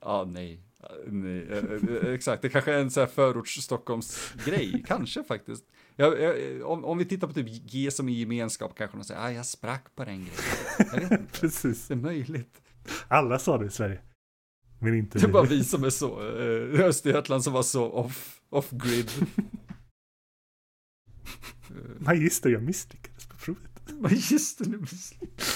[0.00, 0.60] Ja, nej.
[1.06, 1.48] nej.
[1.50, 5.64] eh, eh, Exakt, det kanske är en sån här förorts Stockholms-grej, kanske faktiskt.
[5.96, 9.20] Jag, jag, om, om vi tittar på typ G som i gemenskap kanske de säger,
[9.20, 10.40] ah, jag sprack på den grejen.
[10.78, 11.88] Jag vet inte, Precis.
[11.88, 12.62] det är möjligt.
[13.08, 14.00] Alla sa det i Sverige.
[14.78, 18.40] Men inte Det är bara vi som är så, eh, Östergötland som var så off,
[18.50, 19.10] off grid.
[19.18, 19.34] Eh,
[21.98, 23.60] Nej, just det, jag misslyckades på provet.
[24.00, 25.55] Men just det, nu misslyckades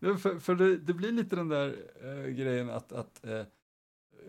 [0.00, 3.42] För, för det, det blir lite den där eh, grejen att, att eh,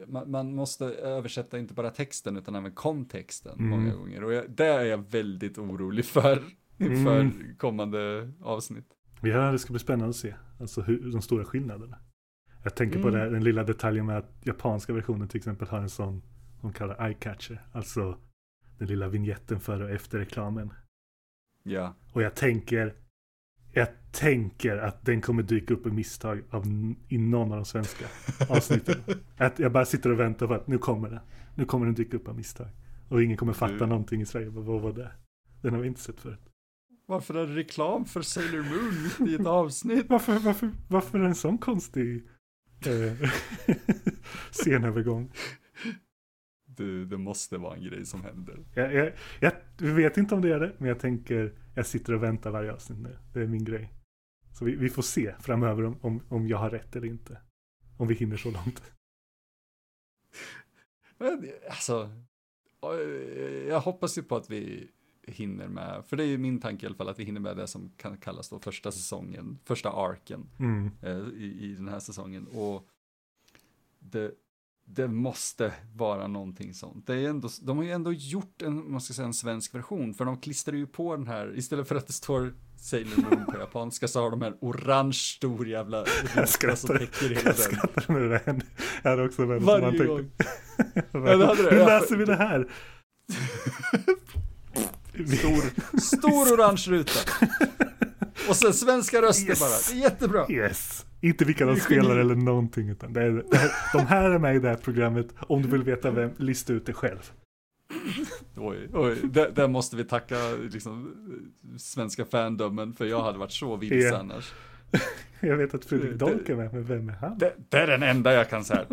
[0.07, 3.69] man, man måste översätta inte bara texten utan även kontexten Mm.
[3.69, 4.23] många gånger.
[4.23, 6.43] Och jag, det är jag väldigt orolig för
[6.77, 7.55] inför Mm.
[7.57, 8.85] kommande avsnitt.
[9.21, 10.35] Ja, det ska bli spännande att se.
[10.59, 11.97] Alltså hur, de stora skillnaderna.
[12.63, 13.19] Jag tänker på Mm.
[13.19, 16.21] det, den lilla detaljen med att japanska versionen till exempel har en sån,
[16.61, 17.61] de kallar eye-catcher.
[17.71, 18.17] Alltså
[18.77, 20.73] den lilla vignetten före och efter reklamen.
[21.63, 22.93] Ja, Och jag tänker,
[23.77, 26.65] jag tänker att den kommer dyka upp i misstag av,
[27.07, 28.05] i någon av de svenska
[28.49, 28.95] avsnitten.
[29.37, 31.19] att jag bara sitter och väntar på att nu kommer den.
[31.55, 32.67] Nu kommer den dyka upp av misstag.
[33.09, 34.49] Och ingen kommer fatta Du- någonting i Sverige.
[34.49, 35.11] Bara, Vad var det?
[35.61, 36.39] Den har vi inte sett förut.
[37.05, 40.05] varför är det reklam för Sailor Moon mitt i ett avsnitt?
[40.09, 42.23] Varför, varför, varför en sån konstig
[42.85, 43.29] eh,
[44.51, 45.31] scenövergång?
[46.77, 48.65] Du, det måste vara en grej som händer.
[48.73, 49.53] Jag, jag, jag
[49.93, 52.99] vet inte om det är det, men jag tänker, jag sitter och väntar varje avsnitt
[52.99, 53.17] nu.
[53.33, 53.93] Det är min grej.
[54.53, 57.41] Så vi, vi får se framöver om, om, om jag har rätt eller inte.
[57.97, 58.91] Om vi hinner så långt.
[61.17, 62.09] Men alltså,
[63.67, 64.91] jag hoppas ju på att vi
[65.27, 67.57] hinner med, för det är ju min tanke i alla fall, att vi hinner med
[67.57, 70.91] det som kan kallas då första säsongen, första arken Mm.
[71.01, 72.47] eh, i, i den här säsongen.
[72.47, 72.87] Och
[73.99, 74.31] det,
[74.89, 77.07] det måste vara någonting sånt.
[77.07, 80.13] Det är ändå, de har ju ändå gjort en, man ska säga en svensk version,
[80.13, 83.57] för de klistrar ju på den här, istället för att det står Sailor Moon på
[83.59, 88.13] japanska så har de här orange stor jävla Jag som skrattar, täcker hela jag skrattar
[88.13, 88.65] när det hände.
[89.03, 90.31] Jag hade också med Varje man gång.
[91.11, 91.53] Ja.
[91.53, 92.67] Hur läser vi det här?
[95.37, 97.19] Stor, stor orange ruta.
[98.49, 99.59] Och sen svenska röster Yes.
[99.59, 99.69] bara.
[99.69, 100.45] Det är jättebra.
[100.49, 101.05] Yes.
[101.21, 102.89] Inte vilka de spelar eller någonting.
[102.89, 105.27] Utan det är, det här, de här är med i det här programmet.
[105.39, 107.31] Om du vill veta vem, lista ut det själv.
[108.55, 109.15] Oj, oj.
[109.23, 111.15] Där, där måste vi tacka liksom,
[111.77, 114.17] svenska fandomen för jag hade varit så vilse Ja.
[114.17, 114.53] annars.
[115.39, 117.37] Jag vet att Fredrik Dolk är med, men vem är han?
[117.37, 118.85] Det, det är den enda jag kan säga.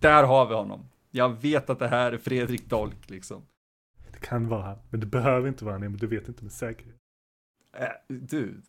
[0.00, 0.84] Där har vi honom.
[1.10, 3.42] Jag vet att det här är Fredrik Dolk liksom.
[4.12, 4.78] Det kan vara han.
[4.90, 6.96] Men det behöver inte vara han, men du vet inte med säkerhet.
[7.78, 8.60] Äh, du.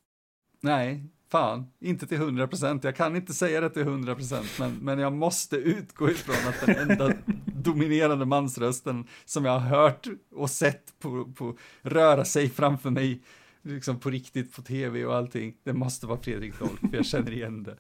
[0.61, 1.66] Nej, fan.
[1.80, 2.80] Inte till 100%.
[2.84, 6.91] Jag kan inte säga det till 100% men, men jag måste utgå ifrån att den
[6.91, 7.14] enda
[7.45, 13.24] dominerande mansrösten som jag har hört och sett på, på röra sig framför mig
[13.62, 17.32] liksom på riktigt på tv och allting, det måste vara Fredrik Dolk, för jag känner
[17.32, 17.78] igen det.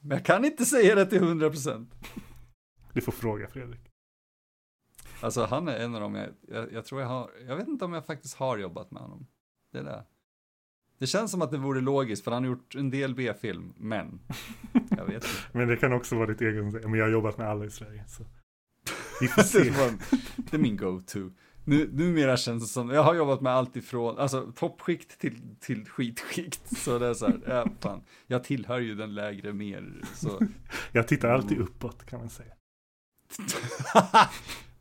[0.00, 1.86] Men jag kan inte säga det till 100%.
[2.92, 3.80] Du får fråga Fredrik.
[5.20, 7.84] Alltså han är en av dem jag, jag, jag tror jag har, jag vet inte
[7.84, 9.26] om jag faktiskt har jobbat med honom.
[9.72, 10.04] Det är
[10.98, 11.06] det.
[11.06, 14.20] Känns som att det vore logiskt, för han har gjort en del B-film, men
[14.90, 15.28] jag vet inte.
[15.52, 16.70] Men det kan också vara ditt egen.
[16.70, 18.04] Men jag har jobbat med alla i Sverige.
[18.08, 18.24] Så.
[19.20, 19.72] Vi får det, se.
[20.36, 21.30] det är min go-to.
[21.66, 25.88] Nu, numera känns det som, jag har jobbat med allt ifrån, alltså toppskikt till, till
[25.88, 26.78] skitskikt.
[26.78, 30.40] Så det är så här, ja, fan, jag tillhör ju den lägre mer, så.
[30.92, 32.52] Jag tittar alltid uppåt kan man säga.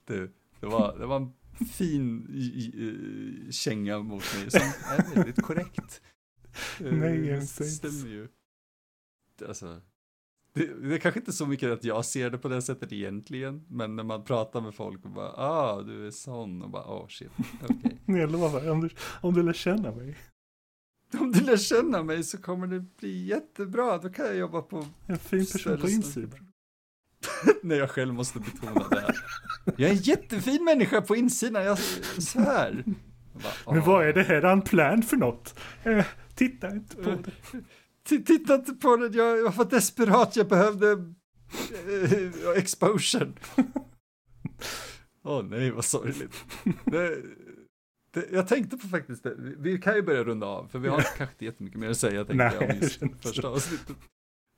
[0.06, 1.34] du, det var, det var en
[1.66, 6.02] fin i, känga mot mig som är väldigt korrekt.
[6.80, 8.28] Eh, Nej, jag säger stämmer ju.
[9.48, 9.82] Alltså,
[10.54, 13.66] det, det är kanske inte så mycket att jag ser det på det sättet egentligen,
[13.70, 17.08] men när man pratar med folk och bara ah, du är sån och bara oh
[17.08, 17.32] shit,
[17.62, 18.00] okej.
[18.20, 18.90] Jag lovar, om du,
[19.22, 20.18] om du lär känna mig.
[21.20, 24.88] Om du lär känna mig så kommer det bli jättebra, då kan jag jobba på
[25.08, 26.53] En fin person på insidan.
[27.64, 29.16] när jag själv måste betona det här.
[29.78, 31.78] Jag är en jättefin människa på insidan, jag
[32.24, 32.84] svär.
[33.34, 35.60] Jag bara, Men vad är det här unplanned för något?
[35.84, 36.06] Eh,
[36.36, 37.24] titta inte på det.
[38.10, 43.32] T- Titta inte på det, jag jag var desperat, jag behövde eh, exposure.
[45.24, 46.44] Åh nej, vad sorgligt.
[46.86, 47.18] Det,
[48.14, 51.02] det, jag tänkte på faktiskt det, vi kan ju börja runda av, för vi har
[51.02, 53.96] kanske inte jättemycket mer att säga tänkte Nej, jag om just första avsnittet.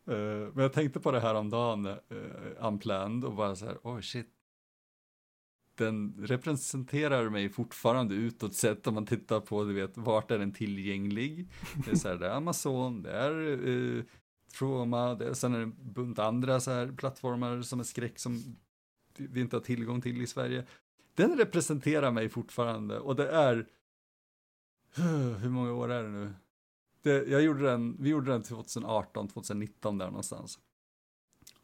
[0.07, 1.98] Eh, men jag tänkte på det här om dagen, uh,
[2.60, 4.27] unplanned, och bara så här, oh shit.
[5.77, 10.53] Den representerar mig fortfarande utåt sett om man tittar på, du vet, vart är den
[10.53, 11.49] tillgänglig?
[11.86, 14.03] Det är så här, det är Amazon, det är eh, uh,
[14.60, 18.19] Troma, det är, sen är det en bunt andra så här plattformar som är skräck
[18.19, 18.57] som
[19.18, 20.65] vi vi inte har tillgång till i Sverige.
[21.15, 23.68] den representerar mig fortfarande och det är,
[25.41, 26.34] hur många år är det nu?
[27.06, 30.60] Det, jag gjorde den, vi gjorde den 2018, 2019 där någonstans.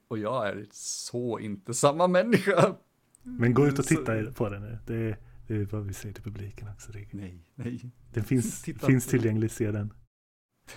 [0.08, 2.76] Och jag är så inte samma människa.
[3.24, 4.78] Men gå ut och titta på den nu.
[4.88, 6.92] Det är, det är vad vi säger till publiken också.
[7.12, 7.92] Nej, nej.
[8.14, 9.94] Den finns, finns tillgänglig, se den.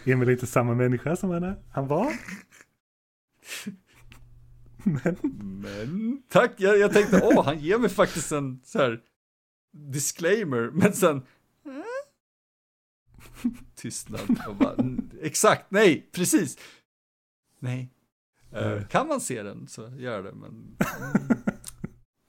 [0.04, 1.56] Emil är inte samma människa som han, är.
[1.70, 2.12] han var.
[4.84, 5.16] Men.
[5.62, 6.22] Men.
[6.28, 9.00] Tack, jag, jag tänkte, åh, han ger mig faktiskt en så här
[9.72, 11.22] disclaimer, men sen.
[13.74, 14.40] Tystnad.
[14.48, 14.77] Och bara,
[15.20, 16.59] exakt, nej, precis.
[17.59, 17.90] Nej.
[18.56, 20.51] Uh, kan man se den så gör det, men.
[20.51, 20.77] Mm,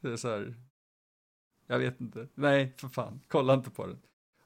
[0.02, 0.56] det är så här.
[1.68, 2.28] Jag vet inte.
[2.36, 3.22] Nej, för fan.
[3.28, 3.98] Kolla inte på den.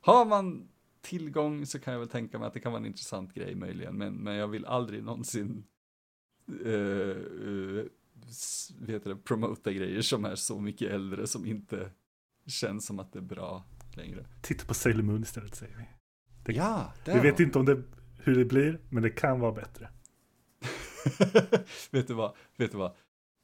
[0.02, 0.69] Har man
[1.02, 3.98] tillgång så kan jag väl tänka mig att det kan vara en intressant grej möjligen,
[3.98, 5.64] men, men jag vill aldrig någonsin
[6.65, 7.86] uh, uh,
[8.80, 11.91] vet det, promota grejer som är så mycket äldre som inte
[12.45, 13.64] känns som att det är bra
[13.95, 14.26] längre.
[14.41, 15.98] Titta på Sailor Moon istället säger vi.
[16.43, 17.81] Det, ja, det Vi vet inte om det,
[18.17, 19.89] hur det blir, men det kan vara bättre.
[21.91, 22.91] vet du vad, vet du vad?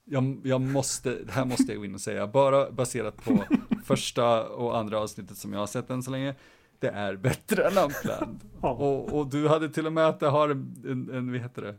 [0.05, 3.43] Jag, jag måste, det här måste jag gå in och säga, bara baserat på
[3.85, 6.35] första och andra avsnittet som jag har sett än så länge,
[6.79, 8.39] det är bättre än Unplanned.
[8.61, 11.61] och, och du hade till och med att det har en, en, en vad heter
[11.61, 11.75] det,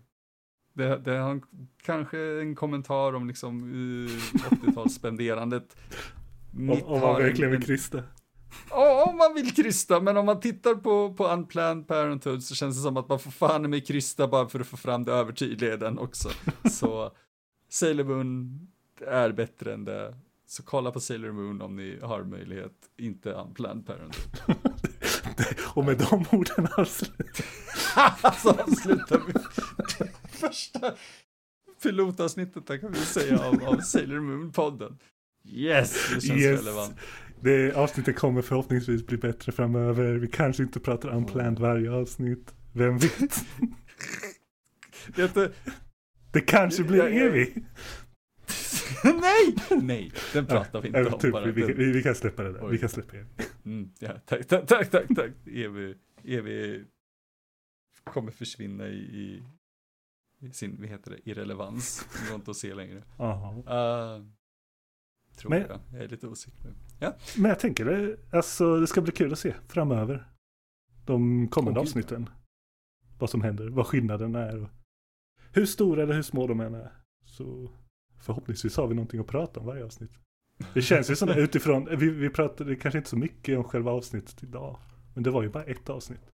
[0.76, 1.40] det, det har
[1.82, 4.10] kanske en kommentar om liksom uh,
[4.50, 5.76] 80-talsspenderandet.
[6.56, 8.02] Om, om man verkligen vill krysta.
[8.70, 12.76] Ja, om man vill krysta, men om man tittar på, på Unplanned Parenthood så känns
[12.76, 15.74] det som att man får fan med krysta bara för att få fram det övertydliga
[15.74, 16.30] i den också.
[16.70, 17.12] Så
[17.68, 18.60] Sailor Moon
[19.06, 20.16] är bättre än det.
[20.46, 24.56] Så kolla på Sailor Moon om ni har möjlighet, inte Unplanned Parenthood.
[25.74, 27.46] Och med de orden avslutar
[28.20, 29.32] alltså avslutar vi
[30.28, 30.94] första
[31.82, 34.98] pilotavsnittet där kan vi säga av, av Sailor Moon-podden.
[35.48, 36.60] Yes, det känns yes.
[36.60, 36.94] relevant.
[37.40, 40.14] Det avsnittet kommer förhoppningsvis bli bättre framöver.
[40.14, 42.54] Vi kanske inte pratar unplanned varje avsnitt.
[42.72, 43.44] Vem vet?
[45.34, 45.52] du,
[46.32, 47.54] det kanske blir jag, Evi.
[49.04, 51.46] nej, nej, den pratar vi inte ja, om typ, bara.
[51.46, 52.64] Vi, vi, vi, kan släppa det där.
[52.64, 52.72] Oj.
[52.72, 53.26] Vi kan släppa Evi.
[53.64, 55.30] Mm, ja, tack, tack, tack, tack, tack.
[55.46, 55.94] Evi,
[56.24, 56.84] Evi
[58.04, 59.42] kommer försvinna i,
[60.40, 62.06] i sin, vad heter det, irrelevans.
[62.12, 62.98] Det går inte att se längre.
[62.98, 64.24] Uh,
[65.36, 65.80] tror men, jag.
[65.92, 66.72] Jag är lite osäker.
[66.98, 67.16] Ja.
[67.36, 70.28] Men jag tänker det, alltså det ska bli kul att se framöver.
[71.04, 72.30] De kommande oh, avsnitten.
[73.18, 74.62] Vad som händer, vad skillnaden är.
[74.62, 74.68] Och
[75.52, 76.92] hur stora eller hur små de än är.
[77.24, 77.70] Så
[78.20, 80.10] förhoppningsvis har vi någonting att prata om varje avsnitt.
[80.74, 83.92] Det känns ju som det utifrån, vi, vi pratade kanske inte så mycket om själva
[83.92, 84.78] avsnittet idag.
[85.14, 86.30] Men det var ju bara ett avsnitt.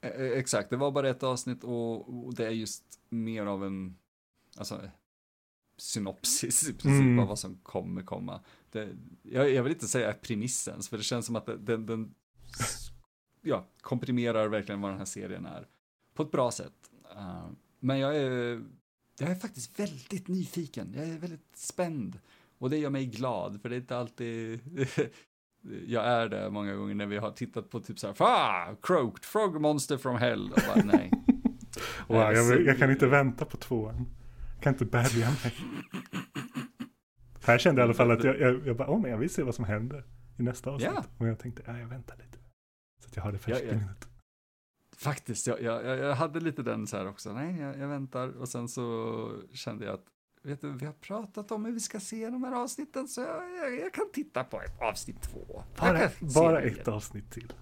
[0.00, 3.64] E, e, exakt, det var bara ett avsnitt och, och det är just mer av
[3.64, 3.96] en,
[4.56, 4.80] alltså,
[5.76, 7.18] synopsis i princip mm.
[7.18, 8.40] av vad som kommer komma.
[8.70, 8.88] Det,
[9.22, 12.14] jag, jag, vill inte säga premissen, för det känns som att den, den
[13.42, 15.66] ja, komprimerar verkligen vad den här serien är.
[16.14, 16.90] På ett bra sätt.
[17.16, 17.48] Uh,
[17.80, 18.62] men jag är,
[19.18, 22.18] jag är faktiskt väldigt nyfiken, jag är väldigt spänd.
[22.58, 24.60] Och det gör mig glad, för det är inte alltid
[25.86, 29.24] jag är det många gånger när vi har tittat på typ så här, ah, croaked
[29.24, 30.52] frog monster from hell.
[30.52, 31.10] Och bara, nej.
[32.06, 34.06] wow, jag, jag, kan inte vänta på tvåan.
[34.54, 35.54] Jag kan inte bärga mig.
[37.42, 39.30] Här kände jag i alla fall att jag, jag, jag bara, oh, men jag vill
[39.30, 40.04] se vad som händer
[40.38, 40.90] i nästa avsnitt.
[40.90, 41.04] Yeah.
[41.18, 42.38] Och jag tänkte, ja, jag väntar lite.
[43.02, 44.08] Så att jag har det färskt i minnet.
[44.96, 48.28] Faktiskt, jag, jag, jag hade lite den så här också, nej, jag, jag väntar.
[48.28, 50.04] Och sen så kände jag att
[50.42, 53.56] vet du, vi har pratat om hur vi ska se de här avsnitten så jag,
[53.56, 55.62] jag, jag kan titta på ett avsnitt två.
[55.78, 57.52] Bara, bara ett avsnitt till.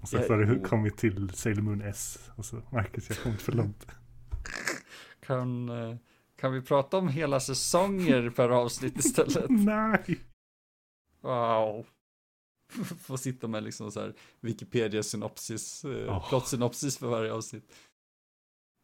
[0.00, 2.30] Och sen så har du kommit till Sailor Moon S.
[2.36, 3.86] Och så Marcus, jag har kommit för långt.
[5.20, 5.96] kan, eh,
[6.42, 9.46] kan vi prata om hela säsonger per avsnitt istället?
[9.48, 10.18] Nej.
[11.20, 11.86] Wow.
[13.00, 16.28] Få sitta med liksom så här Wikipedia-synopsis, oh.
[16.28, 17.72] plot-synopsis för varje avsnitt.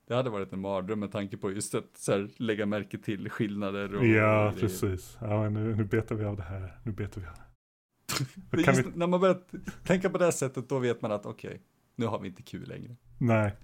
[0.07, 3.31] Det hade varit en mardröm med tanke på just att så här, lägga märke till
[3.31, 3.95] skillnader.
[3.95, 5.19] Och, ja, och precis.
[5.21, 6.81] Ja, nu, nu betar vi av det här.
[6.85, 8.63] Nu betar vi av det.
[8.71, 8.91] just, vi...
[8.95, 9.41] När man börjar
[9.85, 11.61] tänka på det här sättet, då vet man att okej, okay,
[11.95, 12.97] nu har vi inte kul längre.
[13.19, 13.57] Nej,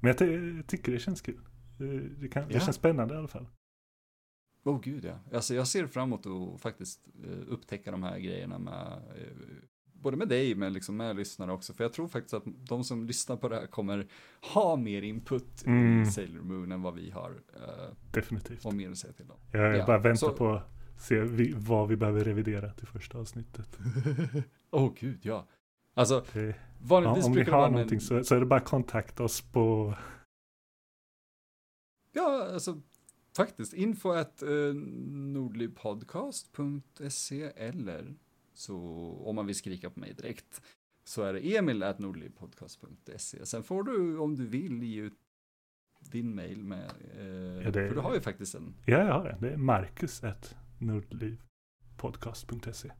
[0.00, 1.40] men jag, jag tycker det känns kul.
[1.78, 2.48] Det, kan, ja.
[2.48, 3.46] det känns spännande i alla fall.
[4.64, 5.18] Åh oh, gud ja.
[5.32, 9.36] Alltså jag ser fram emot att faktiskt eh, upptäcka de här grejerna med eh,
[9.92, 11.72] både med dig men liksom med lyssnare också.
[11.72, 14.06] För jag tror faktiskt att de som lyssnar på det här kommer
[14.54, 16.02] ha mer input mm.
[16.02, 17.30] i Sailor Moon än vad vi har.
[17.30, 18.64] Uh, Definitivt.
[18.64, 19.36] Och mer att säga till dem.
[19.52, 19.86] Jag ja.
[19.86, 20.32] bara väntar Så...
[20.32, 23.78] på att se vi, vad vi behöver revidera till första avsnittet.
[24.70, 25.46] Åh oh, gud, ja.
[25.94, 29.40] Alltså, det, vanligtvis ja, om ni har någonting så, så är det bara kontakta oss
[29.40, 29.94] på
[32.16, 32.80] Ja, alltså
[33.36, 33.72] faktiskt.
[33.72, 34.74] Info at uh,
[35.34, 38.14] nordlivpodcast.se eller
[38.54, 38.76] så
[39.24, 40.62] om man vill skrika på mig direkt
[41.04, 43.46] så är det emil at nordlivpodcast.se.
[43.46, 45.18] Sen får du om du vill ge ut
[46.00, 48.74] din mail med, eh, ja, det, för du har ju faktiskt en.
[48.86, 49.36] Ja, jag har det.
[49.40, 52.92] Det är marcus at nordlivpodcast.se.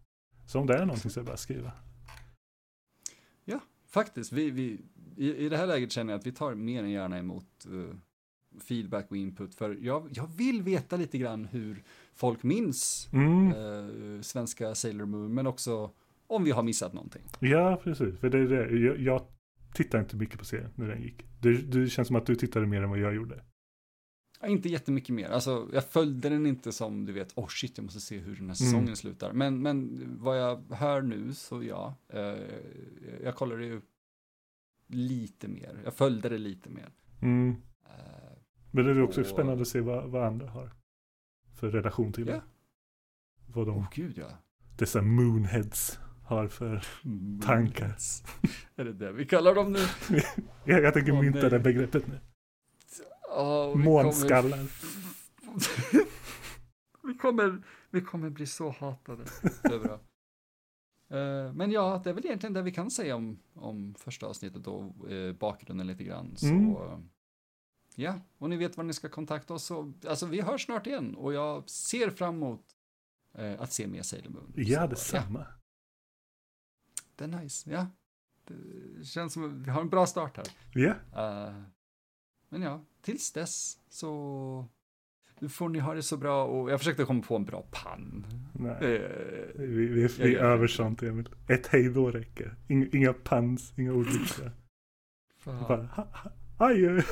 [0.46, 1.72] Så om det är någonting så är det bara att skriva.
[3.44, 4.32] Ja, faktiskt.
[4.32, 4.80] Vi, vi,
[5.16, 7.94] i, I det här läget känner jag att vi tar mer än gärna emot uh,
[8.60, 9.54] feedback och input.
[9.54, 11.82] För jag, jag vill veta lite grann hur
[12.14, 13.52] folk minns mm.
[13.52, 15.90] uh, svenska Sailor Moon, men också
[16.26, 17.22] om vi har missat någonting.
[17.40, 18.18] Ja, precis.
[18.18, 18.78] För det är det.
[18.78, 19.26] Jag, jag
[19.74, 21.24] tittar inte mycket på serien när den gick.
[21.40, 23.42] Det, det känns som att du tittade mer än vad jag gjorde.
[24.40, 25.28] Ja, inte jättemycket mer.
[25.28, 28.48] Alltså, jag följde den inte som du vet, oh shit, jag måste se hur den
[28.48, 28.96] här säsongen mm.
[28.96, 29.32] slutar.
[29.32, 32.34] Men, men vad jag hör nu så ja, eh,
[33.22, 33.80] jag kollade ju
[34.86, 35.80] lite mer.
[35.84, 36.88] Jag följde det lite mer.
[37.22, 37.56] Mm.
[37.84, 38.25] Eh,
[38.70, 39.26] men det är också och...
[39.26, 40.72] spännande att se vad, vad andra har
[41.54, 42.40] för relation till yeah.
[42.40, 42.44] det.
[43.46, 44.28] Vad de, oh, gud ja.
[44.76, 46.86] Dessa moonheads har för
[47.42, 47.96] tankar.
[48.76, 49.78] Är det det vi kallar dem nu?
[50.64, 51.50] jag, jag tänker oh, mynta nej.
[51.50, 52.20] det begreppet nu.
[53.36, 54.58] Oh, Månskallar.
[57.02, 59.24] vi, kommer, vi kommer bli så hatade.
[59.62, 60.00] Det är bra.
[61.12, 64.66] Uh, men ja, det är väl egentligen det vi kan säga om, om första avsnittet
[64.66, 66.36] och uh, bakgrunden lite grann.
[66.36, 67.08] Så mm.
[67.98, 69.64] Uh, ja, och ni vet var ni ska kontakta oss.
[69.64, 72.64] Så, alltså vi hörs snart igen och jag ser fram emot
[73.58, 74.52] att se mer Sailor Moon.
[74.56, 75.38] Ja, detsamma.
[75.38, 75.46] Ja.
[77.16, 77.86] Det är nice, ja.
[78.44, 80.46] Det känns som att vi har en bra start här.
[80.74, 80.80] Ja.
[80.80, 81.62] Yeah.
[82.48, 84.68] men ja, tills dess så
[85.38, 88.26] nu får ni ha det så bra och jag försökte komma på en bra pann.
[88.52, 89.10] Nej, uh,
[89.54, 91.28] vi, vi, vi jag, över sånt Emil.
[91.48, 92.56] Ett hej då räcker.
[92.68, 94.52] Inga, inga pans, inga ordvitsar.
[95.44, 97.02] Bara, ha, ha, adjö.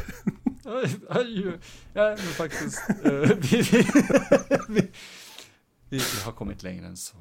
[1.92, 2.90] Ja, men faktiskt.
[3.06, 3.62] Uh, vi,
[4.68, 4.90] vi,
[5.88, 7.16] vi, har kommit längre än så.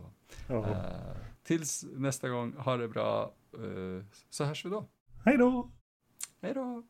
[0.49, 3.33] Uh, tills nästa gång, ha det bra.
[3.59, 4.89] Uh, så hörs vi då.
[5.25, 5.71] Hej då.
[6.41, 6.83] Hej då.